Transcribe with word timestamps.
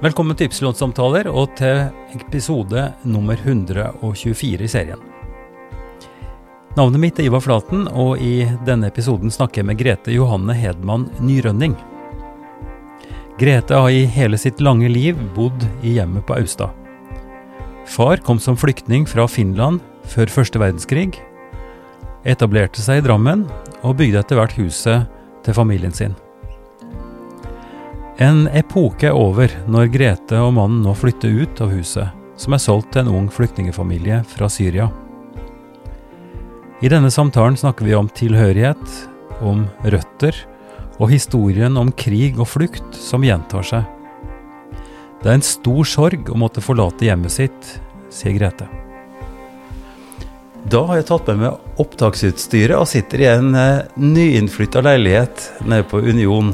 Velkommen 0.00 0.32
til 0.32 0.48
Ypsilon-samtaler 0.48 1.26
og 1.28 1.50
til 1.58 1.82
episode 2.16 2.86
nummer 3.04 3.36
124 3.36 4.64
i 4.64 4.68
serien. 4.72 5.02
Navnet 6.72 7.02
mitt 7.02 7.20
er 7.20 7.26
Ivar 7.28 7.42
Flaten, 7.44 7.82
og 7.84 8.16
i 8.16 8.46
denne 8.64 8.88
episoden 8.88 9.28
snakker 9.28 9.60
jeg 9.60 9.68
med 9.68 9.76
Grete 9.82 10.14
Johanne 10.14 10.56
Hedman 10.56 11.04
Nyrønning. 11.20 11.74
Grete 13.36 13.76
har 13.76 13.92
i 13.92 14.06
hele 14.08 14.40
sitt 14.40 14.64
lange 14.64 14.88
liv 14.88 15.20
bodd 15.36 15.68
i 15.84 15.98
hjemmet 15.98 16.24
på 16.24 16.38
Austad. 16.38 16.72
Far 17.84 18.24
kom 18.24 18.40
som 18.40 18.56
flyktning 18.56 19.04
fra 19.04 19.28
Finland 19.28 19.84
før 20.08 20.32
første 20.32 20.64
verdenskrig, 20.64 21.10
etablerte 22.24 22.80
seg 22.80 23.02
i 23.02 23.04
Drammen 23.04 23.44
og 23.84 24.00
bygde 24.00 24.24
etter 24.24 24.40
hvert 24.40 24.56
huset 24.56 25.12
til 25.44 25.60
familien 25.60 25.92
sin. 25.92 26.16
En 28.20 28.42
epoke 28.52 29.06
er 29.08 29.16
over 29.16 29.48
når 29.64 29.86
Grete 29.94 30.36
og 30.44 30.50
mannen 30.58 30.82
nå 30.84 30.92
flytter 30.92 31.32
ut 31.40 31.60
av 31.64 31.70
huset, 31.72 32.10
som 32.36 32.52
er 32.52 32.60
solgt 32.60 32.90
til 32.92 33.06
en 33.06 33.14
ung 33.16 33.30
flyktningfamilie 33.32 34.18
fra 34.28 34.48
Syria. 34.52 34.90
I 36.84 36.90
denne 36.92 37.08
samtalen 37.12 37.56
snakker 37.56 37.88
vi 37.88 37.96
om 37.96 38.12
tilhørighet, 38.12 38.92
om 39.40 39.64
røtter 39.88 40.36
og 41.00 41.08
historien 41.14 41.80
om 41.80 41.94
krig 41.96 42.36
og 42.36 42.50
flukt 42.52 43.00
som 43.00 43.24
gjentar 43.24 43.64
seg. 43.64 43.88
Det 45.22 45.28
er 45.30 45.38
en 45.38 45.48
stor 45.48 45.88
sorg 45.88 46.28
å 46.28 46.36
måtte 46.36 46.60
forlate 46.64 47.08
hjemmet 47.08 47.32
sitt, 47.32 47.74
sier 48.12 48.36
Grete. 48.36 48.68
Da 50.68 50.84
har 50.90 51.00
jeg 51.00 51.08
tatt 51.08 51.32
med 51.32 51.46
meg 51.46 51.80
opptaksutstyret 51.80 52.76
og 52.76 52.88
sitter 52.88 53.24
i 53.24 53.32
en 53.32 53.54
eh, 53.56 53.86
nyinnflytta 53.96 54.84
leilighet 54.84 55.54
nede 55.64 55.88
på 55.88 56.04
Union 56.04 56.52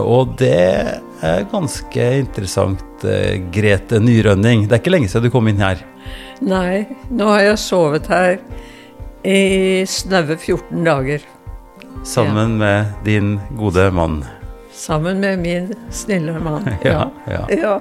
og 0.00 0.36
det 0.38 1.00
er 1.22 1.44
ganske 1.50 2.06
interessant, 2.20 3.04
eh, 3.04 3.40
Grete 3.52 4.00
Nyrønning. 4.00 4.66
Det 4.68 4.76
er 4.76 4.82
ikke 4.82 4.94
lenge 4.94 5.08
siden 5.08 5.28
du 5.28 5.34
kom 5.34 5.48
inn 5.48 5.60
her. 5.60 5.82
Nei, 6.40 6.86
nå 7.10 7.28
har 7.28 7.42
jeg 7.44 7.60
sovet 7.60 8.08
her 8.08 8.38
i 9.26 9.84
snaue 9.84 10.36
14 10.38 10.84
dager. 10.84 11.24
Sammen 12.04 12.56
ja. 12.56 12.58
med 12.62 12.92
din 13.04 13.40
gode 13.58 13.90
mann. 13.92 14.24
Sammen 14.72 15.20
med 15.20 15.38
min 15.38 15.74
snille 15.90 16.38
mann. 16.40 16.64
ja, 16.84 17.10
ja. 17.28 17.44
ja. 17.52 17.80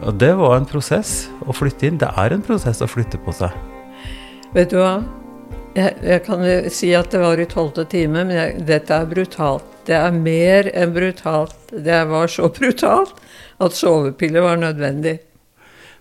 Og 0.00 0.14
det 0.16 0.32
var 0.38 0.56
en 0.56 0.68
prosess 0.68 1.28
å 1.44 1.52
flytte 1.52 1.90
inn. 1.90 1.98
Det 2.00 2.08
er 2.16 2.32
en 2.32 2.44
prosess 2.44 2.80
å 2.80 2.88
flytte 2.88 3.20
på 3.20 3.34
seg. 3.36 3.52
Vet 4.54 4.72
du 4.72 4.78
hva? 4.80 5.02
Jeg, 5.76 5.98
jeg 6.02 6.22
kan 6.24 6.40
si 6.72 6.94
at 6.96 7.12
det 7.12 7.20
var 7.22 7.38
i 7.38 7.46
tolvte 7.46 7.84
time, 7.86 8.24
men 8.24 8.32
jeg, 8.34 8.64
dette 8.66 8.96
er 8.96 9.10
brutalt. 9.10 9.68
Det 9.90 9.98
er 9.98 10.14
mer 10.14 10.70
enn 10.70 10.92
brutalt. 10.94 11.58
Det 11.70 12.04
var 12.10 12.30
så 12.30 12.50
brutalt 12.54 13.16
at 13.60 13.74
sovepiller 13.76 14.44
var 14.46 14.60
nødvendig. 14.60 15.18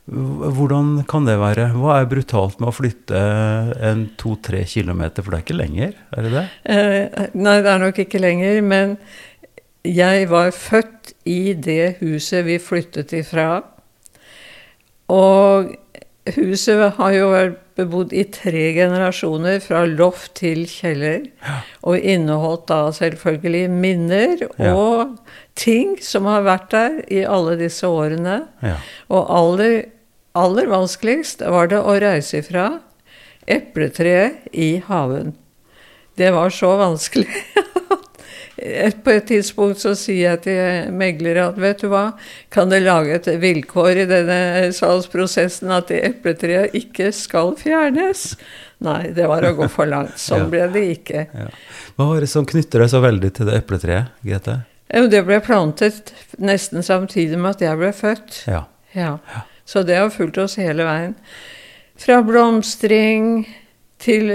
Hvordan 0.09 1.03
kan 1.09 1.25
det 1.27 1.35
være? 1.37 1.67
Hva 1.77 1.99
er 1.99 2.07
brutalt 2.09 2.57
med 2.61 2.71
å 2.71 2.73
flytte 2.73 3.19
en 3.85 4.07
to-tre 4.17 4.63
kilometer, 4.69 5.21
for 5.21 5.33
det 5.33 5.39
er 5.39 5.45
ikke 5.45 5.57
lenger, 5.59 5.97
er 6.15 6.25
det 6.25 6.31
det? 6.33 6.45
Eh, 6.65 7.27
nei, 7.37 7.57
det 7.65 7.73
er 7.73 7.83
nok 7.83 7.99
ikke 8.05 8.21
lenger. 8.21 8.61
Men 8.65 8.95
jeg 9.85 10.29
var 10.31 10.49
født 10.55 11.13
i 11.29 11.53
det 11.53 11.99
huset 12.01 12.47
vi 12.47 12.57
flyttet 12.61 13.13
ifra. 13.19 13.51
Og 15.13 15.75
huset 16.35 16.95
har 16.97 17.13
jo 17.15 17.31
vært 17.31 17.57
bebodd 17.79 18.13
i 18.15 18.25
tre 18.33 18.69
generasjoner, 18.75 19.59
fra 19.63 19.85
loft 19.87 20.35
til 20.41 20.65
kjeller. 20.69 21.29
Ja. 21.45 21.59
Og 21.87 21.99
inneholdt 21.99 22.67
da 22.71 22.81
selvfølgelig 22.95 23.69
minner 23.71 24.43
og 24.49 24.59
ja. 24.59 24.75
ting 25.59 25.95
som 26.03 26.27
har 26.29 26.45
vært 26.47 26.69
der 26.75 26.99
i 27.07 27.23
alle 27.23 27.55
disse 27.59 27.87
årene. 27.87 28.41
Ja. 28.65 28.75
Og 29.07 29.31
aller, 29.39 29.77
aller 30.37 30.71
vanskeligst 30.71 31.45
var 31.47 31.71
det 31.71 31.79
å 31.79 31.97
reise 32.03 32.43
ifra 32.43 32.71
epletreet 33.49 34.49
i 34.53 34.77
haven. 34.85 35.33
Det 36.19 36.33
var 36.35 36.51
så 36.53 36.75
vanskelig 36.81 37.29
på 39.03 39.13
et 39.13 39.27
tidspunkt 39.29 39.81
så 39.81 39.93
sier 39.97 40.33
jeg 40.33 40.41
til 40.45 40.93
meglere 40.95 41.49
at 41.51 41.59
vet 41.59 41.83
du 41.83 41.89
hva, 41.91 42.05
kan 42.53 42.71
det 42.71 42.81
lage 42.83 43.17
et 43.17 43.29
vilkår 43.41 44.03
i 44.03 44.07
denne 44.09 44.39
salgsprosessen 44.75 45.71
at 45.75 45.91
det 45.91 46.01
epletreet 46.07 46.75
ikke 46.77 47.11
skal 47.15 47.55
fjernes? 47.59 48.33
Nei, 48.85 49.11
det 49.15 49.27
var 49.27 49.43
å 49.43 49.53
gå 49.57 49.67
for 49.71 49.89
langt. 49.89 50.17
Sånn 50.27 50.47
ja. 50.47 50.49
ble 50.53 50.65
det 50.75 50.85
ikke. 50.95 51.25
Ja. 51.33 51.47
Hva 51.95 52.09
var 52.13 52.23
det 52.23 52.31
som 52.31 52.47
knytter 52.47 52.85
deg 52.85 52.91
så 52.91 53.03
veldig 53.03 53.31
til 53.35 53.49
det 53.49 53.57
epletreet, 53.59 54.13
Grete? 54.25 54.61
Det 54.89 55.21
ble 55.21 55.37
plantet 55.45 56.13
nesten 56.41 56.81
samtidig 56.85 57.37
med 57.37 57.57
at 57.57 57.65
jeg 57.67 57.77
ble 57.77 57.91
født. 57.93 58.43
Ja. 58.49 58.63
ja. 58.97 59.17
Så 59.69 59.83
det 59.85 59.99
har 59.99 60.09
fulgt 60.13 60.39
oss 60.41 60.57
hele 60.57 60.87
veien. 60.87 61.17
Fra 61.99 62.21
blomstring 62.25 63.43
til 64.01 64.31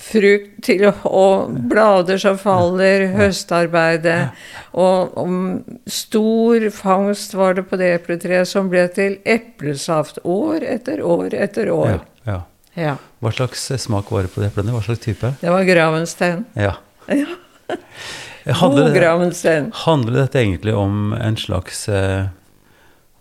frukt 0.00 0.62
til, 0.64 0.86
og 1.04 1.52
blader 1.68 2.20
som 2.20 2.38
faller, 2.40 3.06
høstarbeidet. 3.16 4.32
Og, 4.72 5.12
og 5.20 5.90
stor 5.90 6.68
fangst 6.72 7.36
var 7.36 7.58
det 7.58 7.66
på 7.68 7.78
det 7.80 7.92
epletreet 7.98 8.48
som 8.48 8.70
ble 8.72 8.86
til 8.94 9.18
eplesaft 9.28 10.22
år 10.24 10.64
etter 10.64 11.04
år 11.04 11.36
etter 11.36 11.72
år. 11.74 12.00
Ja, 12.28 12.40
ja. 12.78 12.96
Hva 13.20 13.34
slags 13.36 13.68
smak 13.84 14.10
var 14.14 14.26
det 14.26 14.32
på 14.32 14.42
de 14.42 14.48
eplene? 14.48 14.72
Hva 14.74 14.82
slags 14.86 15.04
type? 15.04 15.34
Det 15.42 15.52
var 15.52 15.66
gravenstein. 15.68 16.46
Ja. 16.56 16.76
ja. 17.12 18.56
God 18.64 18.94
gravenstein. 18.96 19.70
Handler 19.84 20.24
dette 20.24 20.40
egentlig 20.40 20.74
om 20.74 21.12
en 21.14 21.36
slags 21.38 21.84
eh, 21.88 22.30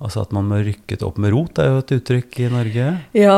Altså 0.01 0.23
at 0.23 0.31
man 0.33 0.47
må 0.49 0.57
rykket 0.65 1.03
opp 1.05 1.19
med 1.21 1.29
rot, 1.29 1.59
er 1.61 1.75
jo 1.75 1.81
et 1.83 1.91
uttrykk 1.93 2.39
i 2.41 2.47
Norge? 2.49 2.85
Ja. 3.13 3.35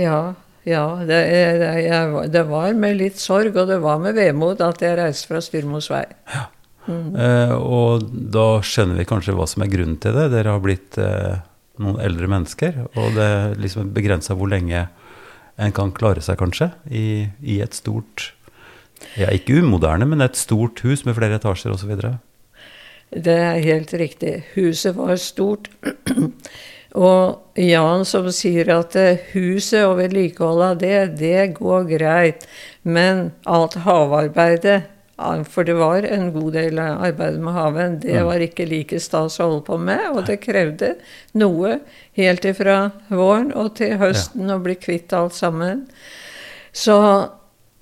Ja. 0.00 0.20
Ja, 0.64 0.84
det, 1.04 1.20
det, 1.60 1.70
jeg, 1.84 2.28
det, 2.32 2.42
var 2.48 2.76
med 2.78 2.96
litt 2.96 3.20
sorg, 3.20 3.56
og 3.60 3.68
det 3.68 3.80
var 3.84 4.00
med 4.00 4.16
vemod 4.16 4.62
at 4.64 4.80
jeg 4.84 4.96
reiste 4.96 5.28
fra 5.28 5.42
Styrmos 5.44 5.90
vei. 5.92 6.04
Ja. 6.32 6.46
Mm. 6.84 7.16
Eh, 7.16 7.54
og 7.56 8.04
da 8.32 8.60
skjønner 8.64 8.98
vi 9.00 9.08
kanskje 9.08 9.34
hva 9.36 9.46
som 9.48 9.64
er 9.64 9.72
grunnen 9.72 9.98
til 10.00 10.16
det. 10.16 10.30
Dere 10.32 10.56
har 10.56 10.64
blitt 10.64 10.98
eh, 11.00 11.40
noen 11.80 12.00
eldre 12.04 12.28
mennesker, 12.32 12.80
og 12.92 13.16
det 13.16 13.28
er 13.28 13.58
liksom 13.60 13.92
begrensa 13.96 14.36
hvor 14.38 14.50
lenge 14.52 14.86
en 15.54 15.74
kan 15.74 15.92
klare 15.94 16.22
seg, 16.24 16.38
kanskje, 16.40 16.70
i, 16.90 17.28
i 17.44 17.60
et 17.62 17.76
stort 17.76 18.32
ja, 19.18 19.28
Ikke 19.34 19.58
umoderne, 19.60 20.06
men 20.08 20.22
et 20.24 20.38
stort 20.38 20.80
hus 20.86 21.02
med 21.04 21.16
flere 21.18 21.36
etasjer 21.36 21.74
osv. 21.74 21.92
Det 23.12 23.34
er 23.36 23.58
helt 23.62 23.92
riktig. 24.00 24.38
Huset 24.54 24.96
var 24.96 25.18
stort. 25.20 25.68
Og 26.94 27.58
Jan 27.58 28.04
som 28.06 28.28
sier 28.34 28.70
at 28.70 28.94
eh, 28.98 29.22
huset 29.34 29.82
og 29.82 29.98
vedlikeholdet 29.98 30.66
av 30.66 30.80
det, 30.82 30.98
det 31.18 31.46
går 31.58 31.88
greit. 31.90 32.46
Men 32.86 33.32
alt 33.50 33.74
havarbeidet, 33.82 34.84
for 35.50 35.66
det 35.66 35.76
var 35.78 36.06
en 36.06 36.32
god 36.34 36.56
del 36.58 36.78
av 36.82 37.02
arbeidet 37.06 37.42
med 37.42 37.54
haven, 37.54 37.98
det 38.02 38.22
var 38.26 38.42
ikke 38.42 38.66
like 38.66 38.98
stas 39.02 39.38
å 39.38 39.48
holde 39.48 39.66
på 39.66 39.78
med. 39.78 40.06
Og 40.12 40.26
det 40.30 40.40
krevde 40.42 40.94
noe 41.38 41.78
helt 42.18 42.46
ifra 42.46 42.78
våren 43.10 43.50
og 43.54 43.74
til 43.78 43.96
høsten 43.98 44.50
å 44.50 44.60
bli 44.62 44.78
kvitt 44.78 45.14
alt 45.14 45.34
sammen. 45.38 45.86
Så 46.74 46.98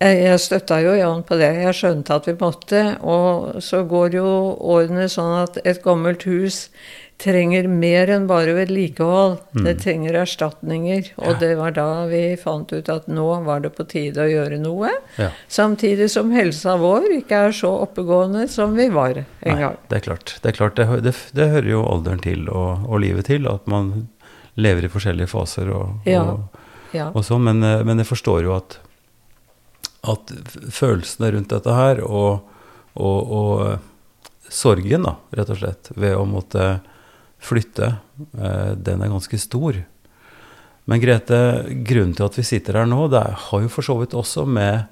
jeg 0.02 0.38
støtta 0.42 0.80
jo 0.82 0.96
Jan 0.96 1.22
på 1.26 1.36
det. 1.38 1.52
Jeg 1.62 1.76
skjønte 1.78 2.16
at 2.16 2.26
vi 2.26 2.34
måtte. 2.40 2.80
Og 3.06 3.62
så 3.62 3.84
går 3.88 4.16
jo 4.18 4.26
årene 4.74 5.06
sånn 5.10 5.36
at 5.44 5.60
et 5.62 5.82
gammelt 5.84 6.26
hus 6.26 6.66
trenger 7.22 7.66
mer 7.70 8.10
enn 8.10 8.26
bare 8.26 8.54
vedlikehold. 8.56 9.38
Mm. 9.54 9.64
Det 9.64 9.74
trenger 9.82 10.18
erstatninger. 10.22 11.12
Og 11.20 11.30
ja. 11.30 11.36
det 11.40 11.50
var 11.58 11.74
da 11.76 11.86
vi 12.10 12.22
fant 12.40 12.72
ut 12.72 12.88
at 12.92 13.08
nå 13.10 13.26
var 13.46 13.62
det 13.64 13.72
på 13.76 13.86
tide 13.88 14.24
å 14.24 14.30
gjøre 14.30 14.58
noe. 14.62 14.90
Ja. 15.20 15.30
Samtidig 15.52 16.10
som 16.12 16.32
helsa 16.34 16.76
vår 16.80 17.08
ikke 17.20 17.44
er 17.48 17.56
så 17.56 17.72
oppegående 17.84 18.46
som 18.50 18.74
vi 18.78 18.88
var 18.92 19.22
en 19.22 19.26
Nei, 19.46 19.58
gang. 19.60 19.78
Det 19.88 20.00
er 20.00 20.06
klart. 20.08 20.34
Det, 20.40 20.52
er 20.52 20.58
klart. 20.58 20.78
Det, 20.78 20.88
det, 21.06 21.14
det 21.38 21.50
hører 21.54 21.70
jo 21.70 21.84
alderen 21.86 22.24
til 22.24 22.48
og, 22.50 22.88
og, 22.88 22.98
livet 23.04 23.30
til. 23.30 23.48
At 23.50 23.70
man 23.70 23.92
lever 24.58 24.86
i 24.86 24.92
forskjellige 24.92 25.30
faser 25.32 25.70
og, 25.72 26.02
ja. 26.08 26.24
og 27.08 27.22
sånn. 27.26 27.46
Men, 27.48 27.62
eh, 27.66 27.84
men, 27.86 28.02
jeg 28.02 28.10
forstår 28.10 28.46
jo 28.48 28.56
at, 28.58 28.80
at 30.10 30.34
følelsene 30.74 31.32
rundt 31.36 31.54
dette 31.54 31.78
her 31.78 32.02
og, 32.04 32.50
og 32.98 33.78
sorgen, 34.52 35.06
da, 35.06 35.16
rett 35.32 35.52
og 35.52 35.62
slett, 35.62 35.92
ved 35.96 36.18
å 36.18 36.26
måtte 36.28 36.82
flytte, 37.42 37.94
eh, 38.38 38.72
den 38.78 39.02
er 39.02 39.12
ganske 39.12 39.38
stor. 39.38 39.82
Men 40.84 41.00
Grete, 41.02 41.38
grunnen 41.86 42.14
til 42.16 42.26
at 42.26 42.38
vi 42.38 42.46
sitter 42.46 42.80
her 42.80 42.90
nå, 42.90 43.06
det 43.12 43.22
har 43.48 43.62
jo 43.62 43.70
for 43.70 43.86
så 43.86 43.96
vidt 44.00 44.16
også 44.18 44.46
med, 44.46 44.88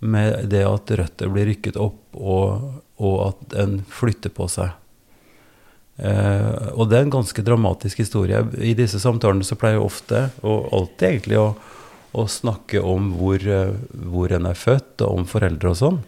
med 0.00 0.48
det 0.52 0.64
at 0.64 0.92
røtter 1.00 1.32
blir 1.32 1.48
rykket 1.50 1.76
opp, 1.80 2.02
og, 2.16 2.82
og 2.96 3.16
at 3.28 3.56
en 3.64 3.80
flytter 3.84 4.32
på 4.32 4.48
seg. 4.52 4.72
Eh, 5.96 6.72
og 6.76 6.88
det 6.88 6.98
er 6.98 7.06
en 7.06 7.16
ganske 7.18 7.44
dramatisk 7.44 8.00
historie. 8.04 8.42
I 8.60 8.76
disse 8.76 9.00
samtalene 9.00 9.44
så 9.44 9.58
pleier 9.60 9.78
jeg 9.78 9.88
ofte, 9.88 10.22
og 10.44 10.72
alltid 10.76 11.08
egentlig, 11.08 11.40
å, 11.40 11.48
å 12.16 12.26
snakke 12.28 12.80
om 12.84 13.12
hvor, 13.16 13.40
eh, 13.40 13.76
hvor 14.08 14.32
en 14.32 14.48
er 14.48 14.56
født, 14.60 15.04
og 15.04 15.20
om 15.20 15.28
foreldre 15.28 15.72
og 15.72 15.80
sånn. 15.80 16.00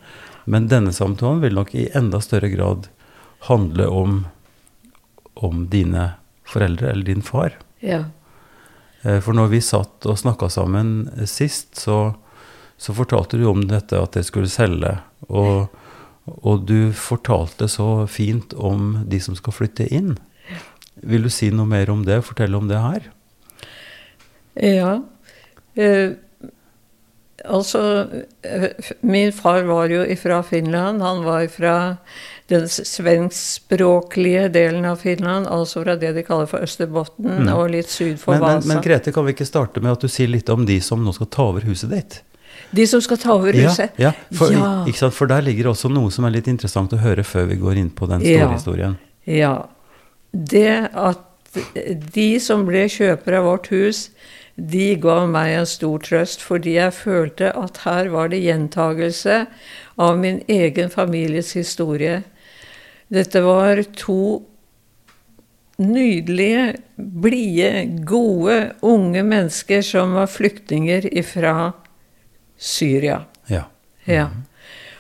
Men 0.49 0.70
denne 0.73 0.94
samtalen 0.96 1.44
vil 1.44 1.56
nok 1.56 1.75
i 1.76 1.90
enda 1.96 2.20
større 2.25 2.49
grad 2.52 2.88
handle 3.49 3.88
om 3.93 4.19
om 5.44 5.67
dine 5.70 6.12
foreldre, 6.49 6.90
eller 6.90 7.05
din 7.05 7.23
far. 7.23 7.56
Ja. 7.85 8.05
Eh, 9.02 9.20
for 9.20 9.37
når 9.37 9.52
vi 9.52 9.61
satt 9.64 10.06
og 10.08 10.19
snakka 10.19 10.49
sammen 10.52 11.11
sist, 11.29 11.76
så, 11.79 12.14
så, 12.76 12.94
fortalte 12.96 13.38
du 13.38 13.46
om 13.50 13.67
dette 13.70 13.99
at 13.99 14.17
dere 14.17 14.26
skulle 14.26 14.52
selge. 14.52 14.96
Og, 15.29 15.69
og, 16.38 16.64
du 16.69 16.90
fortalte 16.96 17.69
så 17.70 18.06
fint 18.11 18.55
om 18.55 19.05
de 19.06 19.20
som 19.23 19.37
skal 19.38 19.55
flytte 19.55 19.88
inn. 19.94 20.17
Vil 20.99 21.29
du 21.29 21.31
si 21.31 21.52
noe 21.55 21.69
mer 21.69 21.90
om 21.93 22.02
det? 22.06 22.25
Fortelle 22.26 22.58
om 22.58 22.70
det 22.70 22.81
her? 22.82 23.12
Ja. 24.58 24.96
Eh, 25.79 26.17
altså 27.46 27.82
eh, 28.43 28.73
Min 29.06 29.31
far 29.32 29.62
var 29.69 29.93
jo 29.93 30.02
fra 30.19 30.43
Finland. 30.43 31.02
Han 31.02 31.23
var 31.26 31.46
fra 31.55 31.76
den 32.48 32.68
svenskspråklige 32.68 34.46
delen 34.48 34.86
av 34.88 34.96
Finland, 34.96 35.46
altså 35.52 35.82
fra 35.84 35.96
det 36.00 36.14
de 36.16 36.22
kaller 36.24 36.48
for 36.48 36.64
Østerbotten 36.64 37.28
mm. 37.44 37.50
og 37.52 37.66
litt 37.74 37.90
syd 37.92 38.16
for 38.20 38.38
men, 38.38 38.44
Vasa. 38.44 38.62
Men, 38.62 38.70
men, 38.72 38.84
Grete, 38.86 39.12
kan 39.12 39.26
vi 39.26 39.34
ikke 39.36 39.46
starte 39.48 39.82
med 39.84 39.92
at 39.92 40.04
du 40.04 40.08
sier 40.08 40.30
litt 40.32 40.48
om 40.48 40.64
de 40.68 40.78
som 40.84 41.04
nå 41.04 41.12
skal 41.16 41.28
ta 41.34 41.50
over 41.50 41.66
huset 41.68 41.92
ditt? 41.92 42.22
De 42.72 42.86
som 42.88 43.02
skal 43.04 43.20
ta 43.20 43.34
over 43.36 43.52
huset? 43.52 43.92
Ja, 44.00 44.14
ja, 44.16 44.36
for, 44.38 44.52
ja. 44.52 45.10
for, 45.12 45.28
der 45.28 45.44
ligger 45.44 45.70
også 45.74 45.90
noe 45.92 46.12
som 46.12 46.24
er 46.24 46.38
litt 46.38 46.48
interessant 46.48 46.92
å 46.96 47.00
høre 47.02 47.24
før 47.24 47.50
vi 47.52 47.60
går 47.60 47.82
inn 47.82 47.92
på 47.92 48.08
den 48.08 48.24
store 48.24 48.48
ja. 48.48 48.50
historien. 48.54 48.96
Ja. 49.28 49.54
Det 50.32 50.74
at 50.92 51.24
de 52.16 52.28
som 52.44 52.64
ble 52.68 52.86
kjøpere 52.92 53.40
av 53.40 53.48
vårt 53.48 53.68
hus, 53.72 54.08
de 54.56 54.96
ga 55.00 55.20
meg 55.30 55.52
en 55.54 55.68
stor 55.68 56.00
trøst, 56.02 56.42
fordi 56.42 56.74
jeg 56.76 56.96
følte 56.96 57.52
at 57.56 57.84
her 57.84 58.10
var 58.12 58.32
det 58.32 58.40
gjentagelse 58.42 59.44
av 60.02 60.18
min 60.18 60.42
egen 60.50 60.90
families 60.90 61.52
historie. 61.56 62.22
Dette 63.08 63.40
var 63.44 63.81
to 63.96 64.43
nydelige, 65.78 66.75
blide, 66.96 67.87
gode, 68.05 68.58
unge 68.82 69.22
mennesker 69.22 69.82
som 69.87 70.16
var 70.19 70.26
flyktninger 70.26 71.06
fra 71.25 71.72
Syria. 72.58 73.22
Ja. 73.46 73.64
Mm. 74.05 74.14
ja. 74.14 74.28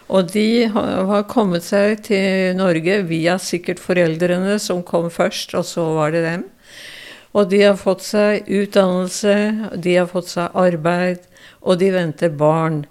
Og 0.08 0.30
de 0.32 0.64
har 0.72 1.26
kommet 1.28 1.66
seg 1.66 1.98
til 2.06 2.54
Norge 2.56 3.02
via 3.10 3.36
sikkert 3.42 3.82
foreldrene 3.82 4.56
som 4.62 4.80
kom 4.86 5.10
først, 5.12 5.52
og 5.58 5.66
så 5.68 5.84
var 5.98 6.14
det 6.14 6.22
dem. 6.24 6.46
Og 7.36 7.50
de 7.50 7.60
har 7.66 7.76
fått 7.76 8.06
seg 8.06 8.48
utdannelse, 8.48 9.34
de 9.76 9.98
har 9.98 10.08
fått 10.08 10.30
seg 10.32 10.56
arbeid, 10.56 11.26
og 11.60 11.76
de 11.82 11.90
venter 11.92 12.32
barn. 12.32 12.86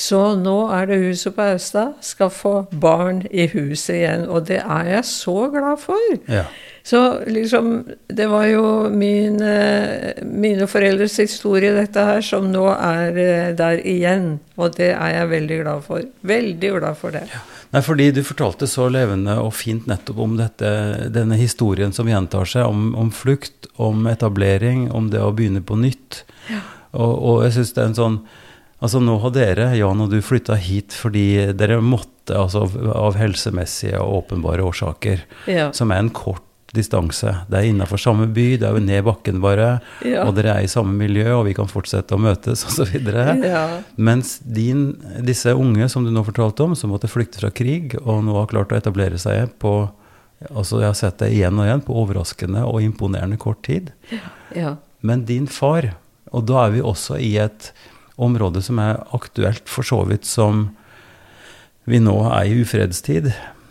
Så 0.00 0.20
nå 0.40 0.56
er 0.72 0.88
det 0.88 1.00
huset 1.02 1.34
på 1.36 1.44
Austad 1.52 1.98
skal 2.04 2.30
få 2.32 2.54
barn 2.72 3.20
i 3.28 3.44
huset 3.52 3.98
igjen, 3.98 4.26
og 4.32 4.46
det 4.48 4.62
er 4.62 4.88
jeg 4.94 5.04
så 5.10 5.36
glad 5.52 5.80
for. 5.82 6.14
Ja. 6.30 6.46
Så 6.82 7.20
liksom 7.28 7.84
Det 8.08 8.26
var 8.30 8.46
jo 8.48 8.88
mine, 8.88 9.52
mine 10.24 10.66
foreldres 10.66 11.18
historie, 11.20 11.74
dette 11.76 12.00
her, 12.00 12.24
som 12.24 12.48
nå 12.48 12.64
er 12.72 13.20
eh, 13.20 13.52
der 13.56 13.84
igjen. 13.84 14.40
Og 14.56 14.72
det 14.78 14.94
er 14.94 15.14
jeg 15.18 15.30
veldig 15.34 15.60
glad 15.62 15.84
for. 15.84 16.08
Veldig 16.22 16.72
glad 16.78 16.96
for 16.96 17.14
det. 17.14 17.26
Ja. 17.28 17.44
Nei, 17.70 17.84
fordi 17.86 18.08
du 18.10 18.24
fortalte 18.26 18.66
så 18.66 18.88
levende 18.90 19.36
og 19.38 19.52
fint 19.54 19.86
nettopp 19.86 20.18
om 20.24 20.32
dette, 20.40 20.70
denne 21.12 21.36
historien 21.38 21.92
som 21.94 22.08
gjentar 22.10 22.48
seg, 22.48 22.66
om, 22.66 22.94
om 22.98 23.12
flukt, 23.14 23.68
om 23.78 24.08
etablering, 24.10 24.88
om 24.90 25.12
det 25.12 25.20
å 25.22 25.30
begynne 25.36 25.62
på 25.62 25.78
nytt. 25.78 26.24
Ja. 26.50 26.64
Og, 26.96 27.12
og 27.14 27.44
jeg 27.44 27.60
syns 27.60 27.76
det 27.76 27.84
er 27.84 27.92
en 27.92 28.00
sånn 28.00 28.22
Altså 28.80 29.00
Nå 29.04 29.18
har 29.20 29.32
dere, 29.36 29.70
Jan 29.76 30.00
og 30.00 30.12
du, 30.12 30.20
flytta 30.24 30.56
hit 30.56 30.96
fordi 30.96 31.52
dere 31.56 31.80
måtte, 31.84 32.36
altså 32.36 32.64
av 32.94 33.18
helsemessige 33.20 33.98
og 34.00 34.22
åpenbare 34.24 34.64
årsaker, 34.64 35.26
ja. 35.50 35.68
som 35.76 35.92
er 35.92 36.00
en 36.04 36.12
kort 36.14 36.46
distanse. 36.72 37.32
Det 37.50 37.58
er 37.58 37.68
innafor 37.70 37.98
samme 38.00 38.28
by, 38.30 38.46
det 38.60 38.68
er 38.68 38.76
jo 38.76 38.82
ned 38.84 39.02
bakken 39.06 39.40
bare, 39.42 39.70
ja. 40.06 40.24
og 40.24 40.36
dere 40.38 40.54
er 40.54 40.66
i 40.66 40.70
samme 40.70 40.94
miljø, 40.96 41.26
og 41.34 41.44
vi 41.48 41.54
kan 41.58 41.68
fortsette 41.70 42.14
å 42.14 42.22
møtes 42.22 42.62
osv. 42.68 42.94
Ja. 43.44 43.64
Mens 43.98 44.38
din, 44.40 44.92
disse 45.26 45.54
unge 45.56 45.90
som 45.92 46.06
du 46.06 46.12
nå 46.14 46.24
fortalte 46.26 46.64
om, 46.64 46.76
som 46.78 46.94
måtte 46.94 47.10
flykte 47.10 47.42
fra 47.42 47.52
krig, 47.52 47.98
og 48.00 48.22
nå 48.26 48.38
har 48.38 48.50
klart 48.52 48.72
å 48.72 48.78
etablere 48.78 49.20
seg 49.20 49.56
på 49.62 49.82
altså 50.48 50.78
Jeg 50.80 50.88
har 50.88 50.96
sett 50.96 51.18
det 51.20 51.26
igjen 51.34 51.58
og 51.60 51.66
igjen 51.66 51.82
på 51.84 51.94
overraskende 52.00 52.62
og 52.64 52.80
imponerende 52.80 53.36
kort 53.36 53.58
tid. 53.66 53.90
Ja. 54.56 54.78
Men 55.04 55.26
din 55.28 55.44
far, 55.52 55.90
og 56.32 56.46
da 56.48 56.62
er 56.62 56.72
vi 56.72 56.80
også 56.80 57.18
i 57.20 57.34
et 57.42 57.66
område 58.20 58.62
som 58.62 58.78
er 58.82 59.00
aktuelt 59.16 59.68
for 59.70 59.86
så 59.86 60.02
vidt 60.08 60.28
som 60.28 60.68
vi 61.88 62.00
nå 62.02 62.16
er 62.28 62.50
i 62.50 62.60
ufredstid. 62.60 63.30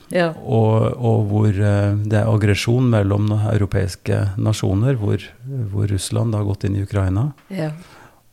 Ja. 0.10 0.32
Og, 0.42 0.90
og, 0.98 1.28
hvor 1.30 1.54
eh, 1.54 1.94
det 2.10 2.18
er 2.18 2.30
aggresjon 2.30 2.90
mellom 2.90 3.30
europeiske 3.38 4.24
nasjoner, 4.42 4.98
hvor, 4.98 5.22
hvor, 5.46 5.86
Russland 5.92 6.34
har 6.34 6.48
gått 6.48 6.66
inn 6.66 6.80
i 6.80 6.84
Ukraina. 6.86 7.30
Ja. 7.54 7.70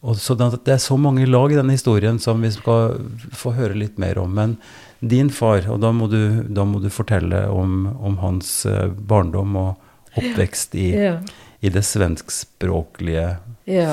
Og 0.07 0.17
så 0.21 0.37
det, 0.39 0.71
er 0.71 0.81
så 0.81 0.97
mange 1.01 1.27
lag 1.29 1.53
i 1.53 1.59
denne 1.59 1.77
historien 1.77 2.21
som 2.23 2.41
vi 2.45 2.53
skal 2.55 2.97
få 3.37 3.53
høre 3.57 3.77
litt 3.77 4.01
mer 4.01 4.21
om. 4.23 4.33
Men 4.39 4.57
din 5.05 5.29
far, 5.35 5.67
og 5.73 5.83
da 5.85 5.93
må 5.93 6.09
du, 6.09 6.47
da 6.49 6.65
må 6.65 6.81
du 6.81 6.89
fortelle 6.93 7.45
om, 7.53 7.91
om, 8.01 8.21
hans 8.23 8.63
eh, 8.71 8.87
barndom 8.89 9.59
og 9.61 10.17
oppvekst 10.17 10.79
i, 10.81 10.89
ja. 10.97 11.19
i 11.61 11.73
det 11.73 11.85
svenskspråklige 11.85 13.35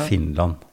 Finland. 0.08 0.64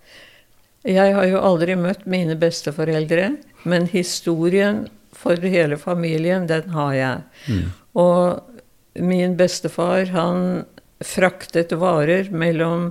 Jeg 0.89 1.13
har 1.13 1.27
jo 1.29 1.41
aldri 1.45 1.77
møtt 1.77 2.07
mine 2.09 2.37
besteforeldre, 2.41 3.35
men 3.69 3.89
historien 3.91 4.87
for 5.13 5.37
hele 5.45 5.77
familien, 5.77 6.47
den 6.49 6.71
har 6.73 6.95
jeg. 6.97 7.27
Mm. 7.51 7.67
Og 8.01 9.03
min 9.05 9.37
bestefar, 9.37 10.09
han 10.15 10.65
fraktet 11.05 11.75
varer 11.81 12.31
mellom 12.33 12.89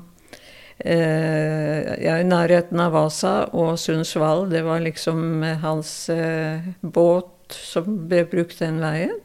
eh, 0.78 1.90
ja, 2.04 2.20
i 2.20 2.28
nærheten 2.30 2.82
av 2.84 2.94
Vasa 2.94 3.34
og 3.58 3.80
Sundsvall. 3.82 4.46
Det 4.54 4.62
var 4.68 4.86
liksom 4.86 5.42
hans 5.64 5.94
eh, 6.14 6.70
båt 6.82 7.58
som 7.58 8.06
ble 8.10 8.22
brukt 8.30 8.62
den 8.62 8.78
veien. 8.84 9.18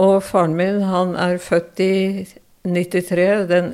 Og 0.00 0.22
faren 0.24 0.56
min, 0.56 0.80
han 0.88 1.12
er 1.20 1.36
født 1.40 1.80
i 1.84 1.94
93, 2.66 3.46
den, 3.52 3.72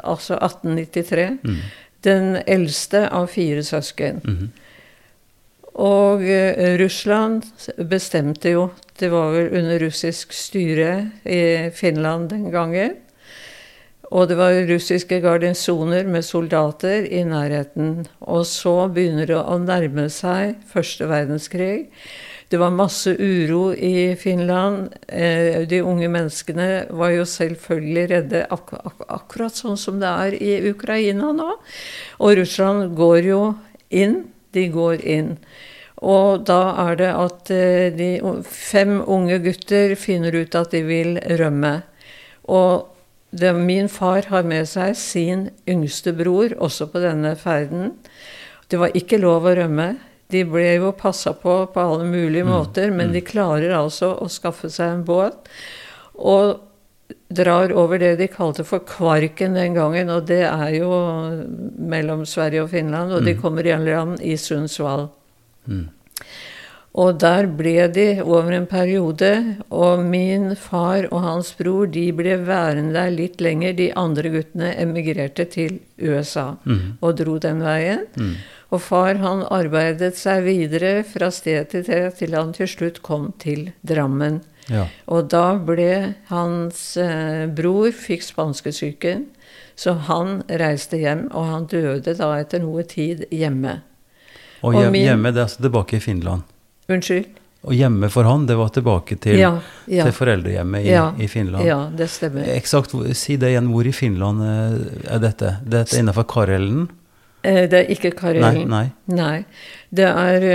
altså 0.00 0.40
1893. 0.40 1.28
Mm 1.44 1.62
den 2.04 2.36
eldste 2.46 3.08
av 3.08 3.26
fire 3.26 3.62
søsken. 3.62 4.20
Mm 4.24 4.36
-hmm. 4.36 4.50
Og 5.74 6.22
eh, 6.28 6.76
Russland 6.78 7.42
bestemte 7.88 8.50
jo 8.52 8.70
Det 9.00 9.08
var 9.08 9.32
vel 9.32 9.48
under 9.58 9.78
russisk 9.78 10.32
styre 10.32 11.10
i 11.24 11.70
Finland 11.74 12.28
den 12.30 12.50
gangen. 12.50 12.92
Og 14.12 14.28
det 14.28 14.36
var 14.36 14.52
russiske 14.68 15.20
gardinsoner 15.24 16.04
med 16.04 16.22
soldater 16.22 17.06
i 17.08 17.22
nærheten. 17.24 18.06
Og 18.20 18.44
så 18.46 18.88
begynner 18.92 19.26
det 19.26 19.38
å 19.40 19.56
nærme 19.58 20.10
seg 20.12 20.58
første 20.68 21.08
verdenskrig. 21.08 21.88
Det 22.52 22.58
var 22.60 22.70
masse 22.70 23.14
uro 23.18 23.72
i 23.72 24.16
Finland. 24.16 24.92
Eh, 25.08 25.62
de 25.64 25.78
unge 25.80 26.08
menneskene 26.12 26.66
var 26.92 27.14
jo 27.14 27.24
selvfølgelig 27.24 28.02
redde, 28.10 28.42
ak 28.52 28.74
ak 28.76 29.06
akkurat 29.08 29.56
sånn 29.56 29.78
som 29.80 30.02
det 30.02 30.10
er 30.10 30.36
i 30.36 30.58
Ukraina 30.68 31.30
nå. 31.32 31.46
Og 32.20 32.34
Russland 32.36 32.92
går 32.98 33.30
jo 33.30 33.40
inn. 33.88 34.18
De 34.52 34.66
går 34.68 35.00
inn. 35.00 35.32
Og 36.04 36.44
da 36.44 36.60
er 36.84 37.00
det 37.00 37.10
at 37.22 37.54
eh, 37.56 37.88
de 37.96 38.10
fem 38.44 38.98
unge 39.00 39.40
gutter 39.48 39.96
finner 39.96 40.36
ut 40.36 40.60
at 40.60 40.76
de 40.76 40.84
vil 40.84 41.16
rømme. 41.40 41.78
Og 42.52 42.92
det, 43.32 43.56
min 43.56 43.88
far 43.88 44.28
har 44.28 44.44
med 44.44 44.68
seg 44.68 44.92
sin 45.00 45.48
yngste 45.64 46.12
bror 46.20 46.52
også 46.60 46.92
på 46.92 47.00
denne 47.00 47.32
ferden. 47.32 47.94
Det 48.68 48.76
var 48.76 48.92
ikke 48.92 49.24
lov 49.24 49.48
å 49.48 49.56
rømme. 49.56 49.94
De 50.32 50.42
ble 50.48 50.66
jo 50.78 50.92
passa 50.96 51.34
på 51.36 51.62
på 51.74 51.86
alle 51.86 52.08
mulige 52.08 52.46
mm. 52.46 52.52
måter, 52.52 52.90
men 52.90 53.10
mm. 53.10 53.14
de 53.16 53.24
klarer 53.28 53.76
altså 53.76 54.14
å 54.16 54.28
skaffe 54.32 54.70
seg 54.72 54.96
en 54.96 55.06
båt. 55.08 55.50
Og 56.18 56.60
drar 57.32 57.72
over 57.76 58.00
det 58.00 58.16
de 58.20 58.28
kalte 58.32 58.64
for 58.64 58.84
Kvarken 58.88 59.56
den 59.56 59.76
gangen, 59.76 60.10
og 60.12 60.28
det 60.28 60.44
er 60.48 60.68
jo 60.76 60.92
mellom 61.76 62.24
Sverige 62.28 62.66
og 62.66 62.72
Finland. 62.72 63.12
Og 63.12 63.26
de 63.26 63.36
mm. 63.36 63.42
kommer 63.42 63.66
i 63.66 63.76
land 63.76 64.22
i 64.24 64.36
Sundsvall. 64.40 65.08
Mm. 65.66 65.90
Og 67.00 67.16
der 67.22 67.46
ble 67.48 67.86
de 67.88 68.06
over 68.20 68.52
en 68.52 68.66
periode, 68.68 69.30
og 69.72 70.02
min 70.04 70.52
far 70.60 71.06
og 71.08 71.22
hans 71.24 71.52
bror 71.56 71.88
de 71.88 72.10
ble 72.12 72.36
værende 72.44 72.92
der 72.98 73.14
litt 73.14 73.40
lenger. 73.40 73.72
De 73.78 73.88
andre 73.96 74.32
guttene 74.34 74.74
emigrerte 74.80 75.48
til 75.48 75.78
USA 76.02 76.52
mm. 76.64 76.98
og 77.00 77.16
dro 77.20 77.38
den 77.40 77.64
veien. 77.64 78.04
Mm. 78.20 78.34
Og 78.72 78.80
far 78.80 79.20
han 79.20 79.44
arbeidet 79.52 80.14
seg 80.16 80.46
videre 80.46 81.02
fra 81.04 81.28
sted 81.34 81.68
til 81.72 81.84
sted 81.84 82.16
til 82.16 82.36
han 82.38 82.54
til 82.56 82.70
slutt 82.70 83.02
kom 83.04 83.32
til 83.42 83.68
Drammen. 83.84 84.40
Ja. 84.70 84.86
Og 85.12 85.28
da 85.32 85.58
ble 85.58 86.14
hans 86.30 86.96
eh, 87.00 87.44
bror 87.52 87.90
fikk 87.92 88.24
spanskesyken, 88.24 89.26
så 89.76 89.96
han 90.08 90.40
reiste 90.48 91.00
hjem, 91.00 91.26
og 91.34 91.48
han 91.50 91.68
døde 91.68 92.14
da 92.16 92.30
etter 92.38 92.62
noe 92.62 92.86
tid 92.88 93.26
hjemme. 93.34 93.80
Og, 94.62 94.76
hjem, 94.76 94.86
og 94.86 94.94
min, 94.94 95.04
hjemme, 95.08 95.34
det 95.34 95.42
er 95.42 95.48
altså 95.48 95.64
tilbake 95.66 95.98
i 95.98 96.02
Finland? 96.04 96.46
Unnskyld? 96.92 97.40
Og 97.62 97.76
hjemme 97.78 98.08
for 98.10 98.26
han, 98.26 98.46
det 98.48 98.56
var 98.58 98.72
tilbake 98.74 99.16
til, 99.22 99.38
ja, 99.38 99.52
ja. 99.86 100.06
til 100.08 100.14
foreldrehjemmet 100.16 100.86
i, 100.86 100.90
ja, 100.90 101.04
i, 101.14 101.28
Finland. 101.30 101.66
Ja, 101.66 101.84
det 101.94 102.08
stemmer. 102.10 102.46
Eksakt, 102.56 102.94
Si 103.18 103.36
det 103.38 103.52
igjen. 103.52 103.68
Hvor 103.70 103.86
i 103.86 103.92
Finland 103.94 104.42
eh, 104.42 105.12
er 105.14 105.22
dette? 105.22 105.56
Dette 105.62 105.94
er 105.94 106.02
innenfor 106.02 106.26
Karelen? 106.30 106.88
Eh, 107.42 107.64
det 107.70 107.84
er 107.84 107.92
ikke 107.94 108.14
Karelen. 108.16 108.64
Nei, 108.70 108.86
nei. 109.06 109.18
nei. 109.18 109.44
Det 109.90 110.08
er 110.08 110.48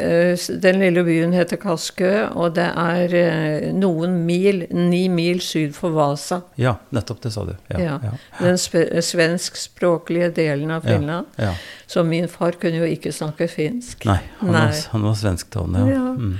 Eh, 0.00 0.38
den 0.62 0.78
lille 0.80 1.02
byen 1.04 1.32
heter 1.36 1.58
Kaskø, 1.60 2.10
og 2.38 2.54
det 2.56 2.66
er 2.68 3.14
eh, 3.16 3.66
noen 3.76 4.20
mil, 4.26 4.62
ni 4.72 5.02
mil 5.12 5.42
syd 5.44 5.74
for 5.76 5.92
Vasa. 5.96 6.40
Ja, 6.60 6.76
nettopp 6.94 7.20
det 7.24 7.32
sa 7.34 7.44
du. 7.48 7.52
Ja, 7.72 7.80
ja. 7.82 7.96
Ja. 8.06 8.14
Den 8.40 8.58
svenskspråklige 9.04 10.30
delen 10.36 10.72
av 10.74 10.88
Finland. 10.88 11.28
Ja, 11.36 11.52
Så 11.86 12.04
min 12.06 12.28
far 12.28 12.56
kunne 12.60 12.80
jo 12.80 12.88
ikke 12.88 13.12
snakke 13.12 13.48
finsk. 13.50 14.06
Nei, 14.08 14.20
han, 14.40 14.54
Nei. 14.54 14.64
Var, 14.70 14.80
han 14.94 15.06
var 15.08 15.20
svensktalende. 15.20 15.84
Ja. 15.90 16.06
Mm. 16.16 16.34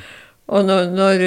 Og 0.50 0.64
når, 0.66 0.88
når, 0.90 1.20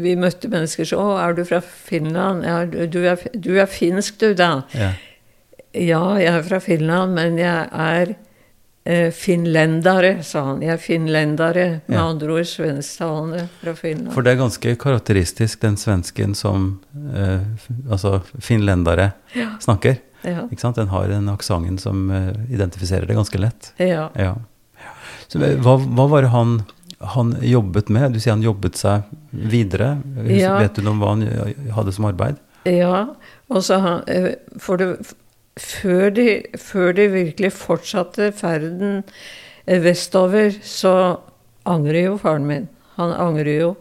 vi 0.00 0.14
møtte 0.16 0.48
mennesker 0.48 0.86
så 0.88 0.96
'Å, 0.96 1.16
er 1.20 1.34
du 1.36 1.44
fra 1.44 1.60
Finland?' 1.60 2.46
Ja, 2.48 2.64
du 2.64 3.02
er, 3.04 3.20
du 3.34 3.58
er 3.60 3.66
finsk, 3.66 4.20
du, 4.20 4.32
da. 4.34 4.62
Ja. 4.72 4.94
Ja, 5.76 6.02
jeg 6.20 6.32
er 6.32 6.46
fra 6.46 6.60
Finland, 6.62 7.14
men 7.16 7.38
jeg 7.40 7.68
er 7.72 8.16
Eh, 8.86 9.10
finlendere, 9.10 10.22
sa 10.22 10.44
han. 10.46 10.60
Jeg 10.62 10.76
er 10.76 10.78
finlendere, 10.78 11.64
med 11.90 11.96
ja. 11.96 12.04
andre 12.06 12.36
ord 12.36 12.46
svensktalende 12.46 13.48
fra 13.58 13.72
Finland. 13.74 14.12
For 14.14 14.22
det 14.22 14.36
er 14.36 14.38
ganske 14.38 14.74
karakteristisk 14.78 15.64
den 15.64 15.74
svensken 15.74 16.36
som 16.38 16.68
eh, 17.10 17.42
altså 17.90 18.20
finlendere 18.38 19.08
ja. 19.34 19.48
snakker. 19.64 19.98
Ja. 20.22 20.44
Ikke 20.46 20.62
sant? 20.62 20.78
Den 20.78 20.94
har 20.94 21.10
den 21.10 21.26
aksenten 21.32 21.80
som 21.82 22.06
eh, 22.14 22.30
identifiserer 22.54 23.10
det 23.10 23.18
ganske 23.18 23.42
lett. 23.42 23.72
Ja. 23.82 24.06
ja. 24.14 24.36
Så, 25.26 25.42
eh, 25.42 25.58
hva, 25.66 25.80
hva, 25.82 26.06
var 26.14 26.22
det 26.22 26.30
han, 26.30 26.60
han 27.16 27.36
jobbet 27.42 27.90
med? 27.90 28.14
Du 28.14 28.22
sier 28.22 28.36
han 28.36 28.46
jobbet 28.46 28.78
seg 28.78 29.10
videre. 29.34 29.96
Vet 30.14 30.78
du 30.78 30.86
noe 30.86 30.94
om 30.94 31.02
hva 31.02 31.16
han 31.16 31.26
hadde 31.74 31.98
som 31.98 32.06
arbeid? 32.06 32.38
Ja, 32.70 33.08
og 33.50 33.66
så 33.66 33.82
han, 33.82 34.04
eh, 34.06 34.36
for 34.62 34.78
det 34.78 34.92
før 35.60 36.10
de, 36.10 36.28
før 36.60 36.92
de 36.96 37.08
virkelig 37.12 37.52
fortsatte 37.56 38.30
ferden 38.36 39.02
eh, 39.66 39.80
vestover, 39.82 40.52
så 40.62 40.94
angrer 41.66 42.10
jo 42.10 42.16
faren 42.20 42.46
min. 42.46 42.68
Han 42.96 43.12
angrer 43.12 43.60
jo. 43.60 43.74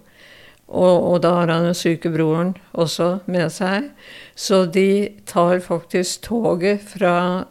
Og, 0.65 0.96
og, 1.12 1.20
da 1.22 1.36
har 1.36 1.51
han 1.51 1.67
den 1.67 1.77
syke 1.77 2.10
broren 2.10 2.55
også 2.74 3.20
med 3.29 3.51
seg. 3.53 3.91
Så 4.36 4.65
de 4.65 5.13
tar 5.29 5.60
faktisk 5.62 6.25
toget 6.25 6.82
fra, 6.96 7.46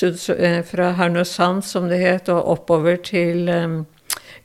eh, 0.00 0.62
fra 0.64 0.92
Hernøsand, 0.96 1.62
som 1.62 1.90
det 1.90 2.00
het, 2.00 2.32
og 2.32 2.48
oppover 2.54 2.96
til 2.96 3.50
um, 3.52 3.82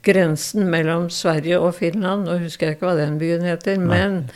grensen 0.04 0.68
mellom 0.68 1.10
Sverige 1.10 1.60
og 1.60 1.76
Finland. 1.80 2.28
Nå 2.28 2.42
husker 2.44 2.68
jeg 2.68 2.78
ikke 2.78 2.90
hva 2.90 3.00
den 3.00 3.18
byen 3.22 3.48
heter. 3.48 3.80
men 3.80 4.30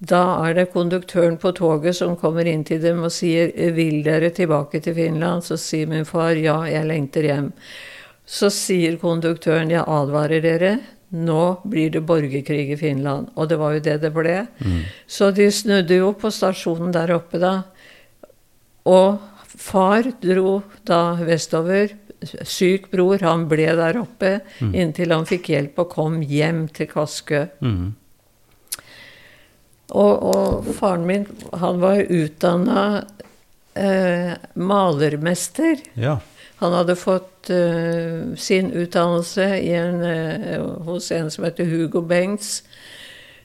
da 0.00 0.20
er 0.46 0.54
det 0.56 0.70
konduktøren 0.72 1.36
på 1.40 1.52
toget 1.52 1.98
som 1.98 2.16
kommer 2.16 2.48
inn 2.48 2.62
til 2.64 2.80
dem 2.80 3.02
og 3.04 3.12
sier 3.12 3.52
'Vil 3.52 4.02
dere 4.02 4.30
tilbake 4.30 4.80
til 4.80 4.94
Finland?' 4.94 5.44
Så 5.44 5.56
sier 5.56 5.86
min 5.86 6.04
far 6.04 6.32
'Ja, 6.32 6.64
jeg 6.64 6.86
lengter 6.86 7.22
hjem'. 7.22 7.52
Så 8.26 8.50
sier 8.50 8.96
konduktøren 8.96 9.68
'Jeg 9.68 9.84
advarer 9.86 10.40
dere, 10.40 10.78
nå 11.12 11.60
blir 11.68 11.90
det 11.90 12.06
borgerkrig 12.06 12.70
i 12.70 12.76
Finland'. 12.76 13.28
Og 13.36 13.48
det 13.48 13.58
var 13.58 13.72
jo 13.72 13.80
det 13.80 14.00
det 14.00 14.12
ble. 14.14 14.46
Mm. 14.64 14.84
Så 15.06 15.34
de 15.34 15.50
snudde 15.50 15.96
jo 15.96 16.12
på 16.12 16.30
stasjonen 16.30 16.92
der 16.92 17.12
oppe 17.12 17.38
da. 17.38 17.62
Og 18.86 19.18
far 19.44 20.02
dro 20.22 20.62
da 20.84 21.14
vestover. 21.14 21.90
Syk 22.22 22.90
bror, 22.90 23.18
han 23.20 23.48
ble 23.48 23.66
der 23.76 23.96
oppe 23.96 24.40
mm. 24.60 24.74
inntil 24.74 25.12
han 25.12 25.26
fikk 25.26 25.48
hjelp 25.48 25.78
og 25.78 25.88
kom 25.90 26.20
hjem 26.22 26.68
til 26.68 26.86
Kaskø. 26.86 27.48
Mm. 27.60 27.94
Og, 29.90 30.22
og, 30.22 30.68
faren 30.78 31.06
min, 31.06 31.26
han 31.58 31.80
var 31.82 32.02
utdanna 32.06 32.82
eh, 33.74 34.34
malermester. 34.54 35.80
Ja. 35.98 36.20
Han 36.60 36.76
hadde 36.76 36.96
fått 37.00 37.50
eh, 37.50 38.36
sin 38.38 38.70
utdannelse 38.70 39.46
en, 39.56 40.02
eh, 40.04 40.60
hos 40.86 41.10
en 41.16 41.30
som 41.30 41.46
heter 41.48 41.64
Hugo 41.64 42.02
Bengts, 42.06 42.60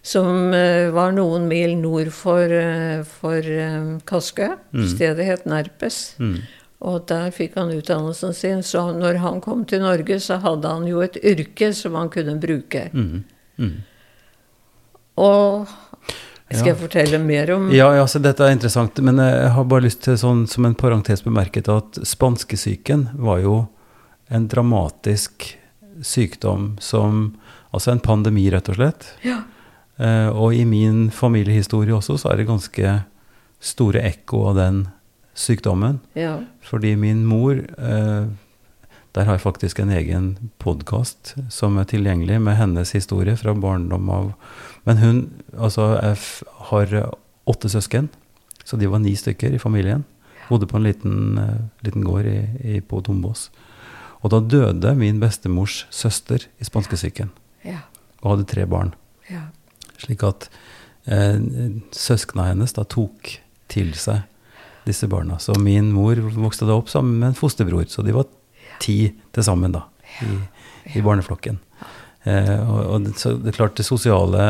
som 0.05 0.53
eh, 0.53 0.91
var 0.93 1.15
noen 1.15 1.47
mil 1.49 1.77
nord 1.79 2.11
for, 2.13 2.51
eh, 2.51 3.01
for 3.07 3.39
eh, 3.39 3.95
Kaskø. 4.05 4.51
Mm. 4.75 4.85
Stedet 4.91 5.25
het 5.25 5.49
Nerpes. 5.49 6.13
Mm. 6.19 6.43
Og 6.85 7.07
der 7.09 7.31
fikk 7.33 7.55
han 7.57 7.73
utdannelsen 7.73 8.35
sin. 8.37 8.61
Så 8.63 8.83
når 8.93 9.17
han 9.23 9.41
kom 9.41 9.63
til 9.65 9.81
Norge, 9.81 10.19
så 10.21 10.37
hadde 10.43 10.69
han 10.69 10.85
jo 10.85 11.01
et 11.01 11.17
yrke 11.23 11.71
som 11.73 11.95
han 11.97 12.11
kunne 12.13 12.37
bruke. 12.41 12.89
Mm. 12.93 13.23
mm. 13.57 13.75
Og 15.15 15.71
skal 16.53 16.71
jeg 16.73 16.77
fortelle 16.77 17.19
mer 17.21 17.49
om 17.55 17.71
Ja, 17.73 17.87
ja 17.97 18.05
dette 18.21 18.45
er 18.45 18.53
interessant. 18.53 18.99
Men 19.01 19.17
jeg 19.23 19.49
har 19.55 19.65
bare 19.69 19.87
lyst 19.87 20.03
til, 20.05 20.17
sånn, 20.21 20.45
som 20.47 20.67
en 20.67 20.77
parentes 20.77 21.25
bemerket, 21.25 21.71
at 21.71 21.97
spanskesyken 22.05 23.09
var 23.17 23.41
jo 23.41 23.55
en 24.29 24.47
dramatisk 24.51 25.55
sykdom 26.03 26.75
som 26.83 27.33
Altså 27.75 27.91
en 27.91 27.99
pandemi, 27.99 28.45
rett 28.53 28.69
og 28.71 28.77
slett. 28.77 29.03
Ja. 29.25 29.41
Eh, 29.99 30.29
og 30.31 30.55
i 30.55 30.63
min 30.63 31.09
familiehistorie 31.11 31.91
også 31.95 32.17
så 32.21 32.31
er 32.31 32.39
det 32.39 32.47
ganske 32.47 32.93
store 33.59 34.03
ekko 34.07 34.45
av 34.51 34.59
den 34.59 34.77
sykdommen. 35.35 35.99
Ja. 36.15 36.37
Fordi 36.63 36.95
min 36.95 37.25
mor 37.27 37.59
eh, 37.59 38.31
Der 39.15 39.23
har 39.23 39.37
jeg 39.37 39.45
faktisk 39.45 39.79
en 39.79 39.91
egen 39.95 40.25
podkast 40.59 41.35
som 41.49 41.77
er 41.79 41.85
tilgjengelig 41.87 42.39
med 42.43 42.57
hennes 42.59 42.89
historie 42.91 43.37
fra 43.39 43.53
barndom 43.55 44.09
av 44.11 44.33
men 44.85 45.01
hun 45.01 45.21
altså, 45.57 45.95
har 46.69 46.93
åtte 47.49 47.69
søsken, 47.69 48.09
så 48.65 48.77
de 48.77 48.89
var 48.89 49.01
ni 49.01 49.15
stykker 49.17 49.53
i 49.53 49.61
familien. 49.61 50.05
Bodde 50.49 50.67
på 50.69 50.77
en 50.77 50.85
liten, 50.85 51.39
uh, 51.41 51.65
liten 51.85 52.05
gård 52.05 52.27
i, 52.29 52.39
i, 52.61 52.81
på 52.81 53.01
Dombås. 53.05 53.49
Og 54.25 54.31
da 54.33 54.41
døde 54.41 54.93
min 54.97 55.19
bestemors 55.21 55.83
søster 55.93 56.47
i 56.61 56.65
spanskesyken. 56.65 57.29
Ja. 57.65 57.83
Og 58.23 58.35
hadde 58.35 58.47
tre 58.49 58.65
barn. 58.69 58.93
Ja. 59.29 59.47
Slik 60.01 60.23
at 60.25 60.47
eh, 61.05 61.37
søskna 61.93 62.47
hennes 62.49 62.73
da 62.73 62.87
tok 62.89 63.35
til 63.69 63.93
seg 63.99 64.23
disse 64.85 65.09
barna. 65.11 65.37
Så 65.41 65.53
min 65.61 65.91
mor 65.93 66.17
vokste 66.33 66.65
da 66.65 66.77
opp 66.77 66.89
sammen 66.89 67.19
med 67.19 67.31
en 67.31 67.37
fosterbror. 67.37 67.85
Så 67.89 68.05
de 68.05 68.15
var 68.17 68.25
ti 68.81 69.13
til 69.33 69.45
sammen 69.45 69.75
da, 69.75 69.85
i, 70.25 70.39
i 70.97 71.05
barneflokken. 71.05 71.61
Eh, 72.25 72.69
og, 72.69 72.79
og 72.89 73.09
så 73.21 73.35
det 73.37 73.51
er 73.51 73.57
klart 73.59 73.77
det 73.77 73.85
sosiale 73.85 74.43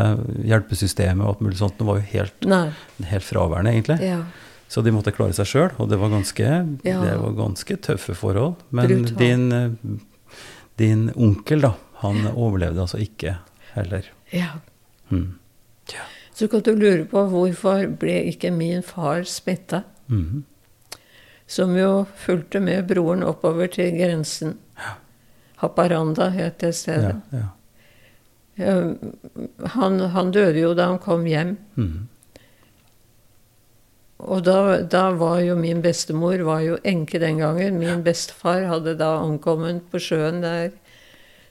hjelpesystemet 0.48 1.20
og 1.20 1.34
alt 1.34 1.42
mulig 1.44 1.58
sånt 1.60 1.82
var 1.84 2.00
jo 2.00 2.06
helt, 2.14 2.46
helt 3.10 3.26
fraværende, 3.26 3.74
egentlig. 3.74 3.98
Ja. 4.06 4.22
Så 4.68 4.82
de 4.82 4.94
måtte 4.94 5.12
klare 5.14 5.36
seg 5.36 5.48
sjøl, 5.50 5.74
og 5.78 5.90
det 5.92 5.98
var, 6.00 6.10
ganske, 6.10 6.46
ja. 6.88 7.00
det 7.04 7.16
var 7.20 7.34
ganske 7.36 7.76
tøffe 7.84 8.16
forhold. 8.18 8.56
Men 8.74 9.04
din, 9.20 9.44
din, 10.80 11.04
onkel, 11.14 11.62
da, 11.68 11.74
han 12.02 12.26
overlevde 12.32 12.82
altså 12.82 12.98
ikke 13.04 13.36
heller. 13.76 14.08
Ja. 14.32 14.56
Mm. 15.12 15.36
ja. 15.92 16.08
Så 16.34 16.48
kan 16.48 16.64
du 16.64 16.72
lure 16.74 17.04
på 17.08 17.22
hvorfor 17.30 17.86
ble 18.00 18.18
ikke 18.32 18.50
min 18.52 18.82
far 18.84 19.22
smitta? 19.28 19.84
Mm. 20.08 20.42
Som 21.46 21.76
jo 21.78 22.06
fulgte 22.18 22.58
med 22.64 22.88
broren 22.88 23.22
oppover 23.22 23.70
til 23.70 23.94
grensen. 24.00 24.56
Ja. 24.80 24.96
Haparanda 25.62 26.32
het 26.34 26.58
det 26.64 26.72
stedet. 26.76 27.14
Ja, 27.30 27.44
ja. 27.44 27.52
Han, 28.56 30.00
han, 30.00 30.30
døde 30.32 30.60
jo 30.62 30.72
da 30.76 30.90
han 30.92 31.00
kom 31.02 31.26
hjem. 31.28 31.56
Mm. 31.76 32.06
Og 34.24 34.44
da, 34.46 34.80
da, 34.80 35.10
var 35.20 35.42
jo 35.44 35.58
min 35.60 35.82
bestemor 35.84 36.40
var 36.46 36.62
jo 36.64 36.78
enke 36.88 37.20
den 37.20 37.42
gangen. 37.42 37.78
Min 37.78 38.04
bestefar 38.06 38.64
hadde 38.70 38.96
da 38.96 39.18
omkommet 39.20 39.84
på 39.92 40.00
sjøen 40.00 40.40
der. 40.44 40.70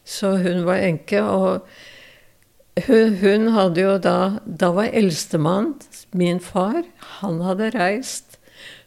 Så 0.06 0.36
hun 0.42 0.66
var 0.66 0.82
enke. 0.82 1.22
Og 1.22 1.68
hun, 2.88 3.18
hun 3.22 3.52
hadde 3.56 3.86
jo 3.86 3.98
da 4.02 4.40
Da 4.46 4.72
var 4.76 4.90
eldstemann, 4.92 5.76
min 6.14 6.40
far, 6.40 6.82
han 7.22 7.42
hadde 7.46 7.70
reist. 7.78 8.40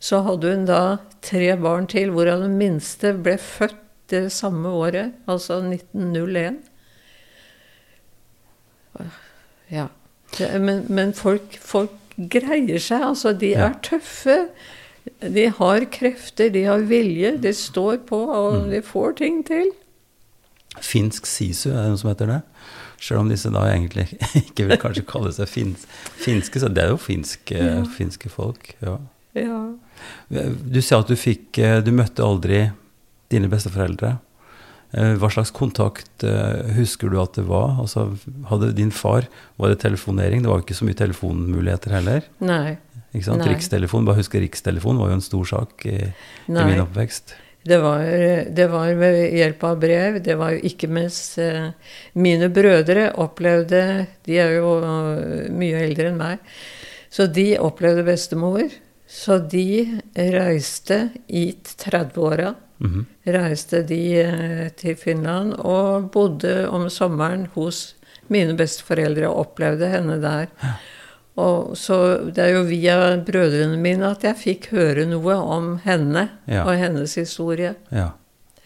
Så 0.03 0.25
hadde 0.27 0.51
hun 0.55 0.67
da 0.67 0.99
tre 1.23 1.55
barn 1.57 1.87
til, 1.87 2.11
hvorav 2.11 2.43
den 2.43 2.59
minste 2.59 3.15
ble 3.15 3.37
født 3.39 3.79
det 4.11 4.33
samme 4.33 4.69
året, 4.73 5.13
altså 5.29 5.61
1901. 5.61 6.63
Ja. 9.73 9.89
Men, 10.61 10.85
men 10.93 11.15
folk, 11.17 11.57
folk, 11.61 11.95
greier 12.19 12.81
seg. 12.83 13.05
Altså, 13.13 13.33
de 13.39 13.53
er 13.55 13.77
tøffe. 13.87 14.49
De 15.23 15.47
har 15.55 15.85
krefter, 15.95 16.51
de 16.53 16.65
har 16.67 16.83
vilje, 16.91 17.37
de 17.41 17.53
står 17.55 18.03
på, 18.09 18.19
og 18.27 18.65
mm. 18.65 18.71
de 18.75 18.81
får 18.85 19.15
ting 19.23 19.39
til. 19.47 19.71
Finsk 20.85 21.27
sisu, 21.27 21.71
er 21.71 21.87
det 21.87 21.93
noe 21.95 22.01
som 22.03 22.11
heter 22.11 22.29
det? 22.29 22.41
Selv 23.01 23.23
om 23.23 23.31
disse 23.31 23.51
da 23.55 23.63
egentlig 23.71 24.09
ikke 24.43 24.67
vil 24.69 24.81
kanskje 24.83 25.07
kalle 25.09 25.33
seg 25.35 25.49
fins, 25.51 25.87
finske, 26.19 26.61
så 26.61 26.69
det 26.69 26.85
er 26.85 26.93
jo 26.93 27.01
finske, 27.01 27.57
ja. 27.57 27.81
finske 27.95 28.31
folk. 28.33 28.75
Ja. 28.85 28.99
ja. 29.39 29.63
Du 30.29 30.81
sa 30.85 31.01
at 31.01 31.11
du 31.11 31.17
fikk 31.19 31.59
Du 31.87 31.91
møtte 31.95 32.27
aldri 32.27 32.67
dine 33.33 33.49
besteforeldre. 33.51 34.17
Eh, 34.97 35.19
hva 35.21 35.29
slags 35.29 35.51
kontakt 35.53 36.25
eh, 36.25 36.71
husker 36.79 37.11
du 37.13 37.19
at 37.21 37.35
det 37.37 37.45
var? 37.49 37.77
Altså, 37.83 38.07
hadde 38.49 38.71
din 38.73 38.93
far 38.95 39.27
Var 39.61 39.75
det 39.75 39.83
telefonering? 39.83 40.41
Det 40.41 40.49
var 40.49 40.63
jo 40.63 40.65
ikke 40.65 40.79
så 40.79 40.89
mye 40.89 40.97
telefonmuligheter 40.97 41.93
heller. 41.99 42.25
Nei. 42.41 42.79
Ikke 43.13 43.27
sant? 43.27 43.43
Nei. 43.43 43.51
Rikstelefon, 43.53 44.09
bare 44.09 44.23
husk 44.23 44.39
Rikstelefon 44.41 45.01
var 45.01 45.13
jo 45.13 45.19
en 45.19 45.25
stor 45.25 45.51
sak 45.51 45.85
i, 45.89 45.99
i 46.09 46.57
min 46.57 46.81
oppvekst. 46.87 47.37
Det 47.69 47.77
var, 47.83 48.01
det 48.55 48.67
var, 48.73 48.95
ved 48.97 49.19
hjelp 49.37 49.65
av 49.69 49.81
brev. 49.83 50.19
Det 50.25 50.37
var 50.41 50.55
jo 50.55 50.63
ikke 50.71 50.89
mens 50.89 51.21
eh, 51.43 51.69
mine 52.17 52.49
brødre 52.55 53.11
opplevde 53.21 53.83
De 54.25 54.39
er 54.41 54.57
jo 54.57 54.71
mye 55.53 55.83
eldre 55.85 56.15
enn 56.15 56.21
meg. 56.21 56.55
Så 57.13 57.27
de 57.29 57.51
opplevde 57.61 58.07
bestemor. 58.09 58.73
Så 59.09 59.37
de 59.53 60.01
reiste 60.17 61.11
i 61.29 61.51
30-åra 61.61 62.55
Mm 62.81 62.91
-hmm. 62.91 63.33
Reiste 63.33 63.83
de 63.83 64.21
eh, 64.21 64.69
til 64.71 64.97
Finland 64.97 65.53
og 65.53 66.11
bodde 66.11 66.69
om 66.69 66.91
sommeren 66.91 67.47
hos 67.55 67.97
mine 68.29 68.57
besteforeldre 68.57 69.29
og 69.29 69.37
opplevde 69.37 69.89
henne 69.89 70.23
der. 70.23 70.47
Ja. 70.63 70.73
Og 71.37 71.77
så 71.77 72.19
Det 72.35 72.39
er 72.39 72.49
jo 72.49 72.63
via 72.63 73.17
brødrene 73.27 73.77
mine 73.77 74.11
at 74.11 74.25
jeg 74.25 74.37
fikk 74.37 74.71
høre 74.71 75.07
noe 75.07 75.35
om 75.35 75.79
henne 75.85 76.29
ja. 76.49 76.65
og 76.65 76.77
hennes 76.77 77.15
historie. 77.15 77.75
Ja. 77.93 78.09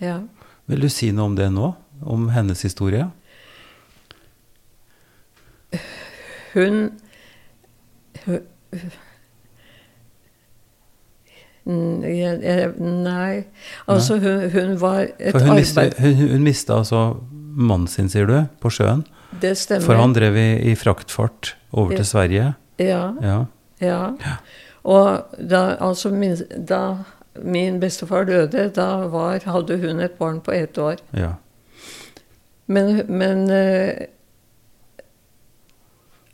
ja. 0.01 0.21
Vil 0.67 0.83
du 0.83 0.89
si 0.89 1.11
noe 1.11 1.25
om 1.25 1.37
det 1.37 1.53
nå? 1.53 1.75
Om 2.03 2.29
hennes 2.29 2.63
historie? 2.63 3.11
Hun, 6.55 6.91
hun 8.25 8.41
Nei 11.65 13.45
Altså, 13.87 14.17
hun, 14.19 14.49
hun 14.51 14.73
var 14.81 15.05
et 15.19 15.37
hun 15.37 15.43
arbeid 15.43 15.61
miste, 15.61 15.85
Hun, 16.03 16.43
mista 16.43 16.79
altså 16.81 17.03
mannen 17.53 17.87
sin, 17.87 18.09
sier 18.11 18.27
du, 18.27 18.39
på 18.63 18.73
sjøen? 18.73 19.05
Det 19.43 19.55
stemmer. 19.61 19.85
For 19.87 20.01
han 20.01 20.15
drev 20.17 20.37
i, 20.41 20.49
i 20.73 20.75
fraktfart 20.77 21.55
over 21.71 21.95
til 21.97 22.07
Sverige? 22.09 22.53
Ja. 22.81 23.03
ja. 23.23 23.39
ja. 23.81 24.01
Og 24.83 25.37
da, 25.39 25.77
altså 25.81 26.11
min, 26.11 26.37
da 26.69 26.81
min 27.39 27.79
bestefar 27.81 28.25
døde, 28.29 28.69
da 28.75 28.89
var, 29.13 29.45
hadde 29.45 29.79
hun 29.85 30.01
et 30.01 30.17
barn 30.19 30.41
på 30.41 30.53
ett 30.57 30.79
år. 30.79 31.01
Ja. 31.17 31.35
Men, 32.67 33.03
men 33.09 33.47
uh, 33.51 34.09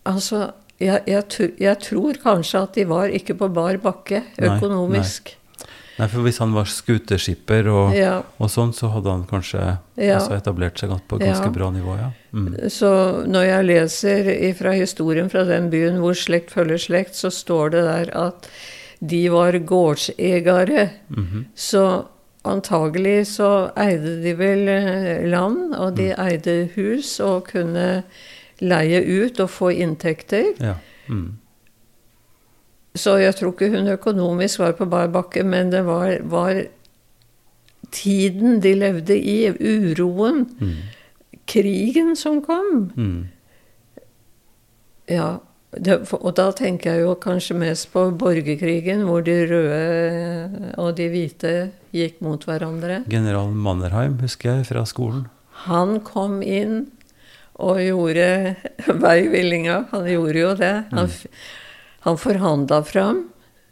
Altså 0.09 0.51
jeg, 0.79 1.03
jeg, 1.11 1.51
jeg, 1.59 1.81
tror 1.83 2.19
kanskje 2.23 2.63
at 2.63 2.79
de 2.79 2.87
var 2.89 3.13
ikke 3.15 3.37
på 3.39 3.51
bar 3.51 3.79
bakke 3.83 4.23
økonomisk. 4.37 5.33
Nei, 5.35 5.65
nei. 5.65 5.77
nei 5.99 6.09
for 6.13 6.27
hvis 6.27 6.39
han 6.43 6.55
var 6.55 6.71
skuteskipper 6.71 7.71
og, 7.73 7.97
ja. 7.99 8.19
og, 8.39 8.51
sånn, 8.53 8.71
så 8.77 8.93
hadde 8.95 9.17
han 9.17 9.25
kanskje 9.31 9.63
ja. 9.99 10.21
etablert 10.37 10.79
seg 10.79 10.95
på 11.11 11.19
et 11.19 11.27
ganske 11.27 11.51
ja. 11.51 11.55
bra 11.55 11.71
nivå, 11.75 11.97
ja. 11.99 12.11
Mm. 12.31 12.53
Så 12.71 12.91
når 13.27 13.49
jeg 13.49 13.69
leser 13.73 14.35
fra 14.59 14.75
historien 14.77 15.31
fra 15.33 15.43
den 15.49 15.71
byen 15.75 15.99
hvor 16.03 16.15
slekt 16.19 16.55
følger 16.55 16.81
slekt, 16.89 17.19
så 17.19 17.33
står 17.35 17.75
det 17.75 17.87
der 17.89 18.15
at 18.29 18.51
de 18.99 19.25
var 19.31 19.59
gårdsegere. 19.59 20.89
Mm 21.09 21.27
-hmm. 21.27 21.45
Så 21.55 22.05
antagelig 22.45 23.27
så 23.27 23.71
eide 23.77 24.19
de 24.23 24.35
vel 24.39 24.69
eh, 24.69 25.27
land, 25.29 25.75
og 25.75 25.97
de 25.99 26.13
mm. 26.13 26.27
eide 26.27 26.69
hus 26.77 27.21
og 27.21 27.49
kunne 27.53 28.05
leie 28.61 29.03
ut 29.03 29.41
og 29.41 29.51
få 29.51 29.71
inntekter. 29.75 30.53
Ja. 30.63 30.75
Mm. 31.09 31.39
Så 32.99 33.19
jeg 33.21 33.37
tror 33.39 33.55
ikke 33.55 33.71
hun 33.73 33.91
økonomisk 33.93 34.63
var 34.63 34.75
på 34.79 34.89
bar 34.91 35.11
bakke, 35.15 35.45
men 35.47 35.71
det 35.71 35.85
var, 35.87 36.19
var 36.27 36.65
tiden 37.95 38.61
de 38.65 38.75
levde 38.75 39.17
i, 39.17 39.41
uroen, 39.49 40.47
mm. 40.59 40.79
krigen 41.47 42.17
som 42.19 42.41
kom. 42.45 42.89
Mm. 42.97 43.29
Ja, 45.09 45.39
det, 45.77 46.01
og 46.17 46.33
da 46.37 46.49
tenker 46.57 46.97
jeg 46.97 47.05
jo 47.05 47.15
kanskje 47.21 47.57
mest 47.61 47.91
på 47.93 48.09
borgerkrigen, 48.19 49.05
hvor 49.09 49.25
de 49.25 49.37
røde 49.51 50.75
og 50.81 50.95
de 50.99 51.09
hvite 51.13 51.55
gikk 51.95 52.23
mot 52.25 52.45
hverandre. 52.49 53.03
General 53.09 53.53
Mannerheim, 53.53 54.19
husker 54.23 54.59
jeg, 54.59 54.69
fra 54.73 54.85
skolen. 54.89 55.27
Han 55.69 55.99
kom 56.07 56.41
inn 56.43 56.87
og 57.59 57.81
gjorde 57.83 58.55
veivillinga. 59.05 59.81
Han 59.91 60.07
gjorde 60.11 60.39
jo 60.45 60.53
det. 60.59 60.75
Han, 60.93 61.11
mm. 61.11 61.43
han 62.07 62.21
forhandla 62.21 62.83
fram 62.87 63.27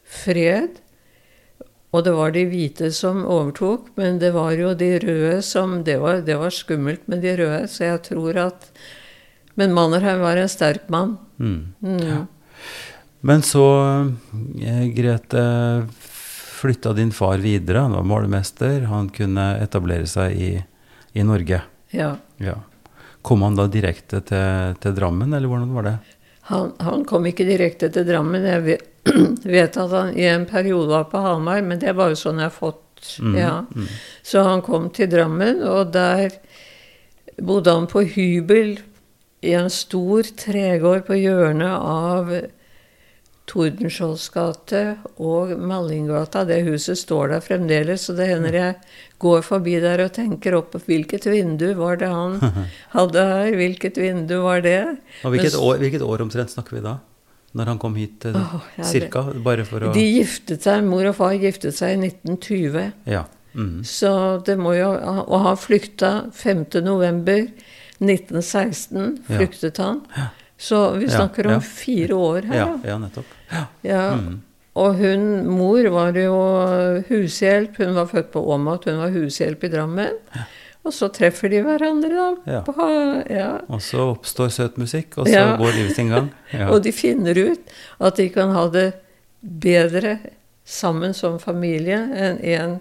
fred. 0.06 0.82
Og 1.94 2.04
det 2.04 2.12
var 2.12 2.34
de 2.34 2.44
hvite 2.50 2.90
som 2.92 3.22
overtok, 3.24 3.88
men 3.96 4.18
det 4.20 4.32
var 4.34 4.52
jo 4.58 4.74
de 4.76 4.90
røde 5.00 5.38
som 5.46 5.78
Det 5.86 5.96
var, 6.02 6.20
det 6.26 6.34
var 6.36 6.52
skummelt 6.52 7.06
med 7.08 7.22
de 7.24 7.36
røde, 7.38 7.62
så 7.70 7.92
jeg 7.92 8.02
tror 8.10 8.36
at 8.50 8.70
Men 9.56 9.72
Mannerheim 9.72 10.20
var 10.20 10.36
en 10.36 10.50
sterk 10.52 10.90
mann. 10.92 11.16
Mm. 11.38 11.72
Mm. 11.80 12.02
Ja. 12.04 12.18
Men 13.24 13.42
så, 13.42 13.64
eh, 14.60 14.84
Grete, 14.92 15.86
flytta 16.60 16.92
din 16.92 17.12
far 17.12 17.38
videre. 17.38 17.78
Han 17.78 17.96
var 17.96 18.04
målmester. 18.04 18.84
Han 18.90 19.08
kunne 19.08 19.56
etablere 19.64 20.04
seg 20.06 20.36
i, 20.36 20.50
i 21.16 21.24
Norge. 21.24 21.62
Ja. 21.96 22.10
ja. 22.36 22.58
Kom 23.26 23.42
han 23.42 23.56
da 23.58 23.66
direkte 23.66 24.20
til, 24.22 24.76
til 24.78 24.94
Drammen, 24.94 25.32
eller 25.34 25.50
hvordan 25.50 25.72
var 25.74 25.86
det? 25.88 25.96
Han, 26.46 26.72
han, 26.78 27.04
kom 27.08 27.24
ikke 27.26 27.46
direkte 27.48 27.88
til 27.90 28.06
Drammen. 28.06 28.44
Jeg 28.46 28.78
vet, 29.56 29.76
at 29.76 29.94
han 29.94 30.12
i 30.14 30.28
en 30.30 30.46
periode 30.46 30.92
var 30.92 31.08
på 31.10 31.22
Hamar, 31.24 31.64
men 31.66 31.82
det 31.82 31.96
var 31.98 32.12
jo 32.12 32.20
sånn 32.20 32.38
jeg 32.38 32.52
har 32.52 32.54
fått 32.54 33.16
mm, 33.18 33.34
ja. 33.34 33.56
Mm. 33.66 33.88
Så 34.22 34.44
han 34.46 34.62
kom 34.62 34.90
til 34.94 35.10
Drammen, 35.10 35.64
og 35.66 35.90
der 35.96 36.38
bodde 37.42 37.74
han 37.74 37.90
på 37.90 38.04
hybel 38.14 38.76
i 39.42 39.56
en 39.58 39.72
stor 39.74 40.30
tregård 40.38 41.04
på 41.08 41.18
hjørnet 41.18 41.74
av 41.74 42.30
Tordenskiolds 43.46 44.26
gate 44.34 44.80
og 45.22 45.52
Mallinggata. 45.58 46.44
Det 46.48 46.64
huset 46.66 46.98
står 46.98 47.28
der 47.34 47.40
fremdeles, 47.44 48.06
så 48.08 48.12
det 48.18 48.26
hender 48.32 48.56
jeg 48.58 48.74
går 49.22 49.44
forbi 49.46 49.76
der 49.82 50.02
og 50.04 50.12
tenker 50.16 50.56
opp 50.58 50.74
hvilket 50.86 51.26
vindu 51.30 51.68
var 51.78 51.94
det 52.00 52.08
han 52.12 52.32
hadde 52.96 53.20
her, 53.30 53.50
hvilket 53.56 53.96
vindu 54.02 54.36
var 54.44 54.58
det? 54.66 54.82
Og 55.22 55.30
hvilket, 55.34 55.54
år, 55.58 55.76
hvilket 55.84 56.02
år 56.04 56.18
omtrent 56.26 56.50
snakker 56.52 56.72
vi 56.78 56.82
da? 56.84 56.94
Når 57.56 57.64
han 57.72 57.78
kom 57.80 57.94
hit, 57.96 58.26
oh, 58.28 58.56
ja, 58.76 58.84
cirka? 58.84 59.22
Bare 59.44 59.64
for 59.64 59.82
å 59.86 59.92
De 59.94 60.04
giftet 60.04 60.62
seg, 60.66 60.84
mor 60.84 61.04
og 61.08 61.14
far 61.16 61.32
giftet 61.40 61.74
seg 61.78 61.88
i 61.94 61.96
1920. 62.10 62.92
Ja. 63.08 63.22
Mm. 63.56 63.80
Så 63.88 64.36
det 64.44 64.60
må 64.60 64.76
jo 64.76 64.92
Og 64.92 65.40
han 65.46 65.56
flykta 65.56 66.28
5.11.1916, 66.36 69.16
flyktet 69.30 69.80
ja. 69.80 69.84
han. 69.86 70.04
Så 70.60 71.00
vi 71.00 71.08
snakker 71.08 71.48
om 71.54 71.62
fire 71.64 72.14
år 72.14 72.42
her. 72.50 72.58
Ja, 72.60 72.76
ja 72.92 72.98
nettopp. 73.00 73.35
Ja. 73.82 74.02
Mm. 74.18 74.42
Og 74.76 74.98
hun, 75.00 75.24
mor 75.48 75.88
var 75.94 76.18
jo 76.20 76.36
hushjelp. 77.08 77.78
Hun 77.80 77.96
var 77.96 78.10
født 78.10 78.32
på 78.34 78.42
Åmot, 78.52 78.84
hun 78.84 79.00
var 79.00 79.14
hushjelp 79.14 79.64
i 79.64 79.72
Drammen. 79.72 80.18
Ja. 80.34 80.46
Og 80.86 80.94
så 80.94 81.08
treffer 81.10 81.50
de 81.50 81.62
hverandre, 81.66 82.12
da. 82.14 82.26
Ja. 82.46 82.60
På, 82.62 82.74
ja. 83.32 83.50
Og 83.72 83.82
så 83.82 84.04
oppstår 84.12 84.52
søt 84.54 84.76
musikk, 84.78 85.16
og 85.18 85.26
så 85.26 85.34
ja. 85.34 85.54
går 85.58 85.72
livet 85.74 85.96
sin 85.96 86.12
gang. 86.14 86.28
og 86.72 86.78
de 86.84 86.92
finner 86.94 87.38
ut 87.38 87.72
at 87.98 88.20
de 88.20 88.28
kan 88.34 88.52
ha 88.54 88.66
det 88.70 88.90
bedre 89.40 90.18
sammen 90.66 91.14
som 91.14 91.40
familie 91.42 91.98
enn 92.14 92.38
en 92.42 92.78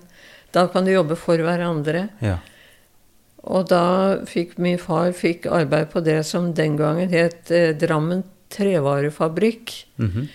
Da 0.56 0.70
kan 0.72 0.86
de 0.88 0.94
jobbe 0.94 1.18
for 1.20 1.42
hverandre. 1.44 2.06
Og 3.44 3.66
da 3.68 4.24
fikk 4.30 4.54
min 4.62 4.78
far 4.80 5.12
fikk 5.12 5.50
arbeid 5.52 5.90
på 5.92 6.00
det 6.06 6.22
som 6.24 6.54
den 6.56 6.78
gangen 6.80 7.12
het 7.12 7.52
eh, 7.52 7.74
Drammen 7.76 8.24
trevarefabrikk. 8.50 9.74
Mm 10.00 10.12
-hmm. 10.12 10.28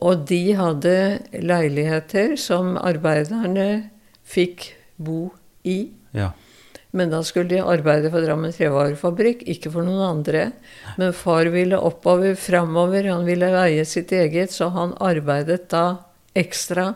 Og 0.00 0.24
de 0.28 0.54
hadde 0.56 0.94
leiligheter 1.36 2.36
som 2.40 2.76
arbeiderne 2.80 3.90
fikk 4.24 4.70
bo 4.96 5.26
i. 5.68 5.92
Ja. 6.16 6.32
Men 6.92 7.12
da 7.12 7.22
skulle 7.24 7.48
de 7.48 7.60
arbeide 7.64 8.10
for 8.12 8.24
Drammen 8.24 8.52
trevarefabrikk, 8.52 9.46
ikke 9.48 9.72
for 9.72 9.86
noen 9.86 10.04
andre. 10.04 10.50
Men 11.00 11.14
far 11.16 11.48
ville 11.52 11.78
oppover, 11.80 12.36
framover, 12.36 13.08
han 13.08 13.24
ville 13.28 13.48
veie 13.54 13.84
sitt 13.88 14.12
eget, 14.12 14.52
så 14.52 14.68
han 14.74 14.92
arbeidet 15.00 15.70
da 15.72 15.86
ekstra 16.36 16.92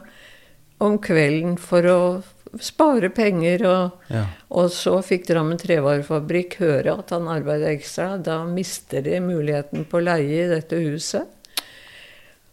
om 0.84 0.98
kvelden 1.00 1.56
for 1.60 1.88
å 1.88 2.00
spare 2.60 3.08
penger. 3.16 3.64
Og, 3.68 4.10
ja. 4.12 4.26
og 4.52 4.68
så 4.76 4.98
fikk 5.04 5.30
Drammen 5.30 5.60
trevarefabrikk 5.60 6.58
høre 6.60 6.98
at 7.00 7.16
han 7.16 7.32
arbeidet 7.32 7.72
ekstra. 7.78 8.14
Da 8.20 8.42
mister 8.48 9.04
de 9.04 9.20
muligheten 9.24 9.88
på 9.88 10.04
leie 10.04 10.44
i 10.44 10.52
dette 10.52 10.80
huset. 10.84 11.32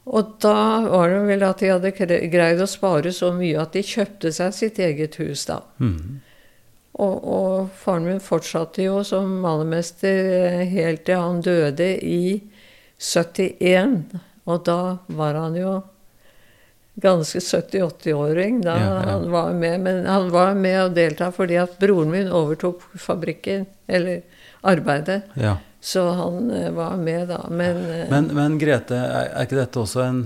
Og 0.04 0.36
da 0.44 0.84
var 0.84 1.10
det 1.10 1.22
vel 1.30 1.46
at 1.48 1.62
de 1.64 1.72
hadde 1.72 1.94
greid 2.32 2.60
å 2.60 2.68
spare 2.68 3.14
så 3.16 3.32
mye 3.36 3.62
at 3.62 3.76
de 3.76 3.84
kjøpte 3.88 4.34
seg 4.36 4.56
sitt 4.56 4.82
eget 4.84 5.16
hus, 5.22 5.46
da. 5.48 5.62
Mm. 5.80 6.20
Og, 6.94 7.16
og, 7.24 7.70
faren 7.80 8.06
min 8.06 8.20
fortsatte 8.22 8.84
jo 8.86 9.00
som 9.08 9.32
malermester 9.42 10.28
eh, 10.44 10.60
helt 10.70 11.08
til 11.08 11.18
han 11.24 11.40
døde 11.42 11.88
i 12.06 12.44
71. 13.00 14.04
Og 14.46 14.62
da 14.68 14.80
var 15.08 15.40
han 15.40 15.58
jo 15.58 15.80
ganske 17.02 17.40
70-80-åring 17.40 18.60
da 18.62 18.76
ja, 18.78 18.92
ja. 18.92 19.00
han 19.10 19.32
var 19.32 19.54
med. 19.58 19.80
Men 19.88 20.06
han 20.06 20.30
var 20.36 20.54
med 20.54 20.80
og 20.84 20.98
delta 21.00 21.32
fordi 21.34 21.58
at 21.64 21.80
broren 21.82 22.12
min 22.14 22.30
overtok 22.30 22.84
fabrikken, 22.94 23.66
eller 23.88 24.22
arbeidet. 24.62 25.24
Ja. 25.34 25.58
Så 25.84 26.10
han 26.10 26.52
uh, 26.52 26.72
var 26.72 26.98
med 26.98 27.28
da. 27.28 27.42
Men, 27.50 27.78
uh, 27.78 28.06
men, 28.10 28.30
men, 28.32 28.56
Grete, 28.62 28.96
er, 28.96 29.34
ikke 29.44 29.60
dette 29.60 29.82
også 29.82 30.06
en 30.06 30.22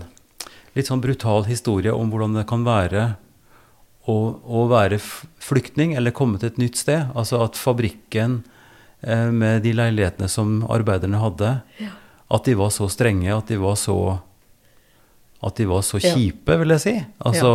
litt 0.78 0.92
sånn 0.92 1.02
brutal 1.02 1.48
historie 1.48 1.90
om 1.90 2.12
hvordan 2.14 2.38
det 2.38 2.46
kan 2.50 2.62
være 2.68 3.08
å, 4.06 4.18
å 4.38 4.68
være 4.70 5.00
flyktning 5.02 5.96
eller 5.98 6.14
komme 6.14 6.38
til 6.38 6.52
et 6.52 6.62
nytt 6.62 6.78
sted? 6.78 7.10
Altså 7.18 7.42
at 7.48 7.58
fabrikken 7.58 8.44
uh, 9.02 9.34
med 9.34 9.66
de 9.66 9.74
leilighetene 9.74 10.30
som 10.30 10.62
arbeiderne 10.70 11.24
hadde, 11.26 11.56
at 12.28 12.46
de 12.46 12.58
var 12.60 12.70
så 12.76 12.86
strenge, 12.94 13.34
at 13.34 13.50
de 13.50 13.58
var 13.58 13.82
så 13.82 13.98
at 15.42 15.58
de 15.58 15.68
var 15.70 15.84
så 15.86 16.00
kjipe, 16.02 16.54
vil 16.62 16.74
jeg 16.74 16.82
si. 16.82 16.94
Altså 17.26 17.52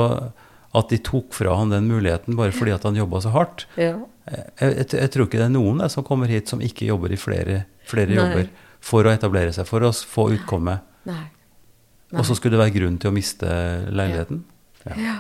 at 0.72 0.88
de 0.88 0.98
tok 1.04 1.34
fra 1.36 1.54
han 1.58 1.72
den 1.72 1.88
muligheten 1.90 2.36
bare 2.38 2.54
fordi 2.54 2.72
at 2.72 2.86
han 2.88 2.96
jobba 2.96 3.20
så 3.20 3.32
hardt. 3.34 3.66
Ja. 3.76 3.98
Jeg, 4.24 4.44
jeg, 4.60 4.86
jeg, 4.94 5.10
tror 5.12 5.26
ikke 5.26 5.40
det 5.40 5.48
er 5.48 5.54
noen 5.56 5.82
der 5.82 5.90
som 5.92 6.06
kommer 6.06 6.30
hit 6.30 6.48
som 6.48 6.62
ikke 6.64 6.86
jobber 6.88 7.12
i 7.12 7.18
flere, 7.20 7.64
flere 7.88 8.16
jobber 8.16 8.48
for 8.82 9.06
å 9.06 9.12
etablere 9.14 9.52
seg, 9.54 9.68
for 9.68 9.84
å 9.86 9.92
få 9.92 10.30
utkomme. 10.36 10.78
Nei. 11.08 11.26
Nei. 12.12 12.20
Og 12.20 12.26
så 12.28 12.36
skulle 12.36 12.58
det 12.58 12.64
være 12.66 12.76
grunn 12.76 12.98
til 13.00 13.08
å 13.08 13.16
miste 13.16 13.50
leiligheten? 13.88 14.42
Ja. 14.84 14.96
ja. 15.00 15.18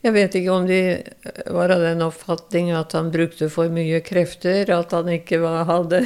Jeg 0.00 0.14
vet 0.16 0.36
ikke 0.38 0.52
om 0.54 0.64
de 0.64 0.80
var 1.52 1.74
av 1.74 1.82
den 1.84 2.00
oppfatning 2.00 2.70
at 2.72 2.94
han 2.96 3.10
brukte 3.12 3.50
for 3.52 3.68
mye 3.72 4.00
krefter, 4.00 4.70
at 4.72 4.94
han 4.96 5.10
ikke 5.12 5.42
var, 5.42 5.66
hadde 5.68 6.00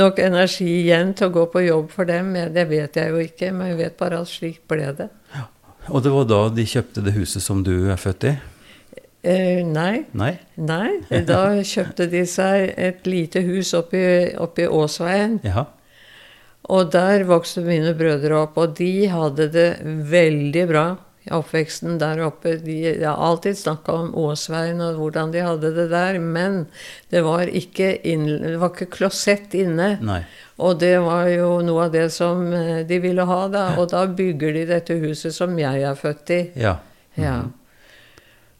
nok 0.00 0.18
energi 0.24 0.66
igjen 0.80 1.14
til 1.14 1.30
å 1.30 1.34
gå 1.38 1.44
på 1.52 1.62
jobb 1.62 1.92
for 1.94 2.10
dem. 2.10 2.34
Det 2.50 2.66
vet 2.72 2.98
jeg 2.98 3.14
jo 3.14 3.22
ikke, 3.22 3.52
men 3.54 3.70
jeg 3.70 3.78
vet 3.84 3.98
bare 4.02 4.18
at 4.24 4.32
slik 4.32 4.64
ble 4.70 4.90
det. 4.98 5.06
Ja. 5.36 5.46
Og 5.94 6.02
det 6.04 6.10
var 6.12 6.26
da 6.28 6.40
de 6.52 6.66
kjøpte 6.68 7.04
det 7.06 7.14
huset 7.14 7.44
som 7.44 7.62
du 7.66 7.74
er 7.92 8.02
født 8.02 8.26
i? 8.28 8.34
Eh, 9.22 9.60
nei. 9.66 10.06
nei. 10.12 10.32
Nei. 10.56 11.00
Da 11.28 11.42
kjøpte 11.60 12.06
de 12.08 12.24
seg 12.28 12.72
et 12.80 13.04
lite 13.08 13.42
hus 13.44 13.74
oppi, 13.76 14.00
oppi 14.40 14.64
Åsveien. 14.64 15.38
Ja. 15.44 15.66
Og 16.70 16.90
der 16.92 17.26
vokste 17.28 17.64
mine 17.66 17.92
brødre 17.98 18.44
opp, 18.44 18.58
og 18.60 18.76
de 18.78 19.08
hadde 19.10 19.48
det 19.52 19.68
veldig 19.84 20.66
bra 20.70 20.86
i 21.26 21.32
oppveksten 21.36 21.98
der 22.00 22.22
oppe. 22.24 22.54
De, 22.64 22.76
har 23.02 23.20
alltid 23.20 23.58
snakka 23.58 23.92
om 23.92 24.10
Åsveien 24.16 24.80
og 24.84 25.00
hvordan 25.02 25.34
de 25.34 25.44
hadde 25.44 25.74
det 25.76 25.88
der, 25.92 26.16
men 26.22 26.62
det 27.12 27.24
var 27.26 27.50
ikke, 27.50 27.92
inn, 28.08 28.24
det 28.40 28.56
var 28.62 28.72
ikke 28.72 28.88
klosett 28.94 29.56
inne. 29.58 29.92
Nei. 30.00 30.22
Og 30.60 30.80
det 30.80 30.96
var 31.04 31.28
jo 31.32 31.58
noe 31.64 31.88
av 31.88 31.94
det 31.94 32.08
som 32.14 32.46
eh, 32.56 32.82
de 32.88 33.00
ville 33.02 33.24
ha, 33.24 33.40
da. 33.52 33.64
Og 33.80 33.90
da 33.92 34.06
bygger 34.08 34.56
de 34.56 34.66
dette 34.74 34.96
huset 35.00 35.36
som 35.36 35.56
jeg 35.60 35.84
er 35.84 35.96
født 35.96 36.36
i. 36.36 36.42
Ja. 36.54 36.78
Mm 37.16 37.24
-hmm. 37.24 37.24
ja. 37.24 37.40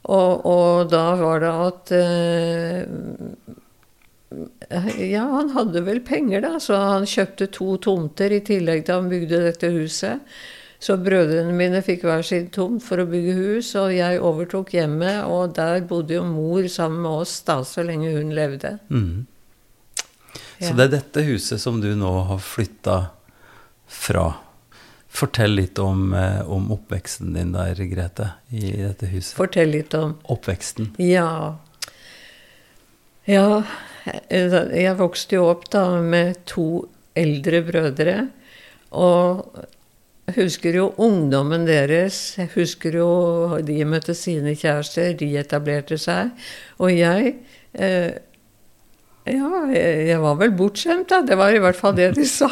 Og, 0.08 0.46
og, 0.48 0.90
da 0.92 1.14
var 1.20 1.42
det 1.42 1.50
at 1.66 1.92
uh, 1.92 2.80
Ja, 5.02 5.26
han 5.34 5.50
hadde 5.56 5.82
vel 5.84 6.00
penger, 6.06 6.40
da, 6.46 6.54
så 6.62 6.78
han 6.80 7.08
kjøpte 7.08 7.50
to 7.52 7.74
tomter 7.82 8.32
i 8.32 8.40
tillegg 8.46 8.86
til 8.86 8.96
han 8.96 9.10
bygde 9.12 9.42
dette 9.48 9.68
huset. 9.74 10.24
Så 10.80 10.96
brødrene 10.96 11.52
mine 11.52 11.82
fikk 11.84 12.06
hver 12.08 12.22
sin 12.24 12.46
tomt 12.54 12.80
for 12.86 13.02
å 13.02 13.08
bygge 13.10 13.34
hus, 13.36 13.74
og 13.76 13.90
jeg 13.92 14.22
overtok 14.24 14.72
hjemmet, 14.78 15.26
og 15.28 15.52
der 15.58 15.82
bodde 15.84 16.16
jo 16.16 16.22
mor 16.24 16.64
sammen 16.72 17.02
med 17.04 17.24
oss 17.26 17.34
da, 17.44 17.58
så 17.68 17.84
lenge 17.84 18.14
hun 18.14 18.32
levde. 18.32 18.78
Mm. 18.88 19.26
Så 20.60 20.72
det 20.76 20.86
er 20.86 20.94
dette 20.94 21.24
huset 21.26 21.60
som 21.60 21.82
du 21.82 21.90
nå 21.96 22.12
har 22.30 22.40
flytta 22.40 22.96
fra. 23.90 24.30
Fortell 25.11 25.57
litt 25.59 25.79
om, 25.83 26.14
eh, 26.14 26.51
om, 26.51 26.70
oppveksten 26.73 27.35
din 27.35 27.51
der, 27.53 27.75
Grete, 27.90 28.29
i 28.55 28.70
dette 28.79 29.09
huset. 29.11 29.35
Fortell 29.37 29.73
litt 29.75 29.94
om 29.99 30.14
Oppveksten. 30.31 30.92
Ja. 31.03 31.59
Ja, 33.29 33.62
jeg 34.31 34.94
vokste 34.99 35.37
jo 35.37 35.51
opp 35.51 35.66
da 35.70 35.85
med 36.01 36.38
to 36.49 36.87
eldre 37.18 37.61
brødre. 37.66 38.16
Og 38.96 39.44
jeg 40.31 40.37
husker 40.44 40.79
jo 40.79 40.87
ungdommen 41.03 41.66
deres. 41.66 42.38
Jeg 42.38 42.53
husker 42.55 42.94
jo 43.01 43.11
de 43.66 43.83
møtte 43.85 44.14
sine 44.14 44.55
kjærester, 44.55 45.12
de 45.18 45.33
etablerte 45.42 45.99
seg. 45.99 46.31
Og 46.79 46.94
jeg 46.94 47.35
eh, 47.75 48.12
Ja, 49.31 49.66
jeg 49.75 50.18
var 50.23 50.38
vel 50.40 50.55
bortskjemt, 50.57 51.11
da. 51.11 51.20
Det 51.27 51.37
var 51.38 51.55
i 51.55 51.61
hvert 51.62 51.77
fall 51.77 51.99
det 51.99 52.12
de 52.16 52.25
sa. 52.27 52.49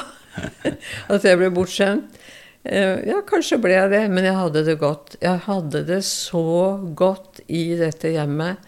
At 1.15 1.25
jeg 1.25 1.39
ble 1.39 1.49
bortskjemt. 1.55 2.19
Eh, 2.67 3.05
ja, 3.07 3.21
kanskje 3.27 3.61
ble 3.63 3.77
jeg 3.77 3.91
det, 3.93 4.03
men 4.11 4.27
jeg 4.27 4.37
hadde 4.37 4.65
det 4.67 4.79
godt. 4.81 5.17
Jeg 5.23 5.45
hadde 5.47 5.85
det 5.87 6.01
så 6.07 6.79
godt 6.99 7.43
i 7.47 7.71
dette 7.79 8.11
hjemmet. 8.17 8.59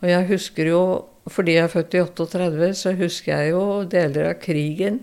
Og 0.00 0.08
jeg 0.10 0.28
husker 0.32 0.70
jo, 0.72 0.82
fordi 1.30 1.54
jeg 1.58 1.68
er 1.68 1.72
født 1.72 1.94
i 1.94 2.02
38, 2.02 2.70
så 2.74 2.94
husker 2.98 3.36
jeg 3.36 3.52
jo 3.54 3.64
deler 3.90 4.32
av 4.32 4.40
krigen. 4.42 5.02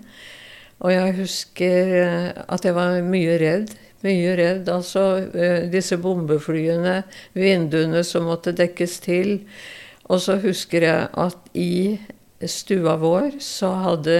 Og 0.83 0.91
jeg 0.93 1.17
husker 1.21 1.93
eh, 2.03 2.31
at 2.45 2.67
jeg 2.67 2.75
var 2.77 2.99
mye 3.05 3.37
redd. 3.41 3.73
Mye 4.03 4.35
redd. 4.37 4.69
Altså 4.69 5.07
eh, 5.31 5.65
disse 5.71 5.97
bombeflyene, 6.01 6.99
vinduene 7.37 8.03
som 8.05 8.27
måtte 8.27 8.53
dekkes 8.57 8.99
til. 9.07 9.37
Og 10.11 10.21
så 10.23 10.37
husker 10.43 10.85
jeg 10.85 11.07
at 11.15 11.51
i 11.57 11.97
stua 12.45 12.99
vår 13.01 13.39
så 13.41 13.71
hadde 13.81 14.17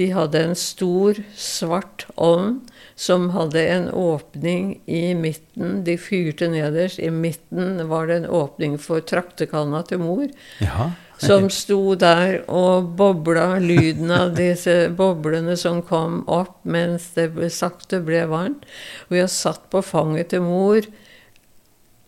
de 0.00 0.06
hadde 0.16 0.40
en 0.40 0.54
stor, 0.56 1.18
svart 1.36 2.06
ovn 2.16 2.62
som 3.02 3.30
hadde 3.34 3.62
en 3.66 3.88
åpning 3.98 4.76
i 4.86 5.14
midten. 5.18 5.80
De 5.86 5.96
fyrte 5.98 6.46
nederst. 6.52 7.00
I 7.02 7.10
midten 7.10 7.88
var 7.90 8.06
det 8.06 8.20
en 8.22 8.28
åpning 8.30 8.76
for 8.78 9.02
traktekanna 9.02 9.82
til 9.88 10.04
mor. 10.04 10.28
Ja 10.62 10.92
som 11.22 11.48
sto 11.54 11.94
der 11.98 12.40
og 12.50 12.94
bobla 12.98 13.58
lyden 13.62 14.10
av 14.14 14.34
disse 14.38 14.88
boblene 14.96 15.54
som 15.60 15.82
kom 15.86 16.22
opp 16.30 16.62
mens 16.66 17.12
det 17.16 17.30
sakte 17.54 18.02
ble 18.04 18.24
varmt. 18.30 18.66
Og 19.10 19.18
jeg 19.20 19.30
satt 19.32 19.68
på 19.72 19.84
fanget 19.86 20.32
til 20.32 20.44
mor. 20.46 20.86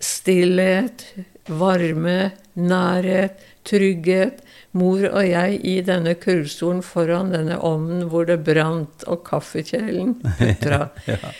Stillhet, 0.02 1.06
varme, 1.48 2.32
nærhet, 2.54 3.42
trygghet. 3.68 4.40
Mor 4.74 5.04
og 5.06 5.22
jeg 5.22 5.60
i 5.62 5.76
denne 5.86 6.16
kurvstolen 6.18 6.80
foran 6.82 7.30
denne 7.30 7.60
ovnen 7.62 8.08
hvor 8.10 8.26
det 8.26 8.40
brant, 8.46 9.04
og 9.06 9.22
kaffekjelen 9.28 10.16
putra. 10.38 10.88
ja. 11.10 11.34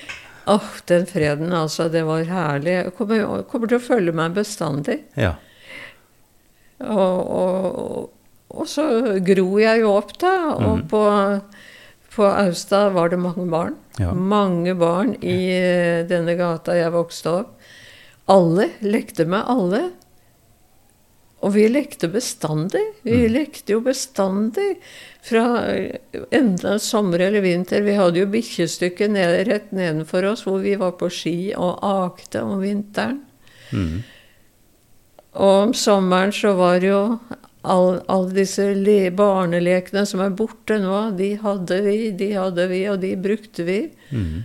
Oh, 0.47 0.71
den 0.87 1.07
freden, 1.09 1.53
altså. 1.57 1.89
Det 1.89 2.05
var 2.05 2.27
herlig. 2.29 2.73
Jeg 2.77 2.95
kommer, 2.99 3.43
kommer 3.49 3.71
til 3.71 3.81
å 3.81 3.85
følge 3.85 4.15
meg 4.17 4.37
bestandig. 4.37 5.01
Ja. 5.17 5.35
Og, 6.85 7.31
og, 7.33 8.11
og, 8.53 8.67
så 8.69 8.85
gro 9.25 9.47
jeg 9.63 9.81
jo 9.81 9.95
opp, 9.97 10.13
da. 10.21 10.35
Og 10.59 10.83
mm. 10.83 10.85
på, 10.91 11.03
på 12.17 12.29
Austad 12.29 12.93
var 12.95 13.15
det 13.15 13.23
mange 13.23 13.49
barn. 13.51 13.79
Ja. 13.99 14.13
Mange 14.13 14.77
barn 14.77 15.15
i 15.23 15.39
uh, 15.55 16.05
denne 16.11 16.37
gata 16.39 16.77
jeg 16.77 16.93
vokste 16.95 17.39
opp. 17.41 17.55
Alle 18.31 18.71
lekte 18.81 19.27
med 19.29 19.45
alle. 19.47 19.83
Og 21.45 21.53
vi 21.53 21.67
lekte 21.69 22.09
bestandig. 22.09 22.83
Vi 23.05 23.19
mm. 23.27 23.33
lekte 23.35 23.75
jo 23.75 23.83
bestandig 23.85 24.79
fra 25.25 25.45
enda 26.33 26.79
sommer 26.81 27.21
eller 27.27 27.45
vinter. 27.45 27.85
Vi 27.85 27.99
hadde 27.99 28.23
jo 28.23 28.31
bikkjestykket 28.33 29.13
ned, 29.13 29.37
rett 29.51 29.75
nedenfor 29.77 30.25
oss 30.31 30.47
hvor 30.47 30.63
vi 30.65 30.73
var 30.81 30.97
på 31.01 31.11
ski 31.13 31.53
og 31.53 31.85
akte 31.85 32.41
om 32.47 32.63
vinteren. 32.65 33.21
Mm. 33.75 34.01
Og 35.35 35.55
om 35.67 35.75
sommeren 35.77 36.33
så 36.33 36.55
var 36.57 36.81
jo 36.85 37.01
alle 37.65 38.01
all 38.13 38.27
disse 38.37 38.65
barnelekene 39.17 40.05
som 40.07 40.21
er 40.21 40.35
borte 40.37 40.77
nå, 40.81 40.99
de 41.19 41.31
hadde 41.41 41.81
vi, 41.87 41.99
de 42.13 42.33
hadde 42.37 42.67
vi, 42.69 42.83
og 42.93 43.01
de 43.01 43.15
brukte 43.17 43.65
vi. 43.65 43.79
Mm. 44.13 44.45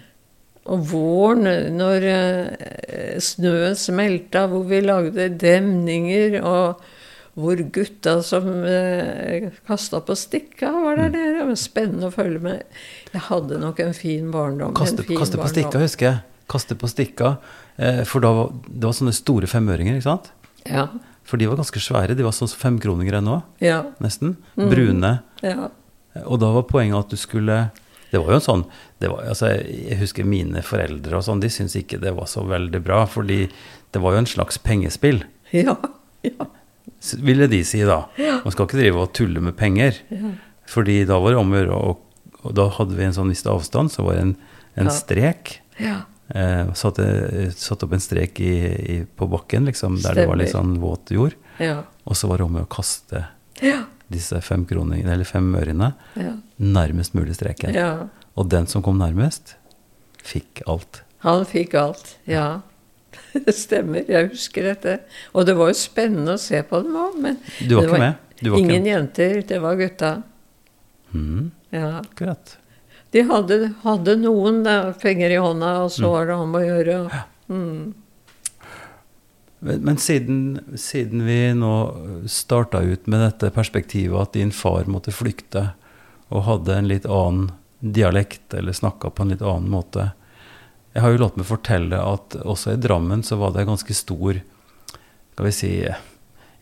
Og 0.70 0.82
våren, 0.92 1.48
når 1.78 2.06
uh, 2.12 3.18
snøen 3.24 3.78
smelta, 3.80 4.46
hvor 4.52 4.68
vi 4.70 4.82
lagde 4.84 5.30
demninger, 5.40 6.40
og 6.44 6.82
hvor 7.40 7.62
gutta 7.72 8.18
som 8.26 8.48
eh, 8.68 9.50
kasta 9.68 10.02
på 10.04 10.16
stikka, 10.18 10.72
var 10.74 10.98
der 11.00 11.12
mm. 11.12 11.16
nede. 11.16 11.46
Var 11.48 11.60
spennende 11.60 12.10
å 12.10 12.14
følge 12.14 12.42
med. 12.44 12.82
Jeg 13.14 13.24
hadde 13.30 13.60
nok 13.62 13.80
en 13.84 13.96
fin 13.96 14.28
barndom. 14.34 14.74
Kaste, 14.78 15.06
fin 15.08 15.20
kaste 15.20 15.40
på 15.40 15.48
stikka, 15.52 15.80
husker 15.82 16.10
jeg. 16.10 16.20
Kaste 16.50 16.76
på 16.80 16.90
stikka. 16.92 17.36
Eh, 17.78 18.02
for 18.10 18.26
da 18.26 18.34
var, 18.36 18.52
det 18.68 18.90
var 18.90 18.98
sånne 18.98 19.16
store 19.16 19.50
femøringer, 19.50 20.00
ikke 20.00 20.10
sant? 20.10 20.32
Ja. 20.68 20.90
For 21.30 21.40
de 21.40 21.48
var 21.48 21.62
ganske 21.62 21.84
svære. 21.84 22.18
De 22.18 22.26
var 22.26 22.36
sånn 22.36 22.52
femkroninger 22.52 23.20
ennå, 23.22 23.40
ja. 23.64 23.84
nesten. 24.04 24.36
Mm. 24.58 24.72
Brune. 24.74 25.14
Ja. 25.46 25.70
Og 26.26 26.42
da 26.42 26.50
var 26.58 26.68
poenget 26.68 27.06
at 27.06 27.14
du 27.14 27.22
skulle 27.22 27.62
Det 28.10 28.22
var 28.22 28.34
jo 28.34 28.40
en 28.40 28.46
sånn 28.46 28.64
var, 29.04 29.22
altså, 29.30 29.52
Jeg 29.54 30.00
husker 30.02 30.28
mine 30.28 30.64
foreldre 30.66 31.20
og 31.20 31.26
sånn, 31.28 31.42
de 31.44 31.52
syntes 31.54 31.78
ikke 31.80 32.00
det 32.02 32.16
var 32.18 32.30
så 32.30 32.44
veldig 32.48 32.82
bra, 32.86 33.04
fordi 33.10 33.44
det 33.94 34.02
var 34.02 34.16
jo 34.16 34.24
en 34.24 34.34
slags 34.36 34.62
pengespill. 34.62 35.24
Ja, 35.50 35.74
ja. 36.22 36.46
Ville 37.26 37.48
de 37.50 37.64
si 37.66 37.80
da. 37.88 38.04
Ja. 38.22 38.36
Man 38.44 38.54
skal 38.54 38.68
ikke 38.68 38.78
drive 38.78 39.02
og 39.02 39.16
tulle 39.18 39.42
med 39.42 39.56
penger. 39.58 39.96
Ja. 40.14 40.36
Fordi 40.70 41.00
da 41.10 41.18
var 41.24 41.34
det 41.34 41.40
om 41.40 41.54
å 41.56 41.58
gjøre, 41.58 41.80
og, 41.90 42.52
da 42.54 42.68
hadde 42.76 42.98
vi 42.98 43.08
en 43.08 43.16
sånn 43.16 43.32
viss 43.34 43.42
avstand, 43.50 43.90
så 43.90 44.06
var 44.06 44.20
det 44.20 44.26
en, 44.28 44.36
en 44.84 44.92
strek. 44.94 45.56
Ja. 45.82 46.04
Eh, 46.30 46.70
satte, 46.78 47.08
satt 47.58 47.86
opp 47.88 47.96
en 47.98 48.04
strek 48.04 48.38
i, 48.46 48.54
i, 48.94 48.98
på 49.18 49.26
bakken 49.32 49.66
liksom, 49.66 49.98
der 49.98 50.12
Stemmer. 50.12 50.20
det 50.22 50.30
var 50.30 50.42
litt 50.44 50.54
sånn 50.54 50.76
våt 50.84 51.10
jord. 51.16 51.34
Ja. 51.58 51.80
Og 52.06 52.20
så 52.20 52.30
var 52.30 52.38
det 52.38 52.46
om 52.46 52.60
å 52.62 52.68
kaste 52.70 53.26
ja. 53.66 53.82
Disse 54.10 54.40
fem, 54.46 54.66
kroner, 54.70 55.02
eller 55.04 55.28
fem 55.28 55.48
ørene 55.60 55.92
ja. 56.18 56.34
nærmest 56.58 57.16
mulig 57.18 57.38
streken. 57.38 57.76
Og 58.40 58.50
den 58.50 58.68
som 58.72 58.84
kom 58.86 59.00
nærmest, 59.02 59.56
fikk 60.26 60.64
alt. 60.70 61.04
Han 61.26 61.46
fikk 61.48 61.76
alt, 61.80 62.16
ja. 62.30 62.62
Det 63.34 63.54
stemmer, 63.58 64.06
jeg 64.10 64.32
husker 64.32 64.70
dette. 64.70 64.96
Og 65.34 65.46
det 65.50 65.56
var 65.58 65.72
jo 65.72 65.78
spennende 65.78 66.38
å 66.38 66.42
se 66.42 66.62
på 66.66 66.82
dem 66.86 66.98
òg, 66.98 67.20
men 67.22 67.40
Du 67.60 67.76
var 67.78 67.86
ikke 67.86 67.94
var 67.94 68.04
med? 68.06 68.26
Var 68.40 68.58
ingen 68.58 68.76
ikke... 68.80 68.92
jenter, 68.94 69.40
det 69.50 69.62
var 69.64 69.80
gutta. 69.80 70.12
Mm. 71.12 71.50
Ja. 71.76 71.90
Akkurat. 72.00 72.56
De 73.12 73.24
hadde, 73.26 73.58
hadde 73.84 74.16
noen 74.22 74.62
da, 74.66 74.78
penger 75.02 75.34
i 75.34 75.42
hånda, 75.42 75.74
og 75.86 75.92
så 75.94 76.06
mm. 76.06 76.12
var 76.14 76.30
det 76.30 76.38
om 76.38 76.56
å 76.56 76.64
gjøre. 76.64 77.00
Mm. 77.50 77.82
Men, 79.60 79.98
siden, 79.98 80.60
siden, 80.80 81.26
vi 81.28 81.54
nå 81.54 81.74
starta 82.32 82.80
ut 82.80 83.08
med 83.12 83.22
dette 83.26 83.50
perspektivet 83.52 84.22
at 84.22 84.38
din 84.38 84.54
far 84.56 84.88
måtte 84.88 85.12
flykte, 85.12 85.72
og 86.30 86.46
hadde 86.46 86.78
en 86.78 86.88
litt 86.88 87.08
annen 87.10 87.50
dialekt, 87.80 88.54
eller 88.54 88.76
snakka 88.76 89.12
på 89.12 89.24
en 89.24 89.34
litt 89.34 89.44
annen 89.44 89.72
måte 89.72 90.12
Jeg 90.94 91.04
har 91.04 91.14
jo 91.14 91.20
latt 91.22 91.38
meg 91.40 91.48
fortelle 91.48 92.00
at 92.02 92.36
også 92.42 92.74
i 92.74 92.80
Drammen 92.82 93.22
så 93.24 93.38
var 93.40 93.54
det 93.56 93.68
ganske 93.68 93.94
stor 93.96 94.40
skal 95.40 95.46
vi 95.46 95.52
si, 95.56 95.70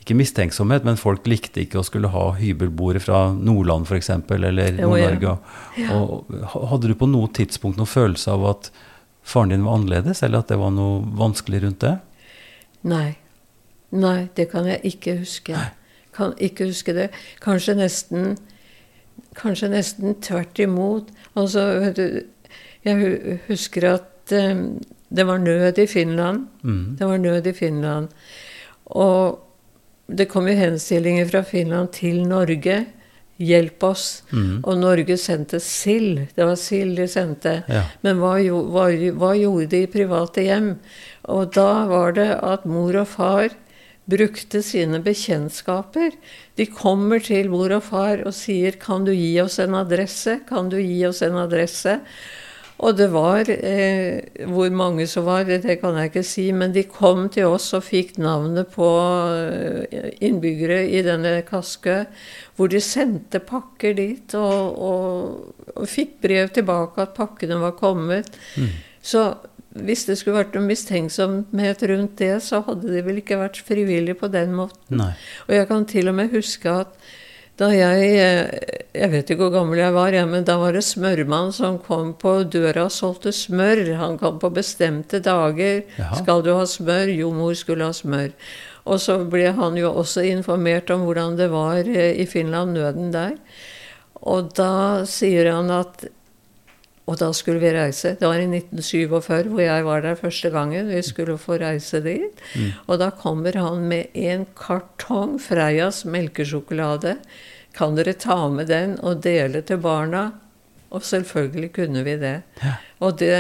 ikke 0.04 0.16
mistenksomhet, 0.20 0.84
men 0.86 1.00
folk 1.02 1.26
likte 1.26 1.64
ikke 1.64 1.80
å 1.82 1.86
skulle 1.86 2.12
ha 2.14 2.28
hybelboere 2.38 3.02
fra 3.02 3.32
Nordland 3.34 3.90
f.eks., 3.90 4.12
eller 4.14 4.78
Nord-Norge. 4.78 5.34
Ja. 5.82 5.96
hadde 6.70 6.92
du 6.92 6.94
på 6.94 7.10
noe 7.10 7.32
tidspunkt 7.34 7.80
noen 7.82 7.90
følelse 7.90 8.36
av 8.36 8.46
at 8.52 8.70
faren 9.26 9.56
din 9.56 9.66
var 9.66 9.80
annerledes, 9.80 10.22
eller 10.22 10.46
at 10.46 10.54
det 10.54 10.60
var 10.62 10.76
noe 10.76 11.02
vanskelig 11.18 11.64
rundt 11.66 11.82
det? 11.88 11.96
Nei. 12.84 13.18
Nei, 13.92 14.28
det 14.36 14.50
kan 14.52 14.68
jeg 14.68 14.82
ikke 14.84 15.18
huske. 15.22 15.58
Kan 16.16 16.34
ikke 16.38 16.68
huske 16.72 16.94
det. 16.94 17.10
Kanskje 17.42 17.78
nesten 17.78 18.38
Kanskje 19.38 19.70
nesten 19.70 20.16
tvert 20.22 20.60
imot. 20.60 21.10
Altså, 21.38 21.92
du, 21.94 22.22
jeg 22.86 23.40
husker 23.48 23.86
at 23.92 24.34
um, 24.34 24.80
det 25.10 25.26
var 25.28 25.38
nød 25.38 25.78
i 25.78 25.88
Finland. 25.88 26.48
Mm. 26.64 26.98
Det 27.00 27.08
var 27.08 27.18
nød 27.18 27.48
i 27.48 27.54
Finland. 27.54 28.08
Og 28.86 29.40
det 30.08 30.30
kom 30.32 30.48
jo 30.48 30.56
henstillinger 30.56 31.28
fra 31.28 31.42
Finland 31.42 31.92
til 31.94 32.24
Norge. 32.28 32.86
Hjelp 33.38 33.84
oss. 33.84 34.24
Mm. 34.32 34.64
Og 34.64 34.78
Norge 34.78 35.18
sendte 35.18 35.60
sild. 35.60 36.20
Det 36.36 36.46
var 36.46 36.56
sild 36.56 36.98
de 36.98 37.08
sendte. 37.08 37.62
Ja. 37.70 37.84
Men 38.02 38.18
hva, 38.22 38.38
hva, 38.42 38.88
hva, 39.14 39.34
gjorde 39.38 39.70
de 39.76 39.84
i 39.86 39.92
private 39.92 40.48
hjem? 40.48 40.72
Og 41.28 41.54
da 41.56 41.86
var 41.90 42.16
det 42.18 42.30
at 42.40 42.66
mor 42.66 42.96
og 42.96 43.08
far 43.12 43.56
brukte 44.08 44.62
sine 44.64 45.02
bekjentskaper. 45.04 46.16
De 46.56 46.66
kommer 46.72 47.20
til 47.24 47.52
mor 47.52 47.74
og 47.76 47.84
far 47.90 48.24
og 48.24 48.34
sier 48.34 48.72
'Kan 48.72 49.06
du 49.06 49.12
gi 49.12 49.40
oss 49.42 49.60
en 49.60 49.76
adresse?' 49.76 50.46
Kan 50.48 50.70
du 50.70 50.78
gi 50.78 51.06
oss 51.06 51.22
en 51.22 51.36
adresse? 51.36 52.00
Og 52.78 52.98
det 52.98 53.08
var 53.10 53.50
eh, 53.50 54.22
Hvor 54.46 54.70
mange 54.70 55.08
som 55.08 55.26
var, 55.26 55.44
det 55.44 55.82
kan 55.82 55.96
jeg 55.98 56.12
ikke 56.12 56.24
si, 56.24 56.52
men 56.52 56.74
de 56.74 56.84
kom 56.84 57.28
til 57.30 57.46
oss 57.46 57.74
og 57.74 57.84
fikk 57.84 58.18
navnet 58.18 58.70
på 58.74 58.90
eh, 59.92 60.14
innbyggere 60.22 60.84
i 60.86 61.02
denne 61.02 61.42
Kaskø, 61.42 62.06
hvor 62.56 62.70
de 62.70 62.82
sendte 62.82 63.40
pakker 63.40 63.94
dit 63.98 64.36
og, 64.38 64.78
og, 64.78 65.66
og 65.76 65.90
fikk 65.90 66.22
brev 66.22 66.50
tilbake 66.54 67.02
at 67.02 67.16
pakkene 67.18 67.58
var 67.60 67.72
kommet. 67.72 68.30
Mm. 68.56 68.70
Så 69.02 69.36
hvis 69.86 70.06
det 70.10 70.18
skulle 70.20 70.40
vært 70.40 70.58
noe 70.58 70.68
mistenksomhet 70.68 71.86
rundt 71.92 72.18
det, 72.22 72.34
så 72.46 72.64
hadde 72.66 72.92
de 72.94 73.04
vel 73.06 73.22
ikke 73.22 73.40
vært 73.40 73.62
frivillige 73.68 74.18
på 74.20 74.32
den 74.34 74.56
måten. 74.58 75.00
Nei. 75.02 75.14
Og 75.48 75.56
jeg 75.58 75.70
kan 75.70 75.88
til 75.90 76.12
og 76.12 76.18
med 76.20 76.36
huske 76.36 76.76
at 76.84 77.00
da 77.58 77.72
jeg 77.74 78.10
eh, 78.22 78.74
Jeg 78.94 79.10
vet 79.10 79.32
ikke 79.34 79.48
hvor 79.48 79.54
gammel 79.56 79.80
jeg 79.82 79.94
var, 79.96 80.14
ja, 80.14 80.26
men 80.30 80.46
da 80.46 80.60
var 80.62 80.76
det 80.78 80.84
smørmann 80.86 81.52
som 81.54 81.80
kom 81.82 82.14
på 82.18 82.40
døra 82.50 82.88
og 82.88 82.94
solgte 82.94 83.34
smør. 83.34 83.84
Han 83.98 84.18
kom 84.22 84.40
på 84.42 84.50
bestemte 84.54 85.20
dager. 85.22 85.84
Jaha. 85.98 86.18
'Skal 86.18 86.44
du 86.46 86.54
ha 86.54 86.66
smør?' 86.66 87.14
Jo, 87.14 87.32
mor 87.34 87.54
skulle 87.58 87.86
ha 87.86 87.94
smør. 87.94 88.32
Og 88.86 89.02
så 89.02 89.18
ble 89.30 89.52
han 89.54 89.78
jo 89.78 89.92
også 89.92 90.24
informert 90.30 90.90
om 90.94 91.04
hvordan 91.06 91.38
det 91.38 91.50
var 91.54 91.82
eh, 91.86 92.18
i 92.22 92.26
Finland, 92.26 92.78
nøden 92.78 93.12
der. 93.14 93.38
Og 94.22 94.54
da 94.58 95.06
sier 95.06 95.52
han 95.52 95.70
at 95.74 96.08
Og 97.08 97.20
da 97.22 97.30
skulle 97.32 97.62
vi 97.64 97.72
reise. 97.72 98.18
Det 98.20 98.28
var 98.28 98.36
i 98.42 98.48
1947 98.50 99.48
hvor 99.48 99.64
jeg 99.64 99.86
var 99.88 100.02
der 100.04 100.18
første 100.20 100.50
gangen. 100.52 100.90
Vi 100.92 101.02
skulle 101.08 101.38
få 101.40 101.56
reise 101.62 102.02
dit. 102.04 102.42
Mm. 102.56 102.72
Og 102.88 103.00
da 103.00 103.12
kommer 103.16 103.56
han 103.56 103.86
med 103.88 104.12
en 104.14 104.44
kartong 104.60 105.38
Freias 105.40 106.04
melkesjokolade 106.06 107.16
kan 107.78 107.98
dere 107.98 108.16
ta 108.18 108.38
med 108.50 108.70
den 108.72 108.98
og 109.06 109.22
dele 109.24 109.62
til 109.66 109.80
barna? 109.82 110.32
Og 110.90 111.04
selvfølgelig 111.04 111.72
kunne 111.76 112.04
vi 112.08 112.16
det. 112.22 112.36
Ja. 112.64 112.74
Og 113.04 113.20
det, 113.20 113.34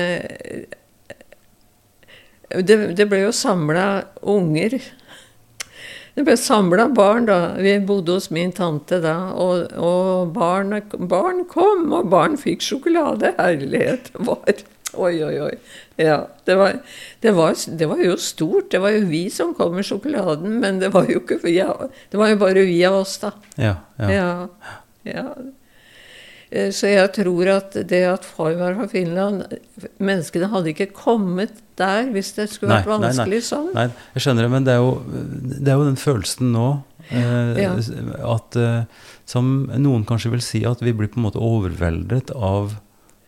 det, 2.51 2.77
det 2.99 3.07
ble 3.09 3.23
jo 3.23 3.33
samla 3.33 3.87
unger. 4.21 4.77
Det 6.17 6.23
ble 6.25 6.33
samla 6.41 6.87
barn, 6.97 7.27
da. 7.29 7.35
Vi 7.61 7.75
bodde 7.85 8.15
hos 8.17 8.31
min 8.33 8.49
tante 8.57 8.97
da. 9.03 9.13
Og, 9.37 9.67
og 9.77 10.31
barn, 10.33 10.73
barn, 10.97 11.43
kom, 11.45 11.91
og 11.93 12.09
barn 12.09 12.39
fikk 12.41 12.65
sjokolade. 12.65 13.35
Herlighet 13.37 14.09
var 14.17 14.65
Oi, 14.97 15.19
oi, 15.21 15.35
oi. 15.43 15.51
Ja, 15.99 16.23
det 16.47 16.55
var, 16.57 16.79
det, 17.21 17.33
var, 17.37 17.53
det 17.77 17.89
var, 17.91 18.01
jo 18.01 18.15
stort. 18.17 18.71
Det 18.71 18.81
var 18.81 18.95
jo 18.95 19.03
vi 19.11 19.27
som 19.29 19.53
kom 19.53 19.75
med 19.77 19.85
sjokoladen, 19.85 20.57
men 20.63 20.79
det 20.81 20.89
var 20.95 21.05
jo 21.11 21.21
ikke 21.21 21.37
ja, 21.53 21.69
Det 22.09 22.17
var 22.17 22.31
jo 22.33 22.39
bare 22.41 22.65
vi 22.65 22.79
av 22.87 22.97
oss, 23.03 23.17
da. 23.21 23.31
Ja, 23.61 23.75
ja. 23.99 24.09
ja, 24.09 24.73
ja. 25.05 25.27
Eh, 26.49 26.69
så 26.71 26.91
jeg 26.91 27.11
tror 27.17 27.49
at 27.51 27.75
det 27.89 28.03
at 28.07 28.25
far 28.25 28.55
var 28.59 28.77
fra 28.77 28.87
Finland 28.87 29.43
Menneskene 29.99 30.47
hadde 30.53 30.71
ikke 30.71 30.93
kommet 30.95 31.59
der 31.79 32.07
hvis 32.13 32.31
det 32.37 32.47
skulle 32.53 32.77
vært 32.77 32.87
nei, 32.87 32.93
vanskelig 32.95 33.41
nei, 33.41 33.43
nei. 33.43 33.49
sånn. 33.49 33.69
Nei, 33.75 33.87
jeg 34.15 34.25
skjønner 34.25 34.47
det, 34.47 34.51
men 34.55 34.67
det 34.67 34.75
er 34.77 34.81
jo, 34.81 34.93
det 35.51 35.73
er 35.73 35.77
jo 35.81 35.87
den 35.89 35.99
følelsen 35.99 36.51
nå 36.55 36.67
eh, 37.11 37.61
ja. 37.61 37.73
at 38.31 38.59
eh, 38.59 39.07
Som 39.27 39.67
noen 39.75 40.07
kanskje 40.07 40.31
vil 40.33 40.43
si 40.45 40.63
at 40.69 40.83
vi 40.83 40.95
blir 40.95 41.11
på 41.11 41.19
en 41.19 41.27
måte 41.27 41.43
overveldet 41.43 42.31
av 42.31 42.77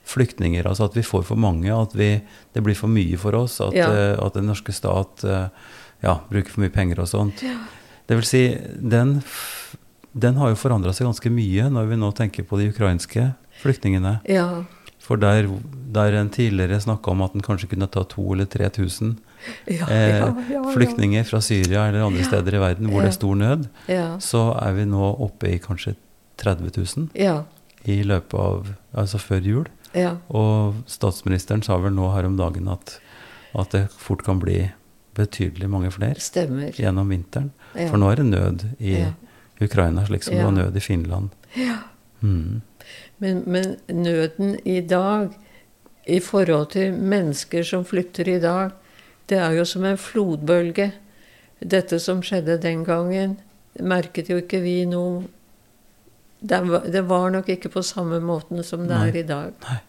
flyktninger. 0.10 0.66
Altså 0.66 0.88
at 0.88 0.96
vi 0.98 1.04
får 1.06 1.28
for 1.28 1.38
mange, 1.38 1.70
at 1.70 1.92
vi, 1.94 2.16
det 2.56 2.64
blir 2.66 2.78
for 2.80 2.90
mye 2.90 3.20
for 3.20 3.36
oss. 3.38 3.60
At, 3.62 3.76
ja. 3.78 3.90
uh, 3.92 4.16
at 4.24 4.40
den 4.40 4.48
norske 4.50 4.74
stat 4.74 5.22
ja, 5.22 6.16
bruker 6.32 6.50
for 6.50 6.64
mye 6.64 6.74
penger 6.74 7.04
og 7.04 7.12
sånt. 7.12 7.44
Ja. 7.46 7.60
Det 8.10 8.18
vil 8.18 8.26
si, 8.26 8.42
den, 8.82 9.20
den 10.14 10.40
har 10.42 10.52
jo 10.52 10.58
forandra 10.60 10.94
seg 10.96 11.08
ganske 11.10 11.32
mye 11.34 11.70
når 11.72 11.90
vi 11.92 11.98
nå 12.02 12.12
tenker 12.18 12.46
på 12.48 12.60
de 12.60 12.70
ukrainske 12.74 13.30
flyktningene. 13.62 14.20
Ja. 14.30 14.64
For 15.04 15.20
der, 15.22 15.48
der 15.94 16.18
en 16.20 16.30
tidligere 16.34 16.80
snakka 16.82 17.12
om 17.14 17.24
at 17.26 17.36
en 17.36 17.46
kanskje 17.46 17.70
kunne 17.72 17.88
ta 17.90 18.04
2000 18.04 18.34
eller 18.36 18.50
3000 18.52 19.16
eh, 19.90 20.26
flyktninger 20.74 21.24
fra 21.26 21.42
Syria 21.42 21.88
eller 21.88 22.06
andre 22.06 22.26
steder 22.28 22.58
i 22.58 22.62
verden 22.62 22.92
hvor 22.92 23.06
det 23.06 23.14
er 23.14 23.18
stor 23.18 23.40
nød, 23.40 23.70
så 24.22 24.44
er 24.60 24.76
vi 24.78 24.86
nå 24.90 25.14
oppe 25.26 25.54
i 25.56 25.62
kanskje 25.64 25.96
30 26.42 26.74
000 26.78 27.46
i 27.90 28.02
løpet 28.04 28.40
av 28.40 28.74
Altså 29.00 29.20
før 29.22 29.46
jul. 29.46 29.68
Ja. 29.94 30.16
Og 30.34 30.80
statsministeren 30.90 31.62
sa 31.66 31.78
vel 31.82 31.94
nå 31.94 32.08
her 32.14 32.26
om 32.26 32.38
dagen 32.40 32.68
at, 32.74 32.96
at 33.54 33.74
det 33.76 33.84
fort 33.94 34.24
kan 34.26 34.42
bli 34.42 34.64
betydelig 35.18 35.70
mange 35.70 35.92
flere 35.94 36.18
Stemmer. 36.22 36.74
gjennom 36.78 37.10
vinteren. 37.10 37.52
Ja. 37.76 37.90
For 37.92 38.02
nå 38.02 38.10
er 38.12 38.22
det 38.22 38.28
nød 38.32 38.66
i 38.80 38.96
ja. 38.98 39.12
Ukraina, 39.60 40.06
slik 40.08 40.24
som 40.24 40.36
det 40.36 40.44
var 40.44 40.56
nød 40.56 40.78
i 40.78 40.84
Finland. 40.84 41.30
Mm. 42.22 42.62
Men, 43.18 43.44
men, 43.46 43.76
nøden 43.88 44.56
i 44.68 44.82
dag, 44.82 45.34
i 46.08 46.20
forhold 46.20 46.72
til 46.76 46.94
mennesker 46.94 47.64
som 47.64 47.86
flytter 47.86 48.30
i 48.30 48.40
dag, 48.40 48.72
det 49.30 49.38
er 49.38 49.58
jo 49.60 49.66
som 49.68 49.86
en 49.86 50.00
flodbølge. 50.00 50.92
Dette 51.60 52.00
som 52.00 52.24
skjedde 52.24 52.58
den 52.64 52.86
gangen, 52.88 53.38
merket 53.80 54.32
jo 54.32 54.40
ikke 54.40 54.64
vi 54.64 54.82
noe 54.90 55.28
det 56.40 56.62
var, 56.64 56.86
det 56.88 57.02
var, 57.04 57.30
nok 57.30 57.50
ikke 57.52 57.70
på 57.70 57.84
samme 57.84 58.22
måten 58.24 58.64
som 58.64 58.86
det 58.88 58.96
Nei. 58.96 59.08
er 59.10 59.18
i 59.20 59.24
dag. 59.28 59.56
Nei. 59.66 59.80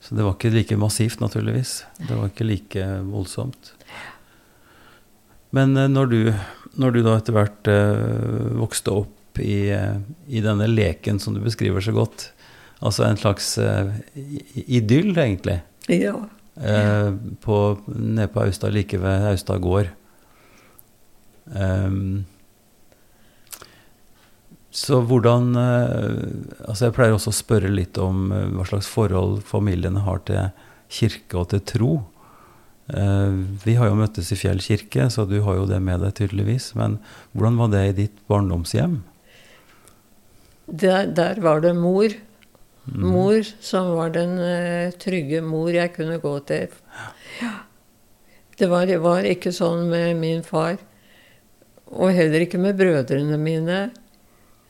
Så 0.00 0.14
det 0.14 0.22
var 0.22 0.36
ikke 0.36 0.52
like 0.54 0.76
massivt, 0.78 1.18
naturligvis. 1.18 1.80
Det 1.98 2.14
var 2.14 2.28
ikke 2.30 2.46
like 2.46 2.84
voldsomt. 3.08 3.72
Men 5.50 5.76
eh, 5.76 5.88
når 5.90 6.12
du, 6.12 6.20
når 6.80 6.94
du 6.94 7.02
da 7.04 7.16
etter 7.18 7.36
hvert 7.36 7.70
eh, 7.72 8.56
vokste 8.60 8.94
opp 9.02 9.40
i, 9.40 9.70
eh, 9.72 9.96
i, 10.28 10.40
denne 10.40 10.68
leken 10.70 11.20
som 11.22 11.34
du 11.34 11.40
beskriver 11.44 11.84
så 11.84 11.94
godt, 11.96 12.30
altså 12.78 13.06
en 13.06 13.20
slags 13.20 13.56
eh, 13.58 13.92
idyll, 14.66 15.12
egentlig, 15.16 15.60
ja. 15.92 16.14
eh, 16.60 17.10
på, 17.44 17.58
nede 17.86 18.30
på 18.32 18.46
Austad, 18.46 18.74
like 18.76 19.00
ved 19.00 19.28
Austad 19.32 19.62
gård 19.64 19.92
um, 21.46 22.24
så 24.76 24.98
hvordan 25.08 25.54
altså 25.56 26.84
Jeg 26.84 26.92
pleier 26.92 27.14
også 27.14 27.30
å 27.32 27.36
spørre 27.38 27.70
litt 27.72 27.96
om 27.96 28.26
hva 28.28 28.66
slags 28.68 28.90
forhold 28.92 29.38
familiene 29.48 30.02
har 30.04 30.18
til 30.28 30.50
kirke 30.92 31.38
og 31.40 31.46
til 31.54 31.62
tro. 31.64 31.92
Eh, 32.86 33.32
vi 33.64 33.74
har 33.74 33.90
jo 33.90 33.98
møttes 33.98 34.30
i 34.30 34.38
Fjell 34.38 34.60
kirke, 34.62 35.08
så 35.10 35.26
du 35.26 35.40
har 35.42 35.58
jo 35.58 35.66
det 35.66 35.80
med 35.82 36.04
deg 36.04 36.14
tydeligvis. 36.20 36.70
Men 36.78 37.00
hvordan 37.34 37.58
var 37.58 37.72
det 37.74 37.82
i 37.88 37.96
ditt 38.04 38.20
barndomshjem? 38.30 39.00
Der, 40.66 41.10
der 41.10 41.42
var 41.42 41.62
det 41.64 41.74
mor. 41.78 42.14
Mm. 42.86 43.06
Mor 43.10 43.42
som 43.64 43.96
var 43.98 44.12
den 44.14 44.36
uh, 44.38 44.94
trygge 45.02 45.42
mor 45.42 45.72
jeg 45.74 45.94
kunne 45.96 46.20
gå 46.22 46.34
til. 46.46 46.70
Ja. 47.42 47.54
Det 48.56 48.70
var, 48.70 48.86
det 48.88 49.00
var, 49.02 49.26
ikke 49.26 49.52
sånn 49.52 49.88
med 49.90 50.14
min 50.22 50.46
far. 50.46 50.78
Og 51.90 52.14
heller 52.14 52.46
ikke 52.46 52.62
med 52.62 52.78
brødrene 52.78 53.38
mine. 53.38 53.80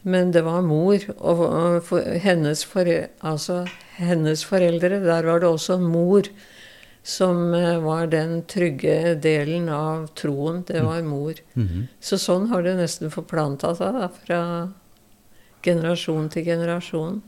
Men 0.07 0.33
det 0.33 0.43
var 0.47 0.65
mor. 0.65 1.05
Og, 1.19 1.45
og 1.45 1.79
for, 1.85 2.17
hennes, 2.25 2.65
for, 2.65 2.89
altså, 3.21 3.65
hennes 4.01 4.45
foreldre, 4.49 5.03
der 5.05 5.29
var 5.29 5.45
det 5.45 5.53
også 5.53 5.79
mor 5.83 6.29
som 7.07 7.55
uh, 7.55 7.79
var 7.85 8.09
den 8.11 8.41
trygge 8.51 9.15
delen 9.23 9.69
av 9.71 10.09
troen. 10.19 10.65
Det 10.67 10.83
var 10.83 11.03
mor. 11.03 11.35
Mm 11.55 11.69
-hmm. 11.69 11.87
Så 12.01 12.19
sånn 12.19 12.49
har 12.51 12.63
det 12.63 12.77
nesten 12.77 13.11
forplanta 13.11 13.75
seg 13.75 13.95
da, 13.95 14.09
fra 14.09 14.41
generasjon 15.63 16.29
til 16.29 16.45
generasjon. 16.45 17.23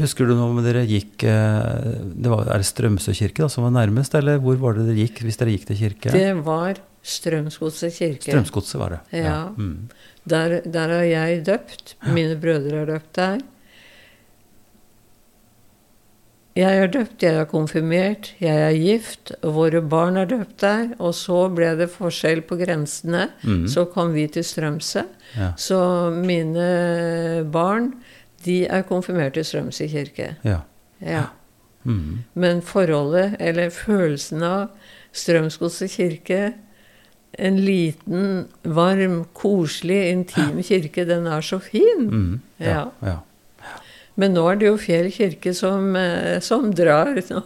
Husker 0.00 0.26
du 0.26 0.34
om 0.34 0.58
dere 0.64 0.82
gikk 0.88 1.22
eh, 1.22 1.98
det 2.02 2.30
var, 2.30 2.48
Er 2.50 2.58
det 2.58 2.66
Strømsø 2.66 3.14
kirke 3.14 3.44
da, 3.44 3.48
som 3.48 3.62
var 3.68 3.70
nærmest, 3.70 4.14
eller 4.18 4.40
hvor 4.42 4.56
var 4.58 4.74
det 4.74 4.88
dere 4.88 5.04
gikk 5.04 5.22
hvis 5.22 5.38
dere 5.38 5.54
gikk 5.54 5.68
til 5.68 5.78
kirke? 5.84 6.10
Det 6.10 6.32
var 6.42 6.80
Strømsgodset 7.00 7.94
kirke. 7.94 8.26
Strømsgodset 8.26 8.80
var 8.80 8.96
det, 8.96 9.00
ja. 9.20 9.24
ja. 9.24 9.38
Mm. 9.56 9.88
Der, 10.28 10.60
der, 10.66 10.88
er 10.98 11.06
jeg 11.08 11.46
døpt. 11.46 11.94
Mine 12.12 12.34
brødre 12.36 12.82
er 12.82 12.90
døpt 12.90 13.14
der. 13.16 13.38
Jeg 16.58 16.82
er 16.82 16.88
døpt, 16.90 17.22
jeg 17.22 17.38
er 17.38 17.46
konfirmert, 17.46 18.32
jeg 18.42 18.62
er 18.64 18.74
gift, 18.74 19.30
våre 19.42 19.80
barn 19.86 20.18
er 20.18 20.26
døpt 20.30 20.56
der. 20.64 20.88
Og 20.98 21.14
så 21.14 21.44
ble 21.54 21.72
det 21.78 21.90
forskjell 21.92 22.42
på 22.46 22.58
grensene. 22.58 23.28
Mm. 23.46 23.66
Så 23.70 23.86
kom 23.92 24.14
vi 24.16 24.26
til 24.34 24.44
Strømsø. 24.44 25.04
Ja. 25.36 25.52
Så 25.56 25.80
mine 26.14 27.44
barn, 27.52 27.92
de 28.44 28.64
er 28.66 28.82
konfirmert 28.88 29.38
i 29.38 29.44
Strømsø 29.46 29.86
kirke. 29.92 30.34
Ja. 30.42 30.62
ja. 31.04 31.28
Mm. 31.84 32.24
Men 32.34 32.64
forholdet, 32.66 33.38
eller 33.38 33.70
følelsen 33.70 34.42
av 34.42 34.66
Strømsgodset 35.16 35.94
kirke 35.94 36.42
en 37.38 37.56
liten, 37.64 38.48
varm, 38.62 39.24
koselig, 39.32 40.10
intim 40.10 40.62
kirke. 40.66 41.06
Den 41.08 41.26
er 41.30 41.40
så 41.40 41.60
fin. 41.62 42.06
Mm, 42.10 42.40
ja, 42.58 42.84
ja. 43.02 43.16
Men 44.18 44.34
nå 44.34 44.42
er 44.50 44.58
det 44.60 44.66
jo 44.66 44.76
Fjell 44.80 45.08
kirke 45.14 45.52
som, 45.56 45.94
eh, 45.96 46.40
som 46.44 46.70
drar. 46.74 47.14
Nå, 47.30 47.42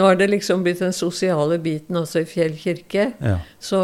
nå 0.00 0.08
er 0.08 0.18
det 0.20 0.30
liksom 0.32 0.62
blitt 0.64 0.80
den 0.80 0.94
sosiale 0.96 1.58
biten 1.62 1.98
også 2.00 2.22
i 2.22 2.28
Fjell 2.28 2.54
kirke. 2.58 3.10
Ja. 3.20 3.36
Så 3.60 3.80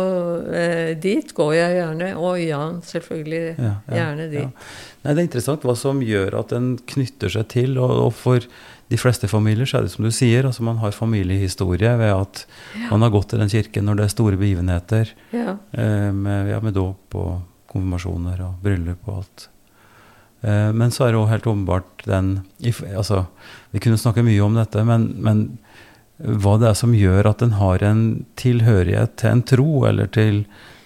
eh, 0.48 0.94
dit 0.98 1.34
går 1.37 1.54
jeg 1.58 1.78
gjerne. 1.78 2.12
Og 2.16 2.40
Jan, 2.40 2.80
selvfølgelig. 2.87 3.42
Ja, 3.58 3.74
ja, 3.88 3.96
gjerne 3.98 4.28
dit. 4.32 4.68
Nei, 5.04 5.12
det 5.12 5.18
er 5.18 5.26
interessant 5.26 5.66
hva 5.66 5.76
som 5.78 6.00
gjør 6.04 6.38
at 6.40 6.54
en 6.56 6.74
knytter 6.94 7.32
seg 7.37 7.50
til. 7.52 7.78
Og, 7.78 7.96
og, 8.06 8.12
for 8.16 8.48
de 8.92 9.00
fleste 9.00 9.28
familier 9.30 9.68
så 9.68 9.78
er 9.78 9.87
det 9.87 9.94
som 9.94 10.06
du 10.06 10.12
sier, 10.14 10.46
altså 10.46 10.64
man 10.66 10.78
har 10.82 10.94
familiehistorie 10.94 11.94
ved 11.98 12.12
at 12.12 12.44
man 12.90 13.02
har 13.02 13.12
gått 13.14 13.30
til 13.32 13.40
den 13.40 13.50
kirken 13.50 13.88
når 13.88 13.98
det 13.98 14.04
er 14.04 14.12
store 14.12 14.38
begivenheter. 14.40 15.14
Eh, 15.32 16.10
med, 16.12 16.54
med 16.64 16.76
dåp 16.76 17.18
og 17.20 17.34
konfirmasjoner 17.70 18.44
og 18.46 18.62
bryllup 18.62 19.10
og 19.10 19.22
alt. 19.22 19.48
Eh, 20.44 20.70
men 20.76 20.92
så 20.92 21.07
er 21.07 21.14
det 21.14 21.20
òg 21.22 21.30
helt 21.30 21.46
åpenbart 21.48 22.04
den 22.04 22.35
altså, 22.92 23.24
Vi 23.72 23.80
kunne 23.80 24.00
snakke 24.00 24.24
mye 24.26 24.42
om 24.44 24.59
dette, 24.59 24.85
men, 24.85 25.09
men, 25.24 25.44
hva 26.18 26.59
det 26.61 26.68
er 26.70 26.76
som 26.78 26.92
gjør 26.94 27.30
at 27.33 27.42
en 27.42 27.57
har 27.59 27.83
en 27.83 28.02
tilhørighet 28.38 29.16
til 29.18 29.33
en 29.33 29.42
tro, 29.42 29.70
eller 29.88 30.11
til 30.12 30.44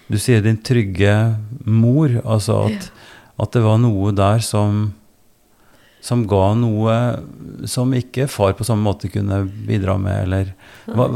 Du 0.09 0.17
sier 0.17 0.41
din 0.41 0.57
trygge 0.65 1.37
mor. 1.69 2.15
Altså 2.25 2.63
at, 2.71 2.87
at 3.37 3.53
det 3.53 3.61
var 3.67 3.77
noe 3.83 4.15
der 4.17 4.41
som, 4.41 4.95
som 6.01 6.23
ga 6.31 6.55
noe 6.57 6.95
som 7.69 7.93
ikke 7.93 8.25
far 8.33 8.57
på 8.57 8.65
samme 8.65 8.89
måte 8.89 9.11
kunne 9.13 9.43
bidra 9.69 9.99
med, 10.01 10.23
eller 10.25 10.55
hva, 10.97 11.07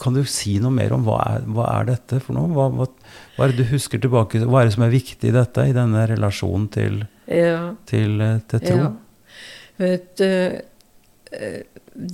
Kan 0.00 0.16
du 0.16 0.22
si 0.28 0.56
noe 0.62 0.74
mer 0.74 0.94
om 0.96 1.04
hva 1.06 1.18
er, 1.34 1.44
hva 1.54 1.66
er 1.78 1.90
dette 1.92 2.20
for 2.24 2.36
noe? 2.36 2.50
Hva, 2.54 2.68
hva, 2.72 2.86
hva, 3.36 3.46
er 3.46 3.52
det 3.52 3.64
du 3.64 3.70
husker 3.74 4.02
tilbake 4.02 4.42
Hva 4.44 4.62
er 4.62 4.70
det 4.70 4.76
som 4.76 4.86
er 4.86 4.94
viktig 4.94 5.30
i 5.30 5.34
dette, 5.36 5.68
i 5.68 5.76
denne 5.76 6.06
relasjonen 6.10 6.70
til 6.74 7.04
ja. 7.26 7.74
til, 7.86 8.20
eh, 8.20 8.40
til, 8.48 8.62
tro. 8.62 8.76
Ja. 8.76 8.90
Vet, 9.82 10.22
uh, 10.22 11.46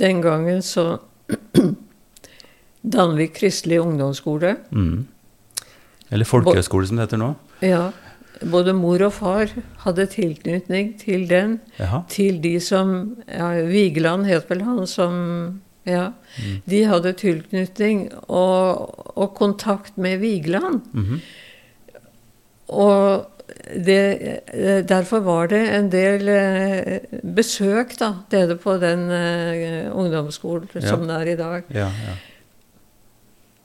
den 0.03 0.23
gangen 0.25 0.63
så 0.67 0.99
Danvik 2.83 3.37
kristelig 3.37 3.79
ungdomsskole. 3.79 4.57
Mm. 4.75 5.05
Eller 6.11 6.27
folkehøyskole, 6.27 6.89
som 6.89 6.99
det 6.99 7.07
heter 7.07 7.21
nå. 7.21 7.29
Ja. 7.63 7.85
Både 8.51 8.73
mor 8.75 9.05
og 9.07 9.13
far 9.15 9.53
hadde 9.85 10.09
tilknytning 10.11 10.97
til 10.99 11.29
den. 11.31 11.61
Jaha. 11.79 12.03
Til 12.11 12.41
de 12.43 12.57
som 12.61 13.15
ja, 13.29 13.53
Vigeland 13.69 14.27
het 14.27 14.51
vel 14.51 14.65
han 14.67 14.83
som 14.91 15.15
Ja. 15.85 16.13
Mm. 16.39 16.63
De 16.65 16.83
hadde 16.87 17.13
tilknytning 17.19 18.07
og, 18.29 19.19
og 19.19 19.35
kontakt 19.35 19.99
med 19.99 20.19
Vigeland. 20.19 20.81
Mm 20.93 21.05
-hmm. 21.05 21.21
Og 22.67 23.27
det, 23.75 24.19
eh, 24.47 24.85
derfor 24.85 25.21
var 25.21 25.47
det 25.47 25.63
en 25.77 25.91
del 25.93 26.29
eh, 26.29 26.99
besøk 27.35 27.99
da, 27.99 28.15
nede 28.31 28.57
på 28.57 28.77
den 28.77 29.11
uh, 29.11 29.97
ungdomsskolen 29.99 30.69
ja. 30.75 30.89
som 30.89 31.07
det 31.07 31.15
er 31.15 31.33
i 31.33 31.37
dag. 31.37 31.63
Ja, 31.69 31.91
ja. 32.07 32.17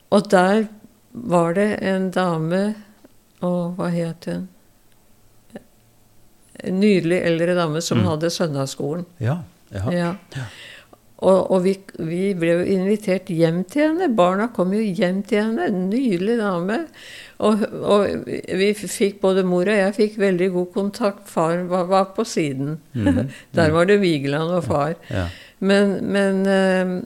Og 0.10 0.32
der 0.32 0.66
var 1.12 1.54
det 1.54 1.80
en 1.82 2.12
dame 2.12 2.76
Og 3.42 3.76
hva 3.78 3.90
het 3.94 4.26
hun? 4.26 4.48
En 6.66 6.80
nydelig 6.82 7.20
eldre 7.22 7.54
dame 7.54 7.82
som 7.86 8.00
mm. 8.02 8.08
hadde 8.08 8.30
søndagsskolen. 8.34 9.06
Ja, 9.22 9.44
ja. 9.94 10.16
Og, 11.18 11.52
og 11.52 11.64
vi, 11.64 11.74
vi, 11.98 12.34
ble 12.38 12.52
jo 12.60 12.66
invitert 12.78 13.32
hjem 13.34 13.64
til 13.66 13.88
henne. 13.88 14.12
Barna 14.14 14.52
kom 14.54 14.76
jo 14.76 14.84
hjem 14.84 15.24
til 15.26 15.48
henne. 15.48 15.66
En 15.72 15.88
nydelig 15.90 16.38
dame. 16.38 16.84
Og, 17.42 17.64
og, 17.82 18.28
vi 18.28 18.70
fikk, 18.78 19.18
både 19.24 19.46
mor 19.48 19.66
og 19.66 19.80
jeg 19.80 19.96
fikk 19.98 20.20
veldig 20.22 20.52
god 20.54 20.68
kontakt. 20.76 21.24
Far 21.32 21.64
var, 21.72 21.88
var 21.90 22.12
på 22.18 22.26
siden. 22.28 22.78
Mm. 22.94 23.32
Der 23.58 23.74
var 23.74 23.90
det 23.90 24.02
Vigeland 24.04 24.54
og 24.60 24.68
far. 24.70 24.94
Ja. 25.10 25.26
Ja. 25.26 25.28
Men, 25.60 25.98
men 26.14 26.44
uh, 26.46 27.00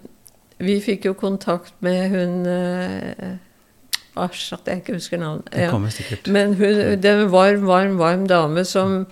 vi 0.60 0.82
fikk 0.84 1.08
jo 1.08 1.16
kontakt 1.16 1.78
med 1.80 2.12
hun 2.12 2.44
uh, 2.44 3.32
Æsj, 4.12 4.58
at 4.58 4.68
jeg 4.68 4.82
ikke 4.82 4.98
husker 4.98 5.22
navnet. 5.22 5.48
Ja. 5.56 5.72
Men 6.28 6.58
hun, 6.60 6.82
det 7.00 7.14
var 7.16 7.22
en 7.22 7.32
varm, 7.32 7.68
varm, 7.68 8.00
varm 8.00 8.26
dame 8.28 8.66
som 8.68 9.06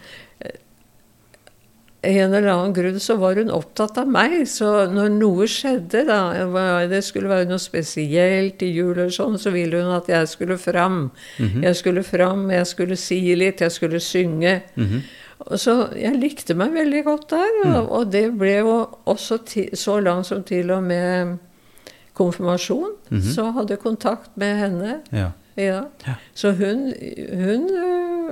en 2.01 2.33
eller 2.33 2.47
annen 2.47 2.73
grunn 2.73 2.99
så 2.99 3.17
var 3.19 3.35
hun 3.35 3.51
opptatt 3.51 3.97
av 3.99 4.07
meg. 4.07 4.37
Så 4.47 4.69
når 4.93 5.11
noe 5.17 5.47
skjedde, 5.51 6.05
da, 6.07 6.19
det 6.87 7.01
skulle 7.03 7.31
være 7.31 7.49
noe 7.49 7.59
spesielt 7.59 8.63
i 8.63 8.71
jul 8.71 8.93
eller 8.93 9.11
sånn, 9.13 9.35
så 9.41 9.51
ville 9.51 9.81
hun 9.81 9.91
at 9.97 10.07
jeg 10.11 10.29
skulle 10.31 10.57
fram. 10.57 11.11
Mm 11.39 11.47
-hmm. 11.47 11.63
Jeg 11.63 11.75
skulle 11.75 12.03
fram, 12.03 12.51
jeg 12.51 12.67
skulle 12.67 12.95
si 12.95 13.35
litt, 13.35 13.61
jeg 13.61 13.71
skulle 13.71 13.99
synge. 13.99 14.61
Mm 14.75 14.87
-hmm. 14.87 15.01
Så 15.57 15.89
jeg 15.95 16.15
likte 16.15 16.53
meg 16.53 16.73
veldig 16.73 17.03
godt 17.03 17.29
der. 17.29 17.51
Og, 17.65 17.83
mm. 17.83 17.89
og 17.89 18.11
det 18.11 18.37
ble 18.37 18.57
jo 18.57 18.87
også 19.05 19.37
til, 19.45 19.69
så 19.73 19.99
langt 19.99 20.25
som 20.25 20.43
til 20.43 20.71
og 20.71 20.83
med 20.83 21.37
konfirmasjon. 22.13 22.91
-hmm. 23.11 23.33
Så 23.35 23.51
hadde 23.51 23.69
jeg 23.69 23.79
kontakt 23.79 24.29
med 24.35 24.57
henne. 24.57 24.99
Ja. 25.11 25.31
Ja. 25.57 25.83
ja. 26.07 26.13
Så 26.33 26.51
hun, 26.51 26.93
hun 27.33 27.69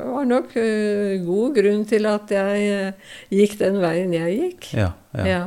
var 0.06 0.28
nok 0.30 0.54
uh, 0.58 1.14
god 1.26 1.58
grunn 1.58 1.86
til 1.90 2.10
at 2.10 2.34
jeg 2.34 2.68
uh, 2.74 3.16
gikk 3.34 3.58
den 3.62 3.80
veien 3.84 4.14
jeg 4.16 4.38
gikk. 4.42 4.70
Ja, 4.78 4.92
ja. 5.18 5.28
ja. 5.32 5.42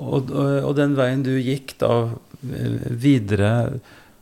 Og, 0.00 0.30
og, 0.32 0.72
den 0.78 0.94
veien 0.96 1.22
du 1.26 1.34
gikk 1.36 1.74
da 1.82 2.08
videre 2.40 3.50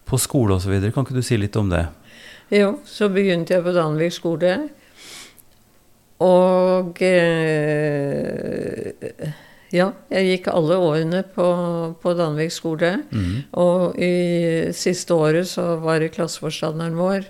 på 0.09 0.18
skole 0.18 0.57
osv., 0.57 0.74
kan 0.90 1.05
ikke 1.05 1.14
du 1.14 1.22
si 1.22 1.38
litt 1.38 1.57
om 1.61 1.70
det? 1.70 1.84
Jo, 2.51 2.78
så 2.88 3.09
begynte 3.12 3.55
jeg 3.55 3.64
på 3.64 3.72
Danvik 3.76 4.14
skole. 4.16 4.55
Og 6.24 7.03
eh, 7.05 8.88
ja, 9.74 9.90
jeg 10.11 10.30
gikk 10.32 10.49
alle 10.51 10.78
årene 10.80 11.22
på, 11.34 11.46
på 12.01 12.14
Danvik 12.18 12.53
skole. 12.55 13.05
Mm. 13.12 13.36
Og 13.61 13.99
i 14.01 14.72
siste 14.74 15.14
året 15.14 15.49
så 15.53 15.76
var 15.84 16.01
det 16.03 16.14
klasseforstanderen 16.16 16.96
vår 16.99 17.20
eh, 17.20 17.28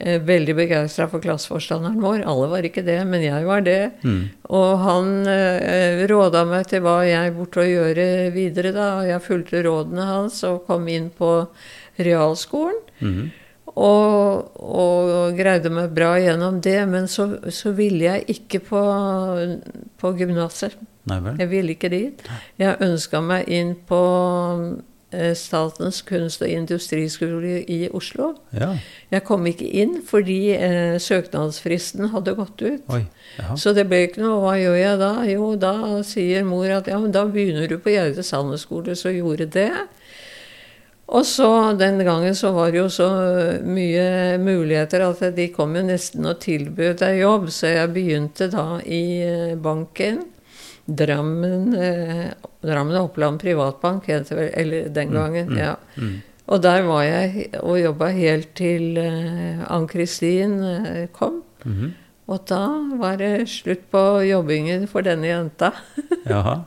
veldig 0.00 0.54
begeistra 0.56 1.06
for 1.10 1.22
klasseforstanderen 1.24 2.00
vår. 2.02 2.22
Alle 2.28 2.48
var 2.52 2.66
ikke 2.66 2.84
det, 2.86 2.98
men 3.08 3.24
jeg 3.24 3.46
var 3.48 3.64
det. 3.66 3.92
Mm. 4.04 4.22
Og 4.56 4.70
han 4.84 5.10
eh, 5.30 6.04
råda 6.10 6.44
meg 6.48 6.68
til 6.70 6.84
hva 6.84 7.00
jeg 7.06 7.34
burde 7.36 7.66
gjøre 7.68 8.06
videre, 8.34 8.72
da. 8.76 8.88
Og 9.00 9.10
jeg 9.10 9.26
fulgte 9.26 9.64
rådene 9.66 10.08
hans 10.08 10.40
og 10.48 10.64
kom 10.68 10.88
inn 10.90 11.10
på 11.14 11.34
realskolen. 12.00 12.80
Mm. 13.00 13.30
Og, 13.70 14.50
og, 14.58 15.36
greide 15.38 15.70
meg 15.72 15.92
bra 15.94 16.14
gjennom 16.18 16.60
det. 16.64 16.78
Men 16.90 17.08
så, 17.08 17.28
så 17.52 17.74
ville 17.76 18.08
jeg 18.08 18.38
ikke 18.38 18.62
på, 18.70 18.84
på 20.00 20.14
gymnaset. 20.18 20.78
Jeg 21.10 21.48
ville 21.50 21.74
ikke 21.74 21.90
dit. 21.92 22.22
Jeg 22.60 22.78
ønska 22.84 23.22
meg 23.24 23.48
inn 23.50 23.74
på 23.88 24.00
eh, 24.00 24.80
Statens 25.34 26.02
kunst- 26.06 26.42
og 26.44 26.48
industriskole 26.48 27.64
i 27.66 27.88
Oslo. 27.90 28.34
Ja. 28.54 28.72
Jeg 29.10 29.24
kom 29.26 29.46
ikke 29.50 29.66
inn 29.66 29.96
fordi 30.06 30.52
eh, 30.54 30.98
søknadsfristen 31.02 32.12
hadde 32.14 32.36
gått 32.38 32.62
ut. 32.62 32.84
Oi, 32.94 33.02
så 33.58 33.74
det 33.74 33.88
ble 33.90 34.04
ikke 34.06 34.22
noe. 34.22 34.38
Hva 34.44 34.54
gjør 34.60 34.78
jeg 34.78 35.00
da? 35.02 35.12
Jo, 35.26 35.48
da 35.58 35.74
sier 36.06 36.46
mor 36.46 36.70
at 36.76 36.90
ja, 36.90 37.00
men 37.02 37.14
da 37.14 37.24
begynner 37.26 37.66
du 37.70 37.80
på 37.82 37.94
Gjerdes 37.96 38.30
skole. 38.62 38.94
Så 38.94 39.10
gjorde 39.16 39.50
det. 39.50 39.72
Og 41.10 41.26
så 41.26 41.72
den 41.74 41.98
gangen 42.06 42.34
så 42.38 42.52
var 42.54 42.70
det 42.70 42.78
jo 42.78 42.88
så 42.92 43.08
mye 43.66 44.38
muligheter 44.38 45.02
at 45.08 45.24
de 45.34 45.48
kom 45.50 45.74
jo 45.74 45.82
nesten 45.82 46.28
og 46.30 46.38
tilbød 46.44 47.00
deg 47.02 47.18
jobb, 47.24 47.48
så 47.50 47.72
jeg 47.72 47.94
begynte 47.96 48.46
da 48.52 48.66
i 48.86 49.02
eh, 49.26 49.56
banken. 49.58 50.22
Drammen, 50.96 51.74
eh, 51.74 52.26
Drammen 52.62 52.96
Oppland 53.00 53.40
Privatbank 53.40 54.08
het 54.10 54.28
det 54.28 54.36
vel, 54.36 54.50
eller 54.58 54.88
den 54.88 55.08
mm, 55.08 55.14
gangen. 55.14 55.48
Mm, 55.52 55.58
ja. 55.58 55.76
Mm. 55.96 56.18
Og 56.50 56.62
der 56.62 56.82
var 56.82 57.02
jeg 57.06 57.46
og 57.62 57.78
jobba 57.78 58.10
helt 58.14 58.54
til 58.58 58.98
eh, 58.98 59.62
Ann-Kristin 59.70 60.62
eh, 60.64 61.06
kom. 61.12 61.42
Mm 61.64 61.74
-hmm. 61.74 61.90
Og 62.26 62.38
da 62.46 62.66
var 62.98 63.16
det 63.16 63.48
slutt 63.48 63.90
på 63.90 64.22
jobbingen 64.22 64.86
for 64.88 65.00
denne 65.00 65.26
jenta. 65.26 65.72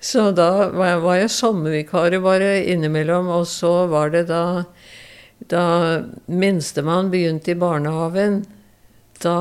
Så 0.00 0.30
da 0.36 0.68
var 0.74 1.16
jeg 1.16 1.30
sommervikarer 1.30 2.20
bare 2.20 2.64
innimellom, 2.64 3.28
og 3.28 3.46
så 3.46 3.86
var 3.86 4.10
det 4.10 4.28
da 4.28 4.64
Da 5.50 6.02
minstemann 6.26 7.10
begynte 7.10 7.50
i 7.50 7.54
barnehagen, 7.54 8.46
da 9.24 9.38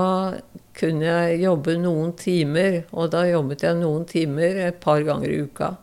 kunne 0.77 1.05
jeg 1.05 1.41
jobbe 1.43 1.77
noen 1.81 2.13
timer. 2.17 2.83
Og 2.91 3.11
da 3.13 3.25
jobbet 3.29 3.65
jeg 3.67 3.79
noen 3.81 4.07
timer 4.09 4.61
et 4.69 4.79
par 4.83 5.03
ganger 5.05 5.31
i 5.31 5.41
uka. 5.45 5.73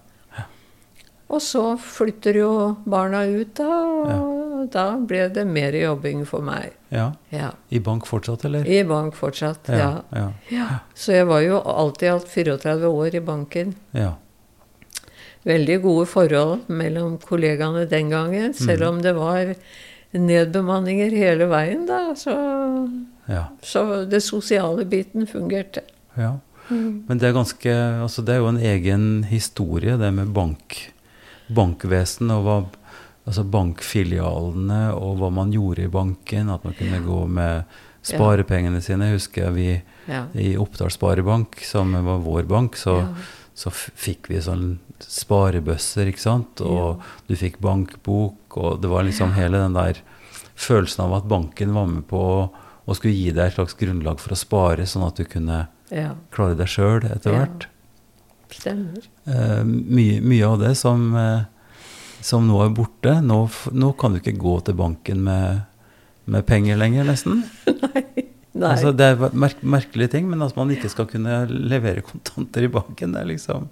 Og 1.31 1.39
så 1.45 1.63
flytter 1.79 2.41
jo 2.41 2.53
barna 2.91 3.21
ut, 3.23 3.53
da, 3.55 3.67
og 3.71 4.09
ja. 4.11 4.63
da 4.75 4.87
ble 4.99 5.29
det 5.31 5.45
mer 5.47 5.77
jobbing 5.79 6.25
for 6.27 6.43
meg. 6.43 6.73
Ja. 6.91 7.13
ja. 7.31 7.53
I 7.71 7.79
bank 7.87 8.09
fortsatt, 8.09 8.49
eller? 8.49 8.67
I 8.67 8.81
bank 8.83 9.15
fortsatt, 9.15 9.71
ja. 9.71 9.93
ja. 10.51 10.67
Så 10.91 11.15
jeg 11.15 11.29
var 11.31 11.45
jo 11.47 11.61
alltid 11.63 12.11
alt 12.17 12.27
34 12.35 12.91
år 12.91 13.21
i 13.21 13.23
banken. 13.23 13.77
Ja 13.95 14.17
veldig 15.47 15.79
gode 15.85 16.09
forhold 16.09 16.67
mellom 16.69 17.17
kollegaene 17.25 17.87
den 17.89 18.11
gangen. 18.13 18.55
Selv 18.57 18.89
om 18.91 19.01
det 19.03 19.15
var 19.17 19.55
nedbemanninger 20.13 21.15
hele 21.17 21.49
veien, 21.51 21.87
da. 21.89 22.11
Så, 22.19 22.35
ja. 23.31 23.45
så 23.63 24.05
det 24.11 24.23
sosiale 24.27 24.85
biten 24.89 25.27
fungerte. 25.31 25.85
Ja. 26.19 26.39
Mm. 26.71 27.05
Men 27.09 27.19
det 27.19 27.27
er 27.27 27.35
ganske 27.35 27.73
Altså, 27.75 28.23
det 28.23 28.37
er 28.37 28.45
jo 28.45 28.51
en 28.53 28.61
egen 28.63 29.07
historie, 29.27 29.97
det 29.99 30.11
med 30.15 30.31
bank, 30.35 30.77
bankvesen 31.51 32.31
og 32.35 32.45
hva 32.47 32.59
Altså 33.29 33.45
bankfilialene 33.47 34.95
og 34.97 35.21
hva 35.21 35.29
man 35.31 35.53
gjorde 35.55 35.85
i 35.85 35.93
banken. 35.93 36.49
At 36.51 36.65
man 36.67 36.75
kunne 36.75 37.03
gå 37.05 37.19
med 37.31 37.69
sparepengene 38.03 38.81
sine. 38.83 39.13
Husker 39.13 39.45
jeg 39.45 39.55
vi 39.55 39.69
ja. 40.11 40.25
i 40.35 40.55
Oppdal 40.59 40.91
Sparebank, 40.91 41.61
som 41.67 41.93
var 41.95 42.25
vår 42.25 42.49
bank, 42.51 42.79
så, 42.81 42.97
så 43.55 43.71
fikk 43.71 44.33
vi 44.33 44.41
sånn 44.43 44.81
sparebøsser, 45.05 46.11
ikke 46.11 46.25
sant. 46.25 46.65
Og 46.65 46.81
ja. 46.81 47.13
du 47.29 47.37
fikk 47.39 47.61
bankbok, 47.63 48.57
og 48.57 48.81
det 48.83 48.91
var 48.91 49.07
liksom 49.07 49.37
hele 49.37 49.63
den 49.63 49.77
der 49.79 50.01
følelsen 50.61 51.07
av 51.07 51.21
at 51.21 51.31
banken 51.31 51.77
var 51.77 51.89
med 51.93 52.09
på 52.11 52.21
å, 52.21 52.41
å 52.91 52.97
skulle 52.99 53.15
gi 53.15 53.31
deg 53.31 53.47
et 53.47 53.57
slags 53.57 53.77
grunnlag 53.79 54.21
for 54.23 54.35
å 54.35 54.39
spare, 54.39 54.87
sånn 54.89 55.07
at 55.07 55.21
du 55.21 55.27
kunne 55.29 55.65
ja. 55.95 56.15
klare 56.35 56.59
deg 56.59 56.71
sjøl 56.71 57.07
etter 57.07 57.37
hvert. 57.37 57.69
Stemmer. 58.51 59.07
Eh, 59.31 59.61
mye, 59.65 60.19
mye, 60.25 60.47
av 60.47 60.59
det 60.63 60.75
som, 60.81 61.05
eh, 61.17 61.45
som 62.25 62.49
nå 62.49 62.59
er 62.65 62.73
borte. 62.75 63.21
Nå, 63.23 63.45
nå, 63.73 63.93
kan 63.99 64.15
du 64.15 64.21
ikke 64.21 64.39
gå 64.41 64.57
til 64.67 64.79
banken 64.81 65.23
med, 65.27 65.63
med 66.31 66.47
penger 66.49 66.81
lenger, 66.81 67.07
nesten. 67.13 67.45
Nei. 67.85 68.27
Nei. 68.51 68.73
Altså, 68.75 68.91
det 68.91 69.07
er 69.07 69.37
merk 69.39 69.61
merkelige 69.63 70.11
ting, 70.17 70.27
men 70.27 70.43
at 70.43 70.57
man 70.59 70.73
ikke 70.75 70.91
skal 70.91 71.07
kunne 71.09 71.45
levere 71.49 72.03
kontanter 72.03 72.67
i 72.67 72.71
banken, 72.73 73.15
det 73.15 73.21
er 73.23 73.29
liksom 73.31 73.69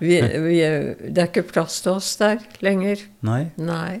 vi, 0.00 0.16
vi, 0.24 0.56
Det 1.04 1.20
er 1.20 1.28
ikke 1.28 1.44
plass 1.50 1.82
til 1.84 1.98
oss 1.98 2.08
der 2.16 2.40
lenger. 2.64 3.04
Nei. 3.28 3.42
Nei. 3.60 4.00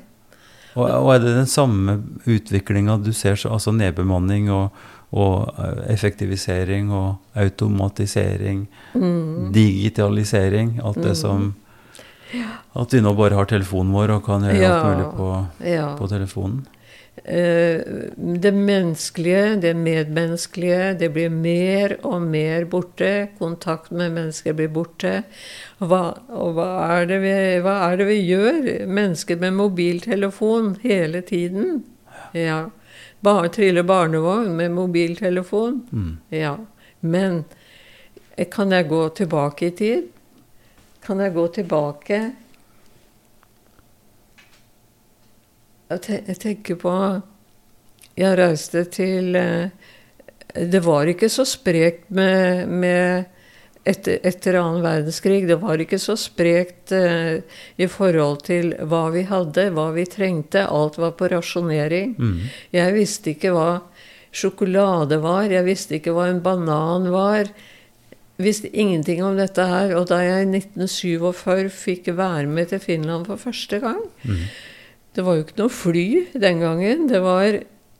Og, 0.72 0.86
og, 0.88 1.08
er 1.14 1.20
det 1.20 1.34
den 1.36 1.50
samme 1.50 1.98
utviklinga 2.24 2.96
du 3.02 3.12
ser, 3.16 3.36
altså 3.50 3.74
nedbemanning 3.76 4.48
og, 4.52 4.70
og, 5.12 5.50
eh, 5.60 5.82
effektivisering 5.92 6.92
og 6.96 7.38
automatisering, 7.38 8.64
mm. 8.94 9.50
digitalisering, 9.52 10.78
alt 10.84 11.02
det 11.02 11.16
mm. 11.16 11.20
som 11.24 11.52
At 12.72 12.94
vi 12.94 13.02
nå 13.04 13.10
bare 13.12 13.36
har 13.36 13.44
telefonen 13.44 13.92
vår 13.92 14.14
og 14.14 14.22
kan 14.24 14.46
gjøre 14.46 14.56
ja. 14.56 14.70
alt 14.72 14.86
mulig 14.88 15.08
på, 15.18 15.26
ja. 15.68 15.88
på 15.98 16.06
telefonen? 16.08 16.62
Eh, 17.16 17.80
det 18.16 18.52
menneskelige, 18.52 19.56
det 19.56 19.74
medmenneskelige, 19.76 20.94
det 20.98 21.10
blir 21.12 21.28
mer 21.30 21.96
og 22.02 22.22
mer 22.22 22.64
borte. 22.64 23.28
Kontakt 23.38 23.92
med 23.92 24.14
mennesker 24.16 24.56
blir 24.56 24.72
borte. 24.72 25.22
Hva, 25.78 26.16
og 26.32 26.56
hva 26.56 26.68
er, 26.96 27.12
vi, 27.22 27.34
hva 27.62 27.76
er, 27.90 27.98
det 28.00 28.08
vi, 28.08 28.18
gjør? 28.26 28.70
Mennesker 28.88 29.38
med 29.44 29.58
mobiltelefon 29.60 30.76
hele 30.82 31.20
tiden. 31.20 31.84
Ja. 32.32 32.64
Bare 33.22 33.52
triller 33.54 33.86
barnevogn 33.86 34.56
med 34.56 34.72
mobiltelefon. 34.74 35.82
Mm. 35.92 36.12
Ja. 36.32 36.56
Men 37.00 37.44
eh, 38.36 38.48
kan 38.50 38.72
jeg 38.72 38.88
gå 38.88 39.04
tilbake 39.20 39.68
i 39.68 39.76
tid? 39.76 40.08
Kan 41.04 41.20
jeg 41.20 41.34
gå 41.36 41.46
tilbake 41.60 42.24
Jeg 46.00 46.38
tenker 46.40 46.78
på 46.80 46.94
Jeg 48.18 48.38
reiste 48.38 48.84
til 48.92 49.36
eh, 49.36 49.70
Det 50.72 50.82
var 50.84 51.08
ikke 51.08 51.30
så 51.32 51.46
sprekt 51.48 52.10
med, 52.10 52.68
med 52.68 53.24
etter, 53.88 54.18
etter 54.22 54.58
annen 54.60 54.82
verdenskrig. 54.84 55.46
Det 55.48 55.58
var 55.62 55.80
ikke 55.82 55.98
så 55.98 56.14
sprekt 56.20 56.92
eh, 56.94 57.42
i 57.76 57.88
forhold 57.90 58.44
til 58.46 58.74
hva 58.88 59.08
vi 59.14 59.24
hadde, 59.26 59.70
hva 59.74 59.88
vi 59.96 60.06
trengte. 60.06 60.66
Alt 60.68 61.00
var 61.02 61.16
på 61.18 61.30
rasjonering. 61.32 62.14
Mm. 62.18 62.36
Jeg 62.76 62.94
visste 62.94 63.34
ikke 63.34 63.54
hva 63.56 63.70
sjokolade 64.32 65.18
var. 65.22 65.50
Jeg 65.50 65.66
visste 65.66 65.98
ikke 65.98 66.14
hva 66.16 66.28
en 66.30 66.42
banan 66.44 67.10
var. 67.12 67.50
Visste 68.42 68.70
ingenting 68.70 69.22
om 69.24 69.36
dette 69.38 69.64
her. 69.68 69.96
Og 69.98 70.08
da 70.10 70.22
jeg 70.24 70.46
i 70.46 70.60
1947 70.62 71.72
fikk 71.74 72.12
være 72.16 72.48
med 72.50 72.72
til 72.72 72.82
Finland 72.82 73.28
for 73.28 73.40
første 73.40 73.82
gang, 73.82 74.00
mm. 74.22 74.44
Det 75.12 75.24
var 75.26 75.36
jo 75.36 75.46
ikke 75.46 75.60
noe 75.60 75.72
fly 75.72 76.06
den 76.40 76.62
gangen. 76.62 77.08
Det 77.10 77.20
var 77.24 77.58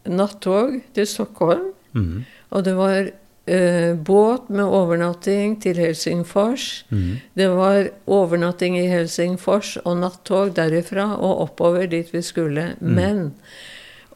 nattog 0.09 0.79
til 0.97 1.09
Stockholm. 1.09 1.73
Mm. 1.93 2.25
Og 2.51 2.65
det 2.65 2.75
var 2.77 3.11
eh, 3.47 3.93
båt 3.97 4.49
med 4.51 4.65
overnatting 4.65 5.59
til 5.63 5.77
Helsingfors. 5.77 6.85
Mm. 6.91 7.21
Det 7.37 7.49
var 7.53 7.91
overnatting 8.07 8.79
i 8.81 8.89
Helsingfors 8.89 9.77
og 9.85 10.01
nattog 10.01 10.55
derifra 10.57 11.13
og 11.19 11.47
oppover 11.49 11.87
dit 11.87 12.13
vi 12.15 12.23
skulle. 12.23 12.73
Mm. 12.81 12.93
Men 12.97 13.23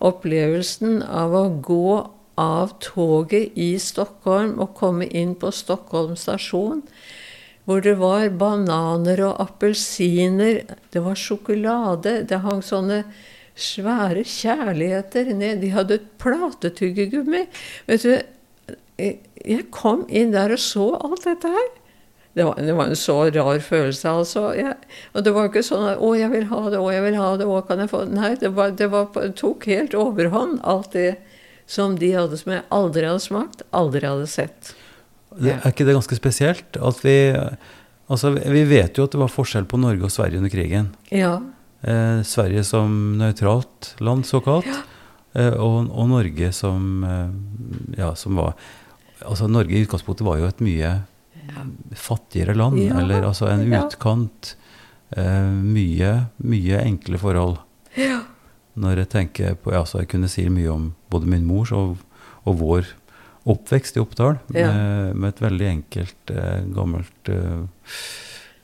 opplevelsen 0.00 1.02
av 1.02 1.36
å 1.36 1.48
gå 1.64 2.06
av 2.36 2.74
toget 2.84 3.56
i 3.56 3.76
Stockholm 3.80 4.58
og 4.60 4.74
komme 4.76 5.08
inn 5.08 5.34
på 5.40 5.52
Stockholm 5.54 6.16
stasjon 6.20 6.82
hvor 7.66 7.82
det 7.82 7.96
var 7.98 8.28
bananer 8.38 9.20
og 9.26 9.40
appelsiner. 9.42 10.62
Det 10.94 11.02
var 11.02 11.18
sjokolade. 11.18 12.20
Det 12.30 12.42
hang 12.44 12.62
sånne 12.62 13.02
svære 13.58 14.22
kjærligheter 14.22 15.32
ned. 15.34 15.64
De 15.64 15.72
hadde 15.74 15.98
et 15.98 16.12
platetyggegummi. 16.22 17.46
Vet 17.88 18.06
du, 18.06 18.14
jeg 18.98 19.66
kom 19.74 20.06
inn 20.08 20.32
der 20.34 20.54
og 20.54 20.62
så 20.62 20.92
alt 20.94 21.26
dette 21.26 21.50
her. 21.50 21.74
Det 22.36 22.44
var, 22.44 22.58
det 22.60 22.72
var 22.76 22.90
en 22.92 22.98
så 23.00 23.14
rar 23.32 23.58
følelse, 23.64 24.08
altså. 24.12 24.40
Jeg, 24.52 24.74
og 25.16 25.22
det 25.24 25.32
var 25.32 25.46
ikke 25.48 25.62
sånn 25.64 25.86
at 25.88 26.02
'Å, 26.04 26.10
jeg 26.20 26.28
vil 26.34 26.44
ha 26.50 26.58
det. 26.68 26.78
Å, 26.78 26.90
jeg 26.92 27.04
vil 27.06 27.16
ha 27.16 27.28
det. 27.40 27.46
Å, 27.48 27.60
kan 27.64 27.80
jeg 27.80 27.88
få 27.88 28.02
det?' 28.04 28.12
Nei, 28.12 28.34
det, 28.36 28.50
var, 28.52 28.74
det 28.76 28.90
var, 28.92 29.08
tok 29.40 29.64
helt 29.72 29.96
overhånd, 29.96 30.60
alt 30.62 30.92
det 30.92 31.16
som 31.66 31.96
de 31.96 32.12
hadde 32.12 32.36
som 32.36 32.52
jeg 32.52 32.66
aldri 32.68 33.08
hadde 33.08 33.24
smakt, 33.24 33.64
aldri 33.72 34.04
hadde 34.04 34.28
sett. 34.28 34.74
Det, 35.36 35.56
er 35.56 35.72
ikke 35.72 35.86
det 35.88 35.96
ganske 35.96 36.18
spesielt? 36.18 36.78
At 36.80 37.02
vi, 37.04 37.16
altså, 38.08 38.32
vi 38.36 38.64
vet 38.68 38.98
jo 38.98 39.06
at 39.06 39.14
det 39.14 39.20
var 39.20 39.32
forskjell 39.32 39.68
på 39.68 39.80
Norge 39.80 40.08
og 40.08 40.14
Sverige 40.14 40.40
under 40.40 40.52
krigen. 40.52 40.90
Ja. 41.12 41.38
Eh, 41.86 42.20
Sverige 42.26 42.64
som 42.66 43.16
nøytralt 43.20 43.94
land, 44.00 44.26
såkalt. 44.28 44.68
Ja. 44.70 44.82
Eh, 45.36 45.52
og, 45.52 45.90
og, 45.90 46.08
Norge 46.08 46.48
som 46.56 47.04
eh, 47.04 47.98
Ja, 47.98 48.14
som 48.16 48.38
var 48.40 48.54
Altså, 49.26 49.48
Norge 49.50 49.74
i 49.74 49.82
utgangspunktet 49.84 50.24
var 50.26 50.38
jo 50.38 50.46
et 50.48 50.60
mye 50.62 50.90
ja. 51.02 51.62
fattigere 51.96 52.54
land. 52.54 52.78
Eller 52.78 53.24
altså 53.26 53.48
en 53.50 53.64
utkant. 53.74 54.52
Eh, 55.16 55.48
mye, 55.50 56.10
mye 56.44 56.82
enkle 56.84 57.18
forhold. 57.18 57.56
Ja. 57.96 58.20
Når 58.76 59.00
jeg 59.02 59.10
tenker 59.14 59.56
på 59.56 59.72
ja, 59.72 59.80
så 59.88 60.02
Jeg 60.02 60.10
kunne 60.12 60.28
si 60.28 60.44
mye 60.52 60.68
om 60.68 60.90
både 61.10 61.30
min 61.32 61.46
mors 61.48 61.72
og, 61.72 61.96
og 62.44 62.58
vår 62.60 62.92
oppvekst 63.46 63.96
i 63.96 64.02
Oppdal 64.02 64.38
ja. 64.54 64.66
med, 64.72 65.16
med, 65.16 65.28
et 65.30 65.42
veldig 65.44 65.68
enkelt, 65.70 66.32
eh, 66.34 66.60
gammelt 66.74 67.30
eh, 67.30 67.92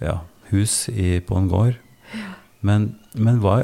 ja, 0.02 0.18
hus 0.50 0.88
i, 0.90 1.20
på 1.22 1.38
en 1.38 1.48
gård. 1.52 1.78
Ja. 2.12 2.32
Men 2.66 2.92
men 3.12 3.40
hva 3.42 3.56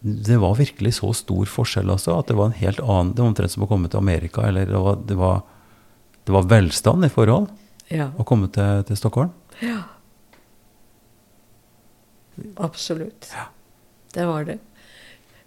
Det 0.00 0.36
var 0.38 0.56
virkelig 0.58 0.96
så 0.98 1.12
stor 1.14 1.46
forskjell, 1.50 1.90
altså, 1.90 2.18
at 2.18 2.28
det 2.30 2.36
var 2.38 2.50
en 2.50 2.60
helt 2.60 2.80
annen 2.80 3.12
Det 3.14 3.22
var 3.22 3.30
omtrent 3.32 3.54
som 3.54 3.64
å 3.66 3.68
komme 3.70 3.90
til 3.90 3.98
Amerika, 3.98 4.46
eller 4.46 4.66
det 4.66 4.78
var, 4.82 4.98
det 5.06 5.16
var, 5.18 5.42
det 6.26 6.34
var 6.34 6.48
velstand 6.50 7.06
i 7.06 7.12
forhold 7.12 7.48
Ja. 7.90 8.10
å 8.18 8.24
komme 8.26 8.48
til, 8.50 8.82
til 8.88 8.98
Stockholm. 8.98 9.30
ja. 9.62 9.82
Absolutt. 12.60 13.30
Ja. 13.32 13.46
Det 14.12 14.26
var 14.28 14.44
det. 14.44 14.58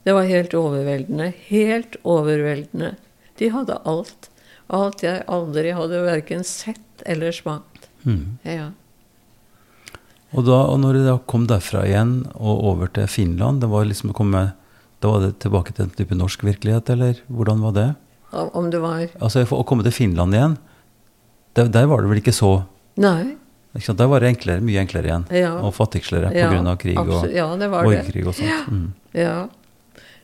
Det 0.04 0.14
var 0.14 0.26
helt 0.26 0.54
overveldende. 0.58 1.28
Helt 1.50 1.98
overveldende. 2.02 2.96
De 3.40 3.50
hadde 3.54 3.80
alt. 3.88 4.30
Alt 4.70 5.02
jeg 5.06 5.24
aldri 5.32 5.72
hadde 5.74 6.04
verken 6.06 6.44
sett 6.46 7.04
eller 7.10 7.34
smakt. 7.34 7.88
Mm. 8.04 8.38
Ja. 8.46 8.70
Og, 10.36 10.46
da, 10.46 10.60
og 10.70 10.78
når 10.84 11.00
du 11.00 11.06
da 11.08 11.16
kom 11.30 11.48
derfra 11.50 11.88
igjen 11.88 12.20
og 12.38 12.62
over 12.72 12.92
til 12.94 13.08
Finland, 13.10 13.64
det 13.64 13.70
var 13.72 13.88
liksom 13.90 14.12
å 14.14 14.18
komme 14.18 14.50
Da 15.00 15.08
var 15.08 15.24
det 15.24 15.38
tilbake 15.40 15.72
til 15.72 15.86
en 15.88 15.94
type 15.96 16.16
norsk 16.16 16.42
virkelighet, 16.44 16.90
eller 16.92 17.22
hvordan 17.32 17.62
var 17.64 17.76
det? 17.78 17.88
Om 18.36 18.68
det 18.70 18.82
var 18.84 19.06
Altså 19.24 19.46
Å 19.48 19.64
komme 19.66 19.86
til 19.88 19.96
Finland 19.96 20.36
igjen, 20.36 20.58
der, 21.56 21.70
der 21.72 21.88
var 21.90 22.04
det 22.04 22.12
vel 22.12 22.20
ikke 22.22 22.36
så 22.36 22.52
Nei. 23.00 23.38
ikke? 23.80 23.96
Der 23.96 24.10
var 24.12 24.22
det 24.22 24.34
enklere, 24.34 24.62
mye 24.62 24.84
enklere 24.84 25.10
igjen. 25.10 25.26
Ja. 25.34 25.54
Og 25.64 25.74
fattigere 25.74 26.30
Ja, 26.36 26.52
av 26.52 26.78
krig 26.78 27.00
og 27.00 27.08
absolutt. 27.08 27.36
Ja, 27.40 27.48
det 27.56 27.72
var 27.72 27.88
det. 27.90 28.28
og 28.28 28.36
sånt. 28.36 28.68
Mm. 28.70 28.86
Ja. 29.18 29.48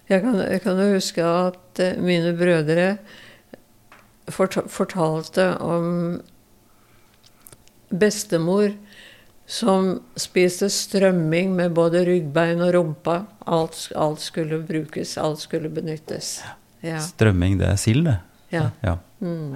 Jeg 0.10 0.22
kan, 0.22 0.36
jeg 0.38 0.62
kan 0.62 0.78
jo 0.78 0.91
huske 0.93 1.24
at 1.26 1.80
eh, 1.82 1.95
mine 2.01 2.34
brødre 2.38 2.97
fortalte 4.30 5.47
om 5.62 6.20
bestemor 7.89 8.74
som 9.45 9.99
spiste 10.18 10.70
strømming 10.74 11.51
med 11.56 11.74
både 11.78 12.01
ryggbein 12.08 12.62
og 12.66 12.72
rumpa. 12.74 13.20
Alt, 13.45 13.91
alt 13.95 14.22
skulle 14.26 14.58
brukes, 14.66 15.18
alt 15.22 15.39
skulle 15.43 15.70
benyttes. 15.70 16.39
Ja. 16.86 16.97
Strømming, 17.01 17.60
det 17.62 17.68
er 17.70 17.78
sild, 17.82 18.06
det. 18.10 18.18
Ja. 18.53 18.70
Ja. 18.86 18.95
Mm. 19.22 19.53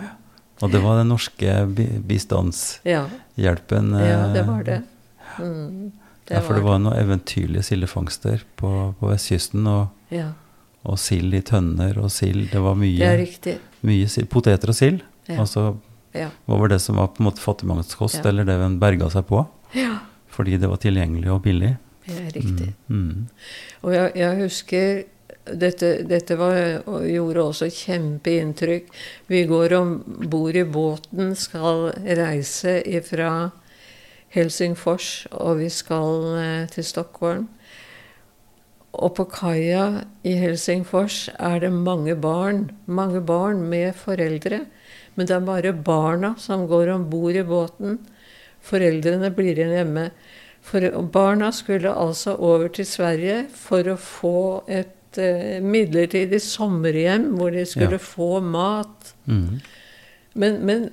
Og 0.59 0.71
det 0.73 0.81
var 0.83 0.97
den 0.99 1.09
norske 1.09 1.55
bi- 1.73 2.01
bistandshjelpen. 2.05 3.93
ja. 3.95 4.05
ja, 4.05 4.21
det 4.33 4.41
eh, 4.43 4.47
var 4.49 4.63
det. 4.67 4.79
Mm. 5.39 5.91
Ja, 6.29 6.41
for 6.45 6.53
det 6.55 6.63
var 6.63 6.79
noen 6.79 6.97
eventyrlige 6.99 7.63
sildefangster 7.63 8.43
på, 8.59 8.71
på 8.99 9.09
vestkysten. 9.11 9.65
Og, 9.67 9.87
Ja, 10.13 10.31
og 10.89 10.97
sild 10.97 11.33
i 11.35 11.41
tønner 11.41 11.97
og 12.01 12.09
sild. 12.11 12.49
Det 12.53 12.59
var 12.63 12.75
mye, 12.79 13.09
det 13.43 13.57
mye 13.85 14.07
sild. 14.09 14.29
Poteter 14.31 14.71
og 14.71 14.75
sild. 14.77 15.01
Ja. 15.27 15.39
Altså 15.43 15.77
Ja. 16.15 16.29
hva 16.47 16.57
var 16.57 16.67
det 16.71 16.79
som 16.81 16.95
var 16.95 17.07
på 17.13 17.21
en 17.21 17.27
måte 17.27 17.41
fattigmannskost, 17.43 18.23
Ja. 18.23 18.29
eller 18.29 18.43
det 18.45 18.55
en 18.65 18.79
berga 18.79 19.09
seg 19.09 19.27
på. 19.27 19.45
ja, 19.75 19.99
Fordi 20.29 20.57
det 20.57 20.69
var 20.69 20.77
tilgjengelig 20.77 21.29
og 21.31 21.43
billig. 21.43 21.77
det 22.07 22.15
er 22.17 22.31
riktig. 22.31 22.73
Mm. 22.89 23.09
Mm. 23.09 23.27
Og 23.83 23.93
jeg, 23.93 24.11
jeg 24.15 24.37
husker 24.41 25.03
dette, 25.59 26.03
dette 26.07 26.35
var, 26.37 26.81
og 26.87 27.03
gjorde 27.05 27.43
også 27.43 27.69
kjempeinntrykk. 27.69 28.87
Vi 29.27 29.43
går 29.45 29.73
om 29.77 30.03
bord 30.29 30.55
i 30.55 30.63
båten, 30.63 31.35
skal 31.35 31.91
reise 32.05 32.81
fra 33.05 33.51
Helsingfors, 34.33 35.27
og 35.31 35.59
vi 35.63 35.69
skal 35.73 36.27
eh, 36.39 36.67
til 36.73 36.85
Stockholm. 36.85 37.47
Og 38.99 39.13
på 39.19 39.25
kaia 39.29 40.03
i 40.25 40.33
Helsingfors 40.41 41.27
er 41.37 41.59
det 41.61 41.71
mange 41.73 42.15
barn, 42.17 42.69
mange 42.89 43.21
barn 43.21 43.61
med 43.69 43.93
foreldre. 43.97 44.63
Men 45.15 45.27
det 45.29 45.35
er 45.35 45.45
bare 45.45 45.73
barna 45.73 46.33
som 46.41 46.67
går 46.69 46.89
om 46.95 47.07
bord 47.11 47.37
i 47.37 47.43
båten. 47.45 47.99
Foreldrene 48.65 49.29
blir 49.35 49.53
igjen 49.57 49.75
hjemme. 49.77 50.07
For 50.65 50.83
barna 51.13 51.51
skulle 51.55 51.93
altså 51.95 52.33
over 52.35 52.67
til 52.75 52.85
Sverige 52.89 53.43
for 53.55 53.87
å 53.93 53.95
få 53.99 54.33
et 54.67 55.17
eh, 55.21 55.59
midlertidig 55.63 56.41
sommerhjem 56.43 57.29
hvor 57.37 57.53
de 57.55 57.63
skulle 57.65 57.97
Ja. 57.99 58.03
få 58.03 58.39
mat. 58.43 59.13
Mm. 59.25 59.61
Men, 60.35 60.59
men 60.65 60.83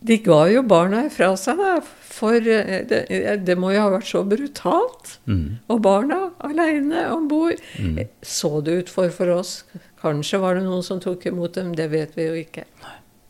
de 0.00 0.16
ga 0.24 0.46
jo 0.48 0.62
barna 0.64 1.02
ifra 1.06 1.32
seg, 1.36 1.58
da. 1.60 1.80
For 2.10 2.36
eh, 2.40 2.84
det, 2.88 3.02
det 3.46 3.56
må 3.60 3.72
jo 3.74 3.82
ha 3.84 3.90
vært 3.92 4.08
så 4.10 4.22
brutalt. 4.28 5.18
Mm. 5.28 5.58
Og 5.72 5.82
barna 5.84 6.30
aleine 6.44 7.06
om 7.14 7.26
bord. 7.30 7.60
Mm. 7.78 7.98
Så 8.24 8.60
det 8.64 8.78
ut 8.82 8.92
for 8.92 9.12
for 9.14 9.28
oss? 9.34 9.64
Kanskje 10.00 10.40
var 10.40 10.56
det 10.56 10.64
noen 10.64 10.82
som 10.84 11.00
tok 11.00 11.26
imot 11.28 11.54
dem, 11.58 11.74
det 11.76 11.90
vet 11.92 12.16
vi 12.16 12.24
jo 12.30 12.38
ikke. 12.40 12.64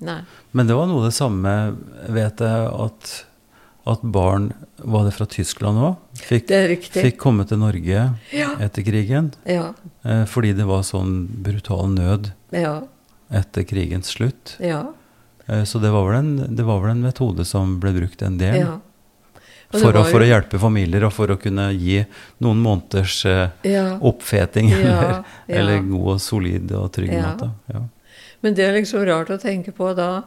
Nei. 0.07 0.21
Men 0.57 0.67
det 0.71 0.77
var 0.79 0.87
noe 0.89 1.03
det 1.09 1.13
samme, 1.13 1.51
vet 2.09 2.41
jeg, 2.41 2.69
at, 2.87 3.11
at 3.91 4.05
barn 4.15 4.47
Var 4.81 5.05
det 5.05 5.13
fra 5.13 5.27
Tyskland 5.29 5.77
òg? 5.85 5.99
Fikk, 6.25 6.49
fikk 6.95 7.19
komme 7.21 7.45
til 7.51 7.61
Norge 7.61 8.07
Ja. 8.33 8.49
etter 8.65 8.87
krigen. 8.87 9.33
Ja. 9.45 9.75
Eh, 10.07 10.23
fordi 10.31 10.55
det 10.57 10.65
var 10.71 10.87
sånn 10.89 11.27
brutal 11.45 11.91
nød 11.93 12.31
Ja. 12.57 12.79
etter 13.29 13.67
krigens 13.69 14.15
slutt. 14.17 14.55
Ja. 14.65 14.87
Eh, 15.51 15.65
så 15.67 15.81
det 15.83 15.91
var, 15.91 16.13
en, 16.21 16.31
det 16.57 16.63
var 16.67 16.81
vel 16.85 16.95
en 16.95 17.03
metode 17.03 17.45
som 17.49 17.79
ble 17.83 17.93
brukt 17.97 18.23
en 18.27 18.39
del. 18.41 18.63
ja. 18.65 18.79
For 19.71 19.95
å, 19.95 20.01
for 20.03 20.19
å 20.19 20.27
hjelpe 20.27 20.59
familier, 20.59 21.05
og 21.07 21.13
for 21.15 21.31
å 21.31 21.37
kunne 21.39 21.69
gi 21.79 22.01
noen 22.43 22.59
måneders 22.59 23.21
eh, 23.31 23.53
Ja. 23.71 23.85
oppfeting. 24.03 24.67
Ja, 24.75 25.21
eller, 25.47 25.61
eller 25.61 25.85
god 25.87 26.09
og 26.17 26.21
solid 26.25 26.73
og 26.75 26.89
trygg 26.97 27.13
mat. 27.15 27.45
Ja. 27.71 27.85
Men 28.43 28.57
det 28.59 28.65
er 28.67 28.75
liksom 28.75 29.05
rart 29.07 29.31
å 29.31 29.37
tenke 29.39 29.71
på 29.77 29.93
da, 29.95 30.25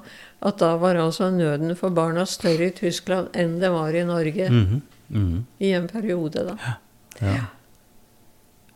at 0.48 0.62
da 0.64 0.70
var 0.80 0.96
altså 1.02 1.28
nøden 1.34 1.76
for 1.76 1.92
barna 1.92 2.24
større 2.30 2.70
i 2.70 2.76
Tyskland 2.78 3.36
enn 3.36 3.58
det 3.60 3.74
var 3.74 3.92
i 3.92 4.06
Norge. 4.08 4.48
Mhm, 4.48 4.80
mhm, 5.12 5.44
I 5.60 5.74
en 5.76 5.90
periode, 5.92 6.46
da. 6.54 6.78
ja. 7.20 7.36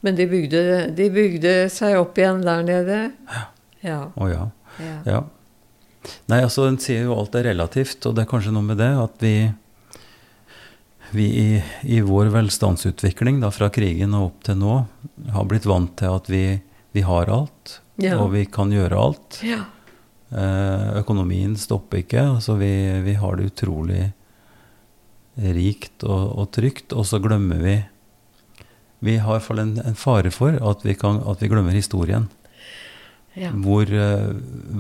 Men 0.04 0.16
de 0.20 0.28
bygde, 0.30 0.62
de 1.00 1.08
bygde 1.16 1.56
seg 1.74 1.96
opp 2.02 2.20
igjen 2.20 2.44
der 2.44 2.68
nede. 2.68 3.00
Ja. 3.88 4.02
Å 4.20 4.28
ja. 4.30 4.44
ja. 5.08 5.24
Nei, 6.32 6.42
altså, 6.44 6.68
en 6.68 6.78
sier 6.82 7.04
jo 7.08 7.16
alt 7.20 7.36
er 7.36 7.50
relativt, 7.52 8.06
og 8.06 8.16
det 8.18 8.26
er 8.26 8.30
kanskje 8.32 8.54
noe 8.56 8.64
med 8.68 8.78
det 8.82 8.90
at 9.00 9.24
vi, 9.24 9.34
vi 11.16 11.26
i, 11.40 11.48
i 11.98 12.02
vår 12.04 12.30
velstandsutvikling 12.34 13.40
da, 13.44 13.50
fra 13.56 13.70
krigen 13.74 14.14
og 14.18 14.32
opp 14.32 14.44
til 14.48 14.60
nå 14.60 14.76
har 15.34 15.48
blitt 15.50 15.68
vant 15.70 15.94
til 16.00 16.12
at 16.18 16.30
vi, 16.32 16.44
vi 16.96 17.04
har 17.08 17.32
alt, 17.32 17.80
Ja. 17.98 18.20
og 18.22 18.32
vi 18.36 18.44
kan 18.46 18.70
gjøre 18.72 18.98
alt. 19.00 19.40
ja. 19.44 19.64
Eh, 20.28 20.98
økonomien 21.00 21.54
stopper 21.56 22.02
ikke. 22.02 22.20
altså 22.36 22.58
Vi, 22.60 22.68
vi 23.06 23.14
har 23.16 23.38
det 23.40 23.46
utrolig 23.48 24.10
rikt 25.40 26.04
og, 26.04 26.34
og 26.42 26.50
trygt, 26.52 26.92
og 26.92 27.06
så 27.08 27.20
glemmer 27.24 27.62
vi 27.64 27.76
Vi 29.08 29.16
har 29.22 29.30
i 29.30 29.38
hvert 29.38 29.46
fall 29.46 29.60
en, 29.62 29.72
en 29.86 29.96
fare 29.96 30.32
for 30.34 30.58
at 30.58 30.84
vi, 30.84 30.96
kan, 31.00 31.22
at 31.30 31.40
vi 31.42 31.48
glemmer 31.48 31.72
historien. 31.72 32.28
ja. 33.38 33.52
Hvor, 33.54 33.86
eh, 33.88 34.34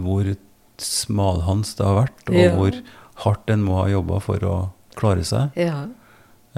hvor 0.03 0.27
smalhans 0.81 1.75
det 1.77 1.85
har 1.85 1.95
vært, 2.05 2.29
og 2.29 2.35
Ja. 2.35 2.55
hvor 2.55 2.81
hardt 3.23 3.49
en 3.49 3.63
må 3.63 3.77
ha 3.81 3.87
jobba 3.89 4.19
for 4.21 4.37
å 4.39 4.69
klare 4.95 5.23
seg. 5.25 5.51
ja. 5.55 5.87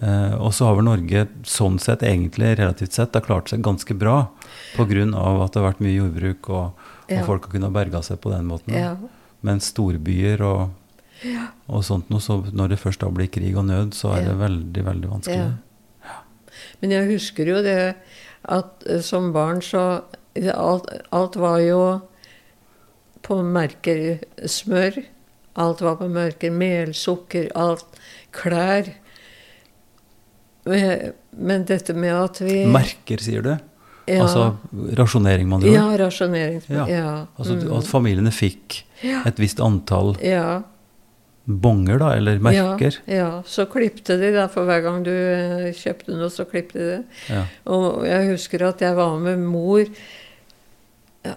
Eh, 0.01 0.34
og 0.39 0.53
så 0.53 0.63
har 0.65 0.76
vel 0.76 0.86
Norge 0.86 1.28
sånn 1.43 1.78
sett 1.78 1.99
egentlig 2.07 2.55
relativt 2.57 2.93
sett 2.93 3.13
har 3.13 3.22
klart 3.22 3.49
seg 3.49 3.61
ganske 3.61 3.97
bra 3.99 4.30
pga. 4.78 5.43
at 5.43 5.51
det 5.51 5.61
har 5.61 5.74
vært 5.74 5.82
mye 5.82 5.97
jordbruk, 5.99 6.49
og, 6.49 6.65
og 6.65 7.09
Ja. 7.09 7.24
folk 7.26 7.45
har 7.45 7.51
kunnet 7.59 7.74
berga 7.74 8.01
seg 8.01 8.22
på 8.22 8.32
den 8.32 8.47
måten. 8.47 8.74
ja. 8.74 8.95
Men 9.43 9.59
storbyer 9.59 10.39
og, 10.41 10.70
og 11.67 11.84
sånt 11.84 12.09
noe, 12.09 12.20
så 12.20 12.41
når 12.53 12.70
det 12.70 12.80
først 12.80 12.99
da 12.99 13.09
blir 13.09 13.28
krig 13.28 13.57
og 13.57 13.65
nød, 13.65 13.91
så 13.93 14.13
er 14.15 14.24
det 14.24 14.38
veldig, 14.39 14.84
veldig 14.86 15.09
vanskelig. 15.09 15.36
Ja. 16.03 16.11
Men 16.82 16.91
jeg 16.91 17.09
husker 17.11 17.45
jo 17.47 17.61
det 17.61 17.95
at 18.45 18.84
eh, 18.88 19.01
som 19.01 19.34
barn 19.34 19.59
så 19.61 20.03
alt, 20.53 20.88
alt 21.11 21.36
var 21.36 21.59
jo 21.59 22.01
på 23.26 23.39
merker 23.43 24.20
smør. 24.49 25.01
Alt 25.59 25.82
var 25.84 25.97
på 25.99 26.07
merker 26.11 26.51
mel, 26.55 26.93
sukker, 26.95 27.49
alt. 27.55 27.86
Klær. 28.36 28.93
Men- 30.65 31.13
Men 31.32 31.63
dette 31.65 31.93
med 31.93 32.13
at 32.13 32.39
vi 32.41 32.65
Merker, 32.65 33.17
sier 33.22 33.41
du? 33.41 33.57
ja, 34.09 34.22
Altså 34.24 34.57
rasjonering, 34.97 35.47
man 35.47 35.61
ja, 35.61 35.86
rasjonering. 35.97 36.61
Ja. 36.67 36.88
Ja. 36.89 37.26
Altså 37.38 37.55
mm. 37.55 37.72
at 37.78 37.88
familiene 37.88 38.32
fikk 38.34 38.84
et 39.03 39.39
visst 39.39 39.59
antall 39.63 40.15
ja. 40.26 40.61
bonger, 41.45 41.99
da, 42.01 42.09
eller 42.17 42.39
merker. 42.43 42.97
Ja, 43.07 43.15
ja, 43.15 43.30
så 43.45 43.65
klipte 43.70 44.17
de 44.20 44.34
da, 44.36 44.47
for 44.51 44.65
hver 44.65 44.82
gang 44.84 45.03
du 45.05 45.11
eh, 45.13 45.70
kjøpte 45.78 46.17
noe, 46.17 46.30
så 46.34 46.45
klipte 46.49 46.80
de 46.80 46.89
det. 46.97 47.03
Ja. 47.30 47.45
Og 47.72 48.03
jeg 48.09 48.32
husker 48.34 48.65
at 48.67 48.82
jeg 48.82 48.97
var 48.97 49.15
med 49.20 49.39
mor 49.45 49.86
ja. 51.24 51.36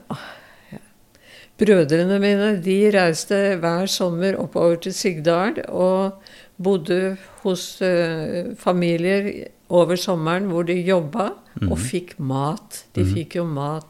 Brødrene 1.60 2.18
mine 2.22 2.54
de 2.64 2.78
reiste 2.94 3.40
hver 3.60 3.86
sommer 3.90 4.38
oppover 4.40 4.80
til 4.82 4.94
Sigdal 4.96 5.60
og 5.68 6.22
bodde 6.62 7.16
hos 7.42 7.66
uh, 7.84 8.52
familier 8.58 9.28
over 9.72 9.96
sommeren 9.96 10.48
hvor 10.50 10.66
de 10.68 10.78
jobba 10.80 11.30
og 11.68 11.78
fikk 11.78 12.16
mat. 12.18 12.84
De 12.96 13.04
mm. 13.04 13.12
fikk 13.14 13.36
jo 13.40 13.46
mat 13.48 13.88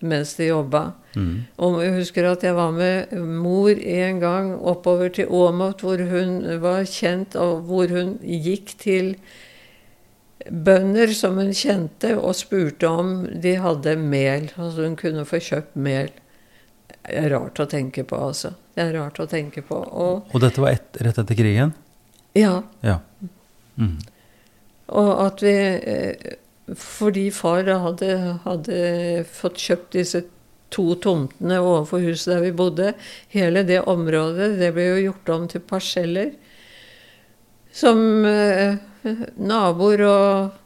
mens 0.00 0.34
de 0.38 0.48
jobba. 0.48 0.90
Mm. 1.16 1.44
Og 1.60 1.80
jeg 1.84 1.94
husker 1.98 2.28
at 2.30 2.44
jeg 2.44 2.56
var 2.56 2.72
med 2.72 3.12
mor 3.20 3.68
en 3.76 4.20
gang 4.20 4.54
oppover 4.56 5.12
til 5.12 5.28
Åmot, 5.28 5.84
hvor 5.84 6.00
hun 6.10 6.40
var 6.62 6.86
kjent, 6.88 7.36
og 7.36 7.66
hvor 7.68 7.90
hun 7.92 8.16
gikk 8.24 8.74
til 8.80 9.14
bønder 10.48 11.12
som 11.16 11.36
hun 11.36 11.52
kjente, 11.52 12.14
og 12.16 12.38
spurte 12.38 12.88
om 12.88 13.12
de 13.42 13.56
hadde 13.60 13.96
mel. 14.00 14.48
Altså 14.56 14.86
hun 14.86 14.96
kunne 14.96 15.26
få 15.28 15.42
kjøpt 15.50 15.76
mel. 15.76 16.12
Er 17.08 17.30
rart 17.32 17.60
å 17.62 17.66
tenke 17.70 18.04
på, 18.04 18.18
altså. 18.20 18.52
Det 18.74 18.84
er 18.84 18.92
rart 18.98 19.20
å 19.22 19.26
tenke 19.28 19.62
på. 19.66 19.76
Og, 19.76 20.28
og 20.28 20.42
dette 20.42 20.62
var 20.62 20.76
et, 20.76 21.00
rett 21.00 21.20
etter 21.22 21.38
krigen? 21.38 21.72
Ja. 22.36 22.60
ja. 22.84 22.98
Mm. 23.80 23.96
Og 24.94 25.10
at 25.24 25.42
vi 25.42 25.54
eh, 25.54 26.36
Fordi 26.78 27.24
far 27.34 27.66
hadde, 27.66 28.10
hadde 28.44 28.76
fått 29.26 29.58
kjøpt 29.58 29.96
disse 29.96 30.22
to 30.70 30.94
tomtene 31.02 31.58
overfor 31.58 32.04
huset 32.04 32.36
der 32.36 32.44
vi 32.44 32.52
bodde. 32.54 32.92
Hele 33.32 33.64
det 33.66 33.80
området 33.90 34.52
det 34.60 34.70
ble 34.76 34.86
jo 34.92 35.02
gjort 35.08 35.32
om 35.34 35.48
til 35.50 35.64
parseller. 35.66 36.30
Som 37.74 38.24
eh, 38.28 38.78
naboer 39.40 40.04
og 40.06 40.59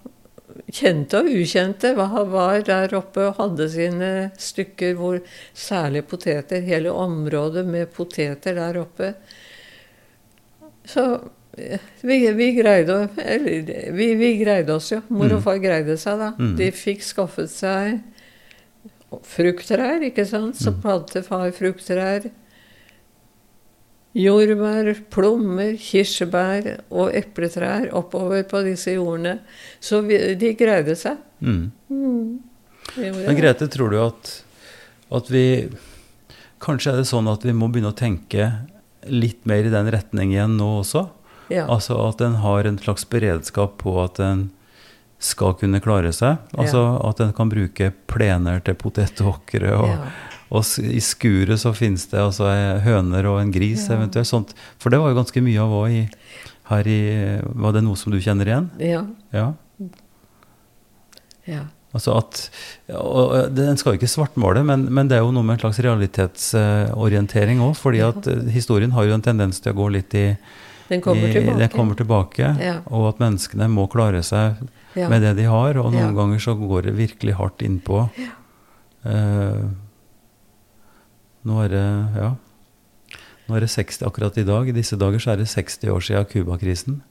kjente 0.72 1.20
og 1.20 1.30
ukjente 1.30 1.92
var 1.96 2.64
der 2.66 2.94
oppe 2.96 3.28
og 3.28 3.38
hadde 3.40 3.68
sine 3.72 4.10
stykker 4.40 4.94
hvor 4.98 5.20
særlig 5.52 6.04
poteter 6.10 6.64
Hele 6.64 6.92
området 6.92 7.64
med 7.66 7.90
poteter 7.94 8.54
der 8.58 8.78
oppe. 8.80 9.14
Så 10.84 11.04
eh, 11.58 11.80
vi, 12.00 12.18
vi, 12.32 12.52
greide, 12.58 13.08
eller, 13.16 13.92
vi, 13.92 14.14
vi, 14.20 14.32
greide 14.42 14.74
oss 14.74 14.92
jo. 14.92 15.00
Mor 15.08 15.32
og 15.32 15.40
mm. 15.40 15.44
far 15.46 15.60
greide 15.62 15.96
seg, 16.00 16.20
da. 16.20 16.32
Mm. 16.38 16.56
De 16.60 16.70
fikk 16.76 17.04
skaffet 17.04 17.50
seg 17.52 18.00
frukttrær, 19.24 20.02
ikke 20.04 20.26
sant. 20.28 20.58
Så 20.60 20.74
mm. 20.74 20.80
plantet 20.84 21.28
far 21.28 21.50
frukttrær. 21.56 22.28
Jordbær, 24.14 24.92
plommer, 25.10 25.72
kirsebær 25.80 26.68
og 26.94 27.14
epletrær 27.18 27.88
oppover 27.98 28.44
på 28.46 28.62
disse 28.66 28.94
jordene. 28.94 29.40
Så 29.82 30.04
vi, 30.06 30.20
de 30.38 30.52
greide 30.58 30.94
seg. 30.98 31.18
Mm. 31.42 31.72
Mm. 31.90 32.28
Men 32.94 33.38
Grete, 33.38 33.66
tror 33.72 33.90
du 33.90 33.98
at, 34.04 34.30
at 35.18 35.30
vi 35.32 35.44
Kanskje 36.64 36.94
er 36.94 37.00
det 37.02 37.08
sånn 37.10 37.26
at 37.28 37.42
vi 37.44 37.52
må 37.52 37.66
begynne 37.68 37.90
å 37.92 37.96
tenke 37.96 38.46
litt 39.10 39.42
mer 39.48 39.66
i 39.66 39.72
den 39.72 39.90
retning 39.92 40.30
igjen 40.32 40.54
nå 40.56 40.68
også? 40.78 41.02
Ja. 41.52 41.66
Altså 41.68 41.98
at 42.06 42.22
en 42.24 42.38
har 42.40 42.64
en 42.64 42.78
slags 42.80 43.04
beredskap 43.10 43.76
på 43.82 43.98
at 44.00 44.20
en 44.22 44.46
skal 45.20 45.58
kunne 45.60 45.82
klare 45.84 46.12
seg. 46.16 46.40
Altså 46.56 46.80
ja. 46.86 46.94
at 47.10 47.20
en 47.20 47.34
kan 47.36 47.50
bruke 47.52 47.90
plener 48.08 48.62
til 48.64 48.78
potetåkre 48.80 49.74
og, 49.76 49.90
ja. 49.92 50.08
Og 50.52 50.64
i 50.84 51.00
skuret 51.02 51.60
så 51.62 51.72
finnes 51.76 52.06
det 52.10 52.20
altså 52.20 52.50
høner 52.84 53.28
og 53.30 53.40
en 53.40 53.52
gris 53.54 53.86
ja. 53.88 53.96
eventuelt. 53.96 54.28
sånt. 54.28 54.52
For 54.82 54.92
det 54.92 55.00
var 55.00 55.12
jo 55.12 55.20
ganske 55.20 55.44
mye 55.44 55.62
av 55.62 55.78
òg 55.78 55.94
her 56.70 56.88
i 56.88 57.00
Var 57.44 57.76
det 57.76 57.84
noe 57.84 58.00
som 58.00 58.12
du 58.12 58.20
kjenner 58.22 58.48
igjen? 58.48 58.68
Ja. 58.80 59.04
ja. 59.34 59.46
ja. 61.48 61.64
Altså 61.94 62.16
at, 62.18 62.40
og 62.98 63.54
Den 63.54 63.78
skal 63.78 63.94
jo 63.94 64.00
ikke 64.00 64.10
svartmale, 64.10 64.64
men, 64.66 64.88
men, 64.90 65.10
det 65.10 65.18
er 65.18 65.22
jo 65.22 65.30
noe 65.34 65.46
med 65.46 65.58
en 65.58 65.64
slags 65.66 65.78
realitetsorientering 65.84 67.62
òg. 67.62 67.76
fordi 67.78 68.02
at 68.02 68.28
historien 68.50 68.94
har 68.96 69.06
jo 69.06 69.14
en 69.14 69.24
tendens 69.24 69.62
til 69.62 69.74
å 69.74 69.78
gå 69.78 69.90
litt 69.94 70.16
i 70.18 70.26
Den 70.88 71.04
kommer 71.04 71.28
i, 71.28 71.32
tilbake. 71.32 71.58
Den 71.60 71.70
kommer 71.72 72.00
tilbake 72.00 72.50
ja. 72.60 72.80
Og 72.90 73.12
at 73.12 73.22
menneskene 73.22 73.70
må 73.70 73.86
klare 73.92 74.24
seg 74.26 74.58
ja. 74.98 75.08
med 75.08 75.22
det 75.22 75.36
de 75.38 75.46
har. 75.50 75.78
Og 75.78 75.94
noen 75.94 76.16
ganger 76.16 76.42
så 76.42 76.56
går 76.58 76.90
det 76.90 76.98
virkelig 76.98 77.38
hardt 77.38 77.62
innpå. 77.66 78.08
Ja. 78.18 78.34
Uh, 79.04 79.70
nå 81.44 81.62
er 81.64 81.72
det 81.72 81.86
ja, 82.16 82.34
nå 83.48 83.56
er 83.56 83.64
det 83.66 83.72
60 83.72 84.06
akkurat 84.08 84.38
i 84.40 84.46
dag. 84.48 84.68
I 84.68 84.76
disse 84.76 84.96
dager 85.00 85.20
så 85.20 85.34
er 85.34 85.42
det 85.42 85.50
60 85.52 85.90
år 85.92 86.00
siden 86.04 86.30
Cuba-krisen. 86.30 87.02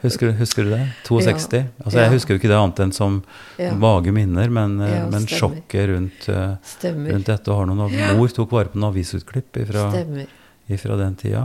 Husker, 0.00 0.30
husker, 0.32 0.64
du 0.64 0.70
det? 0.70 0.86
62? 1.04 1.56
Ja, 1.56 1.64
altså, 1.84 1.98
Jeg 2.00 2.10
husker 2.14 2.34
jo 2.34 2.38
ikke 2.40 2.48
det 2.48 2.56
annet 2.56 2.78
enn 2.80 2.92
som 2.96 3.22
ja. 3.60 3.74
vage 3.76 4.12
minner, 4.14 4.48
men, 4.48 4.80
eh, 4.80 4.94
ja, 4.94 5.06
men 5.12 5.26
sjokket 5.28 5.88
rundt, 5.90 6.28
uh, 6.32 6.56
rundt, 6.86 7.26
dette. 7.28 7.50
Og 7.52 7.56
har 7.58 7.66
noen 7.68 7.82
av, 7.84 7.90
Mor 8.16 8.28
tok 8.32 8.50
vare 8.54 8.68
på 8.72 8.78
noen 8.78 8.88
avisutklipp 8.92 9.52
ifra, 9.60 9.82
ifra 10.72 10.96
den 11.00 11.14
tida. 11.20 11.42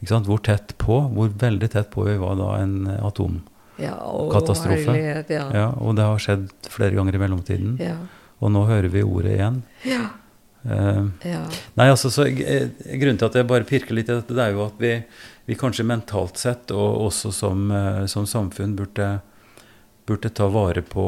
Hvor 0.00 0.40
tett 0.42 0.74
på, 0.80 0.96
hvor 1.14 1.28
veldig 1.30 1.70
tett 1.70 1.90
på 1.94 2.02
vi 2.08 2.16
var 2.18 2.34
da 2.40 2.48
en 2.64 2.76
atomkatastrofe. 2.96 4.94
Ja, 5.30 5.68
og 5.78 5.90
det 5.98 6.04
har 6.08 6.18
skjedd 6.22 6.48
flere 6.72 6.94
ganger 6.98 7.14
i 7.14 7.22
mellomtiden. 7.22 7.70
Og 8.38 8.48
nå 8.54 8.60
hører 8.66 8.90
vi 8.90 9.02
ordet 9.06 9.32
igjen. 9.38 9.62
Ja. 9.86 10.04
Uh, 10.68 11.06
ja. 11.24 11.40
Nei, 11.74 11.88
altså, 11.88 12.10
så, 12.12 12.26
Grunnen 12.28 13.18
til 13.18 13.28
at 13.28 13.40
jeg 13.40 13.48
bare 13.48 13.66
pirker 13.68 13.96
litt 13.96 14.10
i 14.10 14.18
dette, 14.18 14.36
det 14.36 14.44
er 14.44 14.56
jo 14.56 14.66
at 14.66 14.76
vi, 14.82 14.92
vi 15.48 15.56
kanskje 15.58 15.86
mentalt 15.88 16.40
sett, 16.40 16.74
og 16.74 17.08
også 17.08 17.32
som, 17.32 17.70
uh, 17.72 18.04
som 18.10 18.26
samfunn, 18.28 18.74
burde, 18.76 19.08
burde, 20.08 20.32
ta 20.34 20.48
vare 20.52 20.82
på 20.84 21.06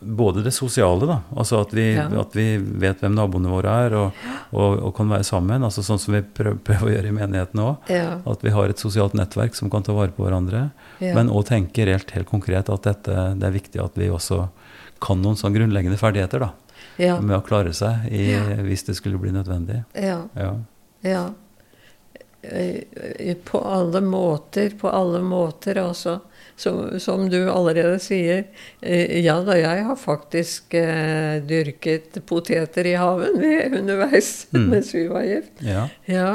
både 0.00 0.44
det 0.46 0.54
sosiale, 0.56 1.08
da. 1.08 1.18
Altså 1.36 1.60
at 1.60 1.74
vi, 1.76 1.90
ja. 1.98 2.06
at 2.22 2.36
vi 2.36 2.46
vet 2.56 3.04
hvem 3.04 3.18
naboene 3.18 3.52
våre 3.52 3.76
er, 3.84 3.98
og, 4.00 4.24
og, 4.50 4.78
og, 4.78 4.90
kan 4.96 5.12
være 5.12 5.28
sammen. 5.28 5.66
altså 5.68 5.84
Sånn 5.84 6.00
som 6.00 6.16
vi 6.16 6.24
prøver, 6.24 6.62
prøver 6.64 6.88
å 6.88 6.96
gjøre 6.96 7.12
i 7.12 7.18
menigheten 7.20 7.64
òg. 7.66 7.92
Ja. 7.92 8.16
At 8.32 8.46
vi 8.46 8.54
har 8.56 8.72
et 8.72 8.80
sosialt 8.80 9.18
nettverk 9.18 9.58
som 9.58 9.72
kan 9.72 9.84
ta 9.84 9.96
vare 9.96 10.14
på 10.16 10.24
hverandre. 10.24 10.70
Men 11.02 11.32
òg 11.32 11.50
tenke 11.52 11.84
helt, 11.84 12.16
helt 12.16 12.30
konkret 12.30 12.72
at 12.72 12.88
dette, 12.88 13.28
det 13.36 13.48
er 13.48 13.60
viktig 13.60 13.82
at 13.82 14.00
vi 14.00 14.08
også 14.12 14.46
kan 15.02 15.18
noen 15.18 15.34
sånn 15.34 15.54
grunnleggende 15.54 15.98
ferdigheter. 15.98 16.46
da 16.46 16.52
ja. 16.96 17.20
med 17.20 17.36
å 17.38 17.44
klare 17.46 17.72
seg 17.76 18.08
i, 18.12 18.26
hvis 18.66 18.84
det 18.88 18.96
skulle 18.98 19.20
bli 19.22 19.32
nødvendig. 19.34 19.82
Ja. 19.94 20.24
ja. 20.36 20.52
ja. 21.06 21.24
Eh, 22.42 23.36
på 23.44 23.60
alle 23.60 24.00
måter, 24.00 24.72
på 24.80 24.90
alle 24.90 25.22
måter, 25.22 25.78
altså. 25.78 26.20
Som, 26.56 27.00
som, 27.00 27.30
du 27.30 27.50
allerede 27.50 27.98
sier. 28.02 28.44
Eh, 28.80 29.18
ja 29.24 29.38
da, 29.42 29.56
jeg 29.56 29.84
har 29.86 29.96
faktisk 29.98 30.74
eh, 30.78 31.40
dyrket 31.48 32.20
poteter 32.28 32.86
i 32.86 32.92
haven 33.00 33.40
underveis 33.78 34.46
mm. 34.52 34.66
mens 34.68 34.92
vi 34.94 35.06
var 35.10 35.24
gift. 35.26 35.62
Ja. 35.64 35.86
ja. 36.04 36.32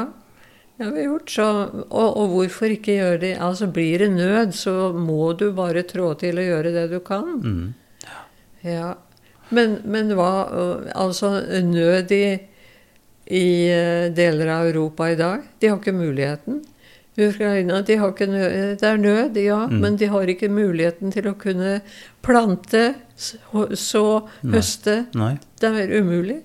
Ja, 0.78 0.90
vi 0.90 1.00
har 1.00 1.08
gjort 1.08 1.30
så. 1.30 1.46
Og, 1.88 2.08
og, 2.08 2.28
hvorfor 2.36 2.70
ikke 2.70 2.98
gjøre 3.00 3.20
det? 3.24 3.32
Altså, 3.42 3.66
Blir 3.66 3.98
det 3.98 4.12
nød, 4.14 4.52
så 4.54 4.92
må 4.94 5.32
du 5.34 5.50
bare 5.52 5.82
trå 5.82 6.12
til 6.20 6.38
og 6.38 6.46
gjøre 6.46 6.74
det 6.76 6.84
du 6.92 6.98
kan. 7.02 7.32
Mm. 7.42 7.74
Ja. 8.04 8.20
ja. 8.70 8.92
Men, 9.54 9.78
men 9.88 10.12
hva 10.16 10.30
Altså, 10.94 11.32
nød 11.64 12.12
i, 12.12 12.24
i 13.32 13.46
eh, 13.72 14.08
deler 14.14 14.52
av 14.58 14.68
Europa 14.68 15.08
i 15.10 15.16
dag, 15.18 15.46
de 15.58 15.70
har 15.70 15.80
ikke 15.80 15.96
muligheten. 15.96 16.62
Ukraina, 17.18 17.80
de 17.82 17.96
har 17.98 18.12
ikke 18.12 18.28
nød, 18.30 18.78
Det 18.78 18.86
er 18.86 18.96
nød, 18.96 19.36
ja, 19.42 19.64
mm. 19.66 19.78
men 19.82 19.96
de 19.98 20.06
har 20.06 20.30
ikke 20.30 20.50
muligheten 20.52 21.10
til 21.14 21.26
å 21.26 21.34
kunne 21.38 21.80
plante, 22.22 22.92
så, 23.18 24.04
høste. 24.44 25.00
Nei. 25.18 25.34
Det 25.58 25.72
er 25.82 25.94
umulig. 25.98 26.38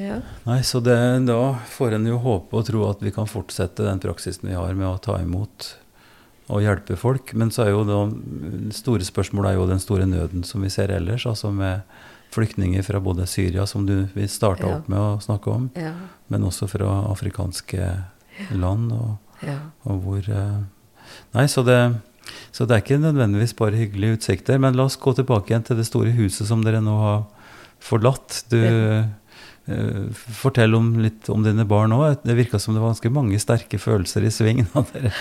Ja. 0.00 0.22
Nei, 0.46 0.62
så 0.64 0.80
det, 0.80 0.96
da 1.28 1.58
får 1.68 1.98
en 1.98 2.08
jo 2.08 2.16
håpe 2.22 2.56
og 2.56 2.64
tro 2.64 2.86
at 2.88 3.02
vi 3.04 3.12
kan 3.12 3.28
fortsette 3.28 3.84
den 3.84 4.00
praksisen 4.00 4.48
vi 4.48 4.56
har 4.56 4.72
med 4.72 4.88
å 4.88 4.96
ta 5.04 5.18
imot 5.20 5.74
å 6.50 6.60
hjelpe 6.62 6.96
folk. 6.98 7.34
Men 7.38 7.52
så 7.54 7.66
er 7.66 7.72
jo 7.72 7.84
det 7.86 8.74
store 8.76 9.06
spørsmålet 9.06 9.52
er 9.52 9.60
jo 9.60 9.68
den 9.70 9.82
store 9.82 10.08
nøden 10.08 10.46
som 10.46 10.64
vi 10.64 10.70
ser 10.72 10.92
ellers. 10.94 11.26
altså 11.26 11.52
med 11.54 11.82
flyktninger 12.32 12.82
fra 12.82 13.00
både 13.00 13.26
Syria, 13.28 13.66
som 13.66 13.86
du, 13.86 14.06
vi 14.14 14.28
starta 14.28 14.64
ja. 14.64 14.76
opp 14.78 14.88
med 14.88 14.98
å 14.98 15.20
snakke 15.20 15.52
om, 15.52 15.66
ja. 15.76 15.92
men 16.32 16.46
også 16.48 16.68
fra 16.70 16.88
afrikanske 17.10 17.88
land. 18.56 18.92
Og, 18.96 19.50
og 19.84 20.06
hvor 20.06 20.30
eh, 20.32 20.62
Nei, 21.34 21.44
så 21.50 21.60
det, 21.66 21.76
så 22.54 22.64
det 22.64 22.76
er 22.76 22.84
ikke 22.84 23.02
nødvendigvis 23.02 23.52
bare 23.58 23.76
hyggelige 23.76 24.16
utsikter. 24.16 24.60
Men 24.62 24.78
la 24.78 24.86
oss 24.88 24.96
gå 24.96 25.12
tilbake 25.18 25.52
igjen 25.52 25.66
til 25.66 25.76
det 25.76 25.84
store 25.88 26.14
huset 26.16 26.48
som 26.48 26.62
dere 26.64 26.80
nå 26.80 26.94
har 27.02 27.26
forlatt. 27.82 28.44
Du 28.48 28.56
fortell 30.34 30.74
om, 30.74 30.88
litt 31.00 31.28
om 31.30 31.44
dine 31.44 31.64
barn 31.68 31.92
òg. 31.94 32.16
Det 32.26 32.34
virka 32.34 32.58
som 32.58 32.74
det 32.74 32.82
var 32.82 32.90
ganske 32.92 33.12
mange 33.14 33.38
sterke 33.42 33.78
følelser 33.78 34.26
i 34.26 34.32
sving 34.34 34.64
når 34.74 34.88
dere, 34.92 35.12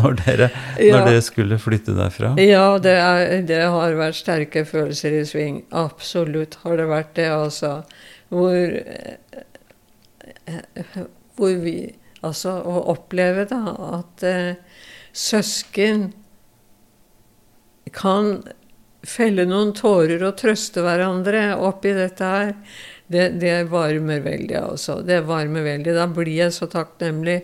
når 0.00 0.16
dere, 0.22 0.48
ja. 0.82 0.96
når 0.96 1.10
dere 1.10 1.22
skulle 1.22 1.58
flytte 1.62 1.94
derfra. 1.96 2.34
Ja, 2.42 2.78
det, 2.82 2.96
er, 2.98 3.42
det, 3.46 3.60
har 3.70 3.98
vært 3.98 4.18
sterke 4.18 4.64
følelser 4.68 5.14
i 5.20 5.24
sving. 5.28 5.62
Absolutt 5.70 6.58
har 6.64 6.80
det 6.80 6.88
vært 6.90 7.14
det, 7.20 7.28
altså. 7.30 7.76
Hvor, 8.34 8.56
uh, 10.48 11.04
hvor 11.38 11.60
vi 11.62 11.78
Altså 12.24 12.54
å 12.64 12.86
oppleve 12.88 13.42
da 13.50 13.74
at 13.98 14.22
eh, 14.24 14.54
søsken 15.12 16.06
kan 17.92 18.38
felle 19.04 19.44
noen 19.48 19.74
tårer 19.76 20.22
og 20.24 20.38
trøste 20.40 20.80
hverandre 20.84 21.50
oppi 21.60 21.92
dette 21.96 22.30
her. 22.30 22.54
Det, 23.06 23.28
det, 23.40 23.68
varmer 23.68 24.20
veldig, 24.24 24.56
altså. 24.56 24.98
Det 25.04 25.20
varmer 25.28 25.64
veldig. 25.66 25.92
Da 25.96 26.06
blir 26.08 26.32
jeg 26.38 26.54
så 26.56 26.68
takknemlig. 26.72 27.42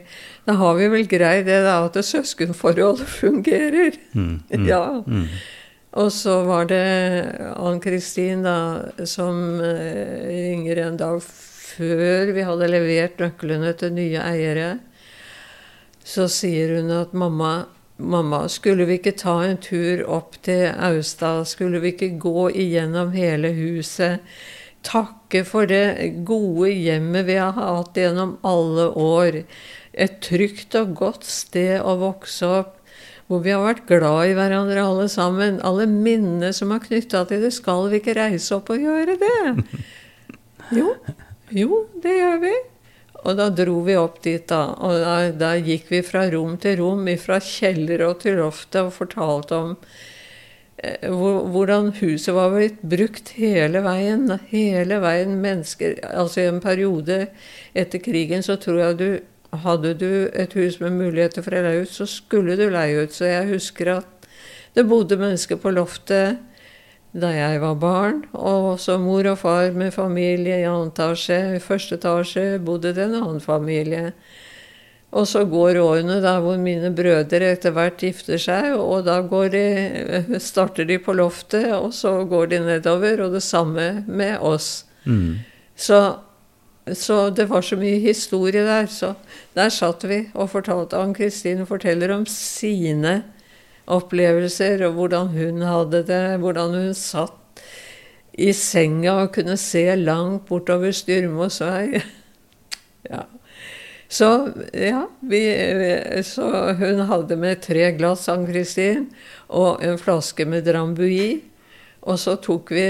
Da 0.49 0.57
har 0.57 0.77
vi 0.79 0.89
vel 0.89 1.09
greid 1.09 1.45
det, 1.51 1.61
da, 1.67 1.83
at 1.85 1.99
søskenforholdet 2.01 3.09
fungerer. 3.21 3.99
Mm, 4.15 4.39
mm, 4.51 4.69
ja. 4.69 4.85
Mm. 5.07 5.27
Og 6.01 6.13
så 6.15 6.37
var 6.47 6.69
det 6.71 6.85
Ann-Kristin 7.57 8.45
da, 8.47 8.57
som 9.05 9.59
eh, 9.61 10.23
ringer 10.31 10.85
en 10.87 11.01
dag 11.01 11.19
før 11.25 12.31
vi 12.37 12.47
hadde 12.47 12.71
levert 12.71 13.21
nøklene 13.21 13.75
til 13.79 13.93
nye 13.97 14.23
eiere. 14.23 14.71
Så 16.07 16.29
sier 16.31 16.79
hun 16.79 16.95
at 16.95 17.13
mamma, 17.13 17.67
Mamma, 18.01 18.47
skulle 18.49 18.87
vi 18.89 18.97
ikke 18.97 19.13
ta 19.21 19.35
en 19.45 19.59
tur 19.61 20.01
opp 20.09 20.39
til 20.47 20.71
Austad? 20.73 21.45
Skulle 21.51 21.83
vi 21.83 21.93
ikke 21.93 22.15
gå 22.23 22.47
igjennom 22.49 23.13
hele 23.13 23.51
huset? 23.53 24.25
Takke 24.87 25.43
for 25.45 25.69
det 25.69 26.25
gode 26.29 26.71
hjemmet 26.73 27.27
vi 27.29 27.37
har 27.37 27.57
hatt 27.57 27.99
gjennom 27.99 28.39
alle 28.47 28.89
år. 28.97 29.43
Et 29.93 30.21
trygt 30.25 30.77
og 30.79 30.95
godt 30.99 31.27
sted 31.29 31.81
å 31.83 31.99
vokse 32.01 32.49
opp. 32.61 32.77
Hvor 33.31 33.45
vi 33.45 33.53
har 33.55 33.63
vært 33.63 33.85
glad 33.87 34.33
i 34.33 34.35
hverandre 34.35 34.83
alle 34.83 35.07
sammen. 35.13 35.61
Alle 35.67 35.87
minnene 35.87 36.51
som 36.57 36.73
er 36.75 36.83
knytta 36.83 37.23
til 37.31 37.45
det. 37.45 37.53
Skal 37.55 37.87
vi 37.93 38.01
ikke 38.01 38.17
reise 38.19 38.57
opp 38.57 38.73
og 38.75 38.83
gjøre 38.89 39.19
det? 39.21 39.41
Jo, 40.71 40.93
jo, 41.51 41.81
det 41.99 42.13
gjør 42.15 42.37
vi. 42.45 42.53
Og 43.27 43.37
da 43.37 43.49
dro 43.51 43.81
vi 43.83 43.97
opp 43.99 44.21
dit, 44.23 44.45
da. 44.49 44.61
Og 44.79 44.95
da, 45.03 45.15
da 45.35 45.49
gikk 45.59 45.91
vi 45.91 46.01
fra 46.07 46.25
rom 46.31 46.55
til 46.63 46.79
rom, 46.79 47.09
fra 47.19 47.41
kjeller 47.43 48.05
og 48.07 48.21
til 48.23 48.39
loftet, 48.39 48.85
og 48.85 48.95
fortalte 48.95 49.59
om 49.59 49.73
hvordan 50.81 51.91
huset 51.99 52.35
var 52.35 52.55
blitt 52.55 52.81
brukt 52.83 53.35
hele 53.37 53.83
veien. 53.85 54.31
Hele 54.49 55.01
veien 55.03 55.35
mennesker 55.43 55.99
Altså 56.09 56.41
i 56.41 56.49
en 56.49 56.61
periode 56.65 57.27
etter 57.77 58.01
krigen 58.01 58.45
så 58.47 58.57
tror 58.61 58.81
jeg 58.85 58.99
du 59.01 59.11
Hadde 59.51 59.97
du 59.99 60.31
et 60.39 60.53
hus 60.55 60.77
med 60.79 60.95
muligheter 60.95 61.43
for 61.43 61.57
å 61.59 61.61
leie 61.65 61.81
ut, 61.83 61.91
så 61.91 62.05
skulle 62.07 62.55
du 62.55 62.69
leie 62.71 63.01
ut. 63.03 63.11
Så 63.11 63.27
jeg 63.27 63.49
husker 63.49 63.89
at 63.97 64.29
det 64.79 64.85
bodde 64.87 65.19
mennesker 65.19 65.59
på 65.59 65.73
loftet 65.75 66.39
da 67.11 67.33
jeg 67.35 67.59
var 67.59 67.75
barn. 67.83 68.21
Og 68.31 68.79
så 68.79 68.95
mor 69.03 69.27
og 69.27 69.41
far 69.43 69.75
med 69.75 69.91
familie 69.91 70.61
i 70.61 70.69
annen 70.69 70.93
etasje. 70.93 71.41
I 71.57 71.65
første 71.65 71.99
etasje 71.99 72.61
bodde 72.63 72.95
det 72.95 73.09
en 73.09 73.19
annen 73.25 73.43
familie. 73.43 74.13
Og 75.11 75.27
så 75.27 75.43
går 75.51 75.81
årene 75.83 76.21
der 76.23 76.39
hvor 76.43 76.59
mine 76.61 76.93
brødre 76.95 77.51
etter 77.51 77.75
hvert 77.75 77.99
gifter 77.99 78.39
seg, 78.39 78.77
og 78.79 79.09
da 79.09 79.19
de, 79.51 80.39
starter 80.51 80.87
de 80.87 81.01
på 81.03 81.17
loftet, 81.19 81.73
og 81.75 81.91
så 81.95 82.21
går 82.31 82.53
de 82.53 82.61
nedover, 82.69 83.25
og 83.25 83.35
det 83.35 83.43
samme 83.43 84.05
med 84.07 84.39
oss. 84.39 84.87
Mm. 85.05 85.41
Så, 85.75 85.99
så, 86.93 87.19
det 87.35 87.49
var 87.51 87.67
så 87.67 87.77
mye 87.81 87.99
historie 87.99 88.63
der. 88.63 88.87
Så 88.87 89.15
der 89.59 89.75
satt 89.75 90.07
vi 90.07 90.29
og 90.35 90.53
fortalte. 90.55 91.01
Ann-Kristin 91.01 91.67
forteller 91.67 92.15
om 92.15 92.27
sine 92.31 93.23
opplevelser, 93.91 94.87
og 94.87 94.95
hvordan 94.95 95.35
hun 95.35 95.67
hadde 95.67 96.05
det, 96.07 96.23
hvordan 96.39 96.77
hun 96.77 96.95
satt 96.95 97.65
i 98.39 98.53
senga 98.55 99.25
og 99.25 99.35
kunne 99.35 99.59
se 99.59 99.83
langt 99.99 100.47
bortover 100.47 100.95
Styrmosvei. 100.95 101.99
ja. 103.11 103.27
Så 104.11 104.27
ja, 104.75 105.05
vi, 105.21 105.43
så 106.27 106.73
hun 106.81 107.05
hadde 107.07 107.37
med 107.39 107.61
tre 107.63 107.93
glass 107.95 108.27
Ann-Kristin 108.33 109.05
og 109.55 109.85
en 109.87 110.01
flaske 110.03 110.47
med 110.51 110.67
Drambuie. 110.67 111.37
Og 112.03 112.19
så 112.19 112.35
tok 112.43 112.75
vi 112.75 112.89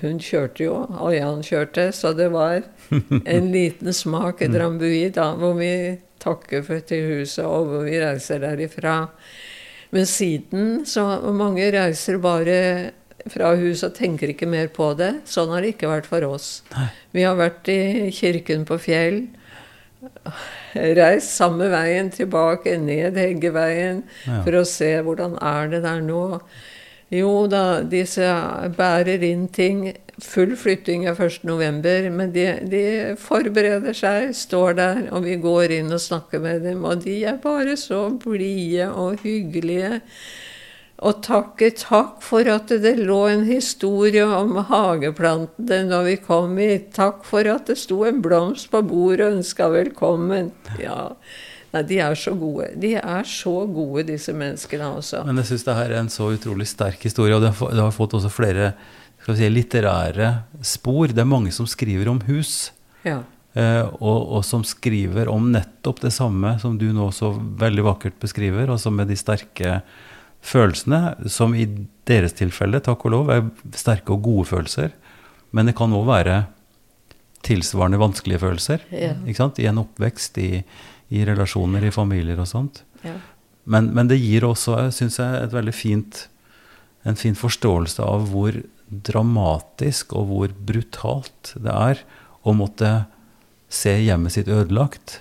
Hun 0.00 0.20
kjørte 0.22 0.62
jo, 0.62 0.74
og 0.86 1.10
Jan 1.16 1.40
kjørte, 1.42 1.88
så 1.92 2.12
det 2.14 2.28
var 2.30 2.60
en 3.26 3.48
liten 3.56 3.90
smak 3.92 4.44
i 4.46 4.48
Drambuie 4.52 5.08
da, 5.10 5.32
hvor 5.34 5.56
vi 5.58 5.98
takker 6.22 6.62
for 6.62 6.84
til 6.86 7.08
huset, 7.10 7.42
og 7.42 7.66
hvor 7.66 7.82
vi 7.88 7.98
reiser 7.98 8.38
derifra. 8.44 9.08
Men 9.90 10.06
siden 10.06 10.86
så 10.86 11.04
mange 11.34 11.66
reiser 11.74 12.20
bare 12.22 12.60
fra 13.28 13.50
huset 13.58 13.90
og 13.90 13.98
tenker 13.98 14.30
ikke 14.30 14.48
mer 14.48 14.70
på 14.72 14.92
det. 14.98 15.10
Sånn 15.28 15.50
har 15.52 15.66
det 15.66 15.74
ikke 15.74 15.90
vært 15.90 16.08
for 16.08 16.24
oss. 16.28 16.62
Nei. 16.76 16.86
Vi 17.18 17.26
har 17.26 17.38
vært 17.42 17.68
i 17.74 17.80
kirken 18.14 18.62
på 18.68 18.78
Fjell. 18.86 19.24
Reist 20.98 21.32
samme 21.34 21.68
veien 21.72 22.10
tilbake, 22.14 22.76
ned 22.78 23.18
Heggeveien, 23.18 24.04
ja. 24.26 24.42
for 24.44 24.60
å 24.60 24.66
se 24.68 24.92
hvordan 25.02 25.38
er 25.42 25.72
det 25.72 25.82
der 25.86 26.02
nå. 26.04 26.24
Jo 27.10 27.46
da, 27.48 27.80
disse 27.88 28.26
bærer 28.76 29.24
inn 29.24 29.46
ting. 29.48 29.86
Full 30.22 30.56
flytting 30.58 31.06
er 31.08 31.16
1.11., 31.16 32.10
men 32.12 32.34
de, 32.34 32.46
de, 32.68 32.82
forbereder 33.22 33.96
seg, 33.96 34.34
står 34.36 34.76
der, 34.76 35.00
og 35.14 35.24
vi 35.24 35.38
går 35.40 35.78
inn 35.78 35.94
og 35.94 36.02
snakker 36.04 36.42
med 36.42 36.66
dem. 36.66 36.84
Og 36.84 37.04
de 37.06 37.22
er 37.30 37.38
bare 37.42 37.78
så 37.80 38.08
blide 38.22 38.90
og 38.92 39.22
hyggelige. 39.24 40.02
Og 40.98 41.20
takke 41.22 41.70
takk 41.78 42.22
for 42.26 42.48
at 42.50 42.72
det 42.82 42.96
lå 42.98 43.20
en 43.30 43.44
historie 43.46 44.24
om 44.24 44.56
hageplantene 44.66 45.84
når 45.86 46.08
vi 46.08 46.16
kom 46.24 46.56
hit. 46.58 46.90
Takk 46.96 47.22
for 47.28 47.46
at 47.46 47.70
det 47.70 47.78
sto 47.78 48.00
en 48.08 48.18
blomst 48.24 48.72
på 48.72 48.82
bordet 48.86 49.28
og 49.28 49.38
ønska 49.38 49.70
velkommen. 49.74 50.50
Ja, 50.82 51.12
Nei, 51.68 51.82
de 51.84 51.98
er 52.00 52.14
så 52.16 52.32
gode. 52.32 52.70
De 52.80 52.94
er 52.96 53.26
så 53.28 53.52
gode, 53.68 54.06
disse 54.08 54.32
menneskene 54.32 54.88
også. 54.98 55.20
Men 55.28 55.42
jeg 55.42 55.50
syns 55.50 55.66
det 55.66 55.74
her 55.76 55.92
er 55.92 56.00
en 56.00 56.12
så 56.12 56.30
utrolig 56.32 56.64
sterk 56.70 57.02
historie, 57.04 57.36
og 57.36 57.44
det 57.44 57.52
har, 57.58 57.74
har 57.76 57.92
fått 57.92 58.16
også 58.16 58.30
flere 58.32 58.70
si, 59.26 59.50
litterære 59.52 60.30
spor. 60.64 61.12
Det 61.12 61.20
er 61.20 61.28
mange 61.28 61.52
som 61.52 61.68
skriver 61.68 62.08
om 62.08 62.22
hus. 62.24 62.70
Ja. 63.04 63.20
Eh, 63.52 63.84
og, 64.00 64.18
og, 64.38 64.40
som 64.48 64.64
skriver 64.64 65.28
om 65.32 65.50
nettopp 65.52 66.00
det 66.06 66.14
samme 66.16 66.54
som 66.62 66.80
du 66.80 66.88
nå 66.96 67.10
så 67.16 67.34
veldig 67.36 67.84
vakkert 67.84 68.16
beskriver, 68.22 68.72
altså 68.72 68.92
med 68.94 69.12
de 69.12 69.16
sterke 69.20 69.80
følelsene, 70.44 71.28
som 71.30 71.54
i 71.56 71.66
deres 72.08 72.36
tilfelle, 72.38 72.80
takk 72.84 73.04
og 73.06 73.14
lov, 73.14 73.32
er 73.32 73.48
sterke 73.76 74.14
og 74.14 74.22
gode 74.24 74.46
følelser. 74.52 74.94
Men 75.52 75.68
det 75.68 75.76
kan 75.78 75.94
òg 75.96 76.06
være 76.08 76.38
tilsvarende 77.46 78.00
vanskelige 78.00 78.42
følelser 78.42 78.84
ja. 78.92 79.12
i 79.24 79.66
en 79.70 79.82
oppvekst, 79.82 80.38
i, 80.42 80.62
i 81.14 81.24
relasjoner, 81.26 81.86
i 81.86 81.94
familier 81.94 82.40
og 82.40 82.48
sånt. 82.50 82.82
Ja. 83.04 83.14
Men, 83.68 83.92
men, 83.94 84.08
det 84.08 84.20
gir 84.20 84.46
også, 84.48 84.88
syns 84.94 85.18
jeg, 85.20 85.42
et 85.42 85.54
veldig 85.54 85.74
fint, 85.76 86.24
en 87.08 87.18
fin 87.20 87.36
forståelse 87.36 88.02
av 88.04 88.28
hvor 88.32 88.56
dramatisk 88.88 90.14
og 90.16 90.30
hvor 90.30 90.52
brutalt 90.70 91.52
det 91.60 91.74
er 91.74 92.02
å 92.48 92.54
måtte 92.56 92.92
se 93.68 93.92
hjemmet 94.00 94.34
sitt 94.34 94.48
ødelagt. 94.48 95.20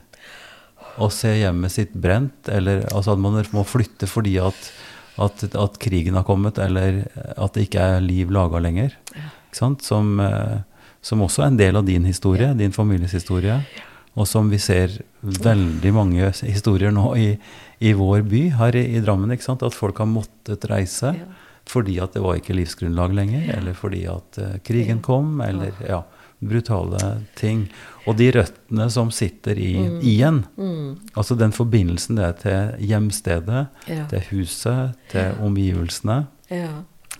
Og 0.98 1.12
se 1.14 1.34
hjemmet 1.38 1.76
sitt 1.76 1.94
brent, 1.94 2.48
eller 2.50 2.86
altså 2.90 3.14
at 3.14 3.22
man 3.22 3.38
må 3.54 3.66
flytte 3.68 4.08
fordi 4.10 4.38
at, 4.42 4.72
at, 5.18 5.44
at 5.56 5.78
krigen 5.82 6.18
har 6.18 6.26
kommet, 6.28 6.60
eller 6.62 7.04
at 7.36 7.56
det 7.56 7.68
ikke 7.68 7.84
er 7.84 8.04
liv 8.04 8.32
laga 8.34 8.62
lenger. 8.62 8.96
Som, 9.56 10.20
eh, 10.22 10.60
som, 11.02 11.24
også 11.26 11.44
er 11.44 11.52
en 11.52 11.60
del 11.60 11.80
av 11.80 11.88
din 11.88 12.06
historie, 12.06 12.54
din 12.58 12.76
families 12.76 13.16
historie. 13.18 13.60
Og 14.18 14.28
som 14.30 14.50
vi 14.50 14.60
ser 14.62 15.00
veldig 15.22 15.92
mange 15.94 16.32
historier 16.42 16.94
nå 16.94 17.12
i, 17.18 17.28
i 17.80 17.94
vår 17.98 18.24
by 18.30 18.44
her 18.58 18.78
i, 18.78 18.86
i 18.98 19.02
Drammen. 19.02 19.34
At 19.34 19.78
folk 19.78 20.02
har 20.02 20.10
måttet 20.10 20.70
reise 20.70 21.16
fordi 21.68 21.98
at 22.00 22.14
det 22.16 22.22
var 22.24 22.38
ikke 22.40 22.56
livsgrunnlag 22.56 23.12
lenger, 23.12 23.50
eller 23.58 23.74
fordi 23.76 24.06
at 24.08 24.38
uh, 24.40 24.54
krigen 24.64 25.02
kom, 25.04 25.42
eller 25.44 25.76
ja, 25.84 25.98
brutale 26.40 27.02
ting. 27.40 27.66
Og 28.08 28.18
de 28.20 28.30
røttene 28.36 28.88
som 28.94 29.12
sitter 29.12 29.60
i, 29.60 29.74
mm. 29.78 30.00
igjen, 30.06 30.42
mm. 30.58 31.14
altså 31.18 31.38
den 31.40 31.56
forbindelsen 31.56 32.20
det 32.20 32.26
er 32.28 32.36
til 32.42 32.90
hjemstedet, 32.92 33.64
til 33.88 34.28
huset, 34.32 34.98
til 35.12 35.40
omgivelsene, 35.44 36.22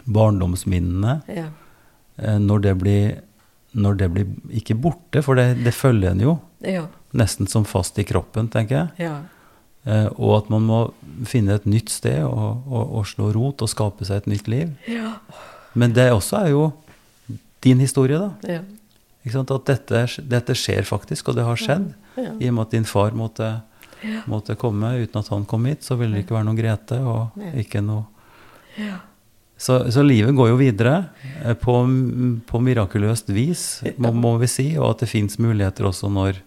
barndomsminnene, 0.08 1.18
uh, 1.28 2.38
når 2.40 2.68
det 2.68 2.76
blir 2.82 3.16
når 3.78 3.98
det 4.00 4.08
blir 4.10 4.30
ikke 4.58 4.78
borte, 4.80 5.22
for 5.22 5.38
det, 5.38 5.60
det 5.62 5.74
følger 5.76 6.16
en 6.16 6.22
jo 6.24 6.38
ja. 6.66 6.88
nesten 7.18 7.50
som 7.52 7.66
fast 7.68 8.00
i 8.02 8.06
kroppen, 8.08 8.48
tenker 8.50 8.80
jeg. 8.80 9.10
Ja. 9.10 9.18
Eh, 9.88 10.08
og 10.18 10.34
at 10.42 10.50
man 10.52 10.66
må 10.68 10.80
finne 11.30 11.56
et 11.56 11.68
nytt 11.70 11.92
sted 11.94 12.24
og, 12.26 12.66
og, 12.68 12.84
og, 13.00 13.06
slå 13.08 13.30
rot 13.36 13.64
og 13.64 13.72
skape 13.72 14.08
seg 14.08 14.24
et 14.24 14.32
nytt 14.34 14.50
liv. 14.52 14.74
Ja. 14.90 15.14
Men 15.78 15.94
det 15.96 16.10
også 16.12 16.42
er 16.42 16.52
jo 16.56 16.66
din 17.64 17.84
historie, 17.84 18.20
da. 18.20 18.60
At 19.36 19.68
dette, 19.68 20.04
dette, 20.24 20.56
skjer 20.56 20.88
faktisk, 20.88 21.30
og 21.32 21.40
det 21.40 21.48
har 21.48 21.60
skjedd. 21.60 21.90
I 22.18 22.50
og 22.50 22.54
med 22.54 22.62
at 22.64 22.76
din 22.78 22.88
far 22.88 23.12
måtte, 23.18 23.50
måtte 24.30 24.56
komme. 24.60 24.96
Uten 25.04 25.20
at 25.20 25.32
han 25.34 25.46
kom 25.50 25.68
hit, 25.70 25.84
så 25.84 26.00
ville 26.00 26.16
det 26.16 26.26
ikke 26.26 26.38
være 26.38 26.48
noen 26.48 26.60
Grete 26.60 27.02
og 27.04 27.38
ikke 27.60 27.84
noe 27.86 28.06
så, 29.58 29.92
så, 29.92 30.04
livet 30.06 30.36
går 30.38 30.52
jo 30.52 30.58
videre 30.60 30.98
eh, 31.42 31.56
på, 31.58 31.74
på 32.46 32.60
mirakuløst 32.62 33.32
vis, 33.34 33.64
må, 33.98 34.12
må, 34.14 34.36
vi 34.38 34.50
si. 34.52 34.68
Og 34.78 34.92
at 34.92 35.02
det 35.02 35.10
fins 35.10 35.40
muligheter 35.42 35.88
også 35.90 36.12
når, 36.14 36.44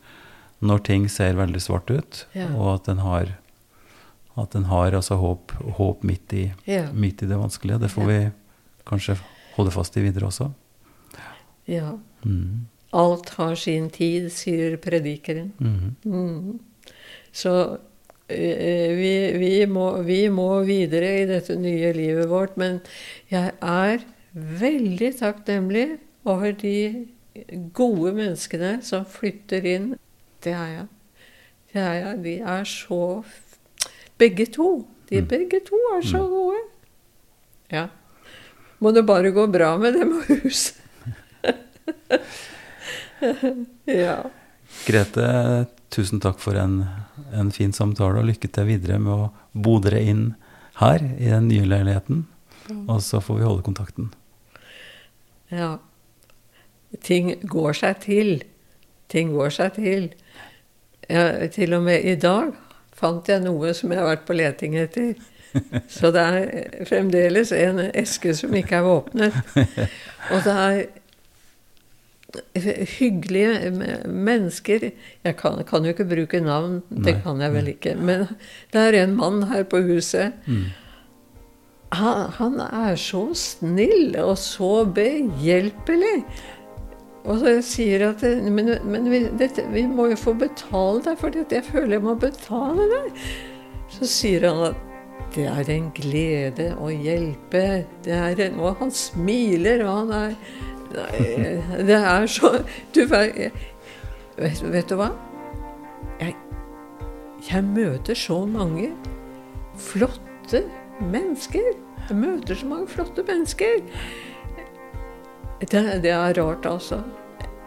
når, 0.62 0.84
ting 0.86 1.08
ser 1.10 1.38
veldig 1.38 1.62
svart 1.62 1.90
ut. 1.90 2.22
Ja. 2.38 2.52
Og 2.54 2.76
at 2.76 2.90
en 2.92 3.02
har, 3.02 3.32
at 4.38 4.54
den 4.54 4.68
har 4.70 4.94
altså 4.94 5.18
håp, 5.18 5.56
håp 5.80 6.06
midt, 6.06 6.36
i, 6.38 6.44
ja. 6.70 6.86
midt, 6.94 7.24
i, 7.26 7.30
det 7.30 7.40
vanskelige. 7.40 7.80
Det 7.82 7.90
får 7.90 8.08
vi 8.12 8.20
kanskje 8.86 9.18
holde 9.56 9.74
fast 9.74 9.98
i 9.98 10.06
videre 10.06 10.30
også. 10.30 10.52
Ja. 11.66 11.96
Mm. 12.24 12.66
Alt 12.96 13.28
har 13.38 13.54
sin 13.54 13.90
tid, 13.94 14.32
sier 14.34 14.76
predikeren. 14.82 15.52
Mm. 15.60 15.94
Mm. 16.04 16.58
Så 17.32 17.52
Eh, 18.30 18.94
vi, 18.94 19.32
vi, 19.38 19.66
må, 19.66 20.02
vi, 20.06 20.20
må, 20.30 20.60
videre 20.62 21.08
i 21.22 21.26
dette 21.26 21.56
nye 21.58 21.90
livet 21.96 22.30
vårt. 22.30 22.56
Men 22.60 22.78
jeg 23.30 23.54
er 23.58 24.04
veldig 24.34 25.10
takknemlig 25.18 25.86
over 26.28 26.54
de 26.54 27.08
gode 27.74 28.14
menneskene 28.14 28.76
som 28.86 29.06
flytter 29.08 29.66
inn. 29.66 29.92
Det 30.44 30.54
er 30.54 30.74
jeg. 30.76 30.88
Det 31.72 31.82
er 31.82 31.96
jeg. 31.98 32.20
De 32.26 32.36
er 32.56 32.68
så 32.68 33.04
Begge 34.20 34.44
to. 34.52 34.84
De 35.08 35.22
mm. 35.22 35.28
begge 35.30 35.62
to 35.64 35.78
er 35.96 36.02
så 36.04 36.20
mm. 36.20 36.28
gode. 36.28 36.58
Ja. 37.72 37.86
Må 38.78 38.92
det 38.92 39.06
bare 39.08 39.32
gå 39.32 39.46
bra 39.48 39.72
med 39.80 39.96
dem 39.96 40.12
og 40.18 40.28
huset. 40.44 40.79
ja. 44.04 44.16
Grete, 44.86 45.26
tusen 45.92 46.22
takk 46.22 46.40
for 46.42 46.58
en, 46.58 46.84
en, 47.34 47.50
fin 47.54 47.74
samtale, 47.76 48.22
og 48.22 48.30
lykke 48.30 48.48
til 48.48 48.68
videre 48.68 49.00
med 49.02 49.12
å 49.12 49.30
bo 49.52 49.78
dere 49.82 50.02
inn 50.06 50.24
her 50.80 51.02
i 51.02 51.28
den 51.28 51.50
nye 51.50 51.68
leiligheten. 51.68 52.24
Og 52.86 53.00
så 53.02 53.20
får 53.22 53.40
vi 53.40 53.48
holde 53.48 53.66
kontakten. 53.66 54.12
Ja. 55.50 55.78
Ting 57.02 57.34
går 57.42 57.76
seg 57.76 58.00
til. 58.06 58.32
Ting 59.10 59.34
går 59.34 59.52
seg 59.54 59.74
til. 59.78 60.10
Ja, 61.10 61.26
til 61.50 61.74
og 61.74 61.84
med 61.88 62.06
i 62.06 62.14
dag 62.20 62.54
fant 63.00 63.28
jeg 63.30 63.42
noe 63.42 63.72
som 63.74 63.92
jeg 63.92 64.00
har 64.00 64.10
vært 64.12 64.26
på 64.28 64.36
leting 64.38 64.76
etter. 64.78 65.12
Så 65.90 66.12
det 66.14 66.22
er 66.22 66.84
fremdeles 66.86 67.50
en 67.56 67.80
eske 67.88 68.36
som 68.38 68.54
ikke 68.54 68.78
er 68.78 68.90
åpnet. 68.90 69.38
Og 70.32 70.44
det 70.46 70.54
er 70.54 70.82
hyggelige 72.98 73.70
mennesker 74.06 74.90
Jeg 75.24 75.36
kan, 75.36 75.64
kan, 75.64 75.84
jo 75.84 75.94
ikke 75.94 76.08
bruke 76.08 76.40
navn, 76.40 76.82
det 76.90 77.20
kan 77.24 77.40
jeg 77.40 77.54
vel 77.54 77.72
ikke. 77.74 77.96
Men 77.96 78.28
det 78.72 78.80
er 78.80 79.02
en 79.02 79.16
mann 79.16 79.42
her 79.50 79.62
på 79.62 79.82
huset. 79.82 80.32
Mm. 80.46 80.64
Han, 81.92 82.30
han, 82.38 82.60
er 82.60 82.96
så 82.96 83.24
snill 83.34 84.14
og 84.22 84.36
så 84.38 84.84
behjelpelig. 84.94 86.24
Og 87.26 87.40
så 87.42 87.56
sier 87.66 88.06
at 88.08 88.22
Men, 88.22 88.76
men 88.86 89.10
vi, 89.10 89.24
dette, 89.38 89.66
vi, 89.74 89.84
må 89.86 90.08
jo 90.12 90.16
få 90.16 90.34
betale 90.38 91.02
deg 91.04 91.18
for 91.20 91.34
dette. 91.34 91.58
Jeg 91.58 91.66
føler 91.66 91.98
jeg 91.98 92.06
må 92.06 92.14
betale 92.14 92.86
deg. 92.94 93.26
Så 93.90 94.06
sier 94.08 94.46
han 94.48 94.70
at 94.70 94.86
det 95.34 95.46
er 95.46 95.68
en 95.70 95.90
glede 95.94 96.70
å 96.80 96.88
hjelpe. 96.90 97.84
Det 98.06 98.14
er 98.16 98.40
en, 98.46 98.58
og 98.62 98.80
han 98.80 98.90
smiler, 98.94 99.84
og 99.84 99.98
han 100.00 100.14
er 100.16 100.34
nei, 100.94 101.82
Det 101.86 101.98
er 101.98 102.26
så 102.30 102.52
Du 102.94 103.04
vet, 103.10 103.52
vet 104.38 104.88
du 104.88 104.96
hva? 104.98 105.10
Jeg, 106.20 106.34
jeg 107.48 107.64
møter 107.64 108.18
så 108.18 108.42
mange 108.48 108.90
flotte 109.80 110.64
mennesker. 111.00 111.72
Jeg 112.08 112.16
møter 112.18 112.58
så 112.58 112.68
mange 112.68 112.90
flotte 112.90 113.24
mennesker. 113.26 113.80
Det, 115.60 115.82
det 116.02 116.12
er 116.12 116.36
rart, 116.40 116.66
altså. 116.66 117.02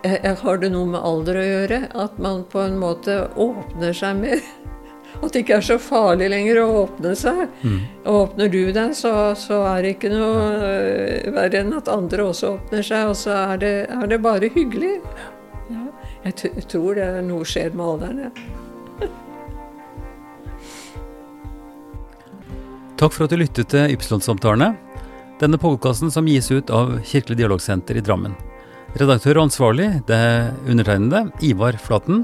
Jeg, 0.03 0.19
jeg 0.23 0.35
har 0.41 0.59
det 0.61 0.71
noe 0.73 0.89
med 0.89 1.05
alder 1.05 1.39
å 1.39 1.45
gjøre? 1.47 1.79
At 1.95 2.19
man 2.21 2.43
på 2.49 2.61
en 2.65 2.77
måte 2.81 3.23
åpner 3.39 3.95
seg 3.97 4.19
mer? 4.19 4.43
At 5.21 5.33
det 5.33 5.43
ikke 5.43 5.57
er 5.59 5.65
så 5.65 5.77
farlig 5.81 6.29
lenger 6.33 6.61
å 6.63 6.67
åpne 6.83 7.13
seg. 7.17 7.43
Mm. 7.61 7.77
Åpner 8.13 8.49
du 8.51 8.61
deg, 8.75 8.95
så, 8.97 9.13
så, 9.39 9.61
er 9.69 9.85
det 9.85 9.93
ikke 9.97 10.11
noe 10.13 10.47
uh, 10.59 11.29
verre 11.35 11.61
enn 11.61 11.75
at 11.77 11.91
andre 11.91 12.25
også 12.31 12.55
åpner 12.57 12.85
seg, 12.85 13.11
og 13.11 13.17
så 13.19 13.35
er 13.53 13.61
det, 13.61 13.73
er 13.93 14.09
det 14.11 14.19
bare 14.23 14.51
hyggelig. 14.55 14.97
Ja. 15.69 15.85
Jeg, 16.25 16.65
tror 16.71 16.97
det 16.99 17.05
er 17.05 17.23
noe 17.25 17.47
skjer 17.47 17.75
med 17.77 17.85
alderen, 17.93 18.25
ja. 18.27 18.33
Takk 23.03 23.11
for 23.11 23.25
at 23.25 23.33
du 23.33 23.39
lyttet 23.41 23.67
til 23.73 23.91
Ypsilon-samtalene. 23.91 24.69
Denne 25.41 25.57
podkasten 25.59 26.11
som 26.13 26.27
gis 26.29 26.47
ut 26.53 26.69
av 26.71 26.93
Kirkelig 27.03 27.41
dialogsenter 27.41 27.97
i 27.99 28.03
Drammen. 28.05 28.35
Redaktør 28.95 29.39
og 29.39 29.49
ansvarlig 29.49 29.89
det 30.07 30.15
er 30.15 30.51
undertegnede, 30.69 31.25
Ivar 31.43 31.75
Flaten. 31.81 32.21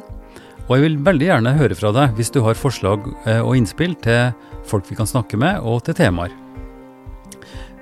Og 0.70 0.76
jeg 0.78 0.86
vil 0.86 1.00
veldig 1.02 1.26
gjerne 1.26 1.56
høre 1.58 1.76
fra 1.78 1.90
deg 1.96 2.14
hvis 2.20 2.30
du 2.30 2.44
har 2.46 2.58
forslag 2.58 3.08
eh, 3.26 3.42
og 3.42 3.56
innspill 3.58 3.96
til 4.04 4.30
folk 4.70 4.86
vi 4.86 4.98
kan 5.00 5.10
snakke 5.10 5.40
med, 5.42 5.64
og 5.66 5.82
til 5.88 5.98
temaer. 5.98 6.30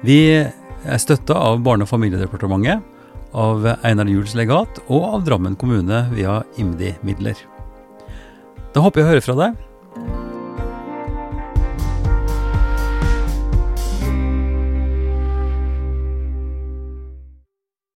Vi 0.08 0.22
er 0.40 1.02
støtta 1.02 1.36
av 1.36 1.60
Barne- 1.66 1.84
og 1.84 1.92
familiedepartementet, 1.92 2.94
av 3.38 3.66
Einar 3.84 4.08
Juels 4.08 4.38
legat 4.40 4.80
og 4.88 5.04
av 5.04 5.26
Drammen 5.28 5.58
kommune 5.60 6.06
via 6.14 6.40
IMDi-midler. 6.58 7.36
Da 8.72 8.82
håper 8.86 9.02
jeg 9.02 9.08
å 9.08 9.12
høre 9.12 9.26
fra 9.26 9.36
deg. 9.42 9.67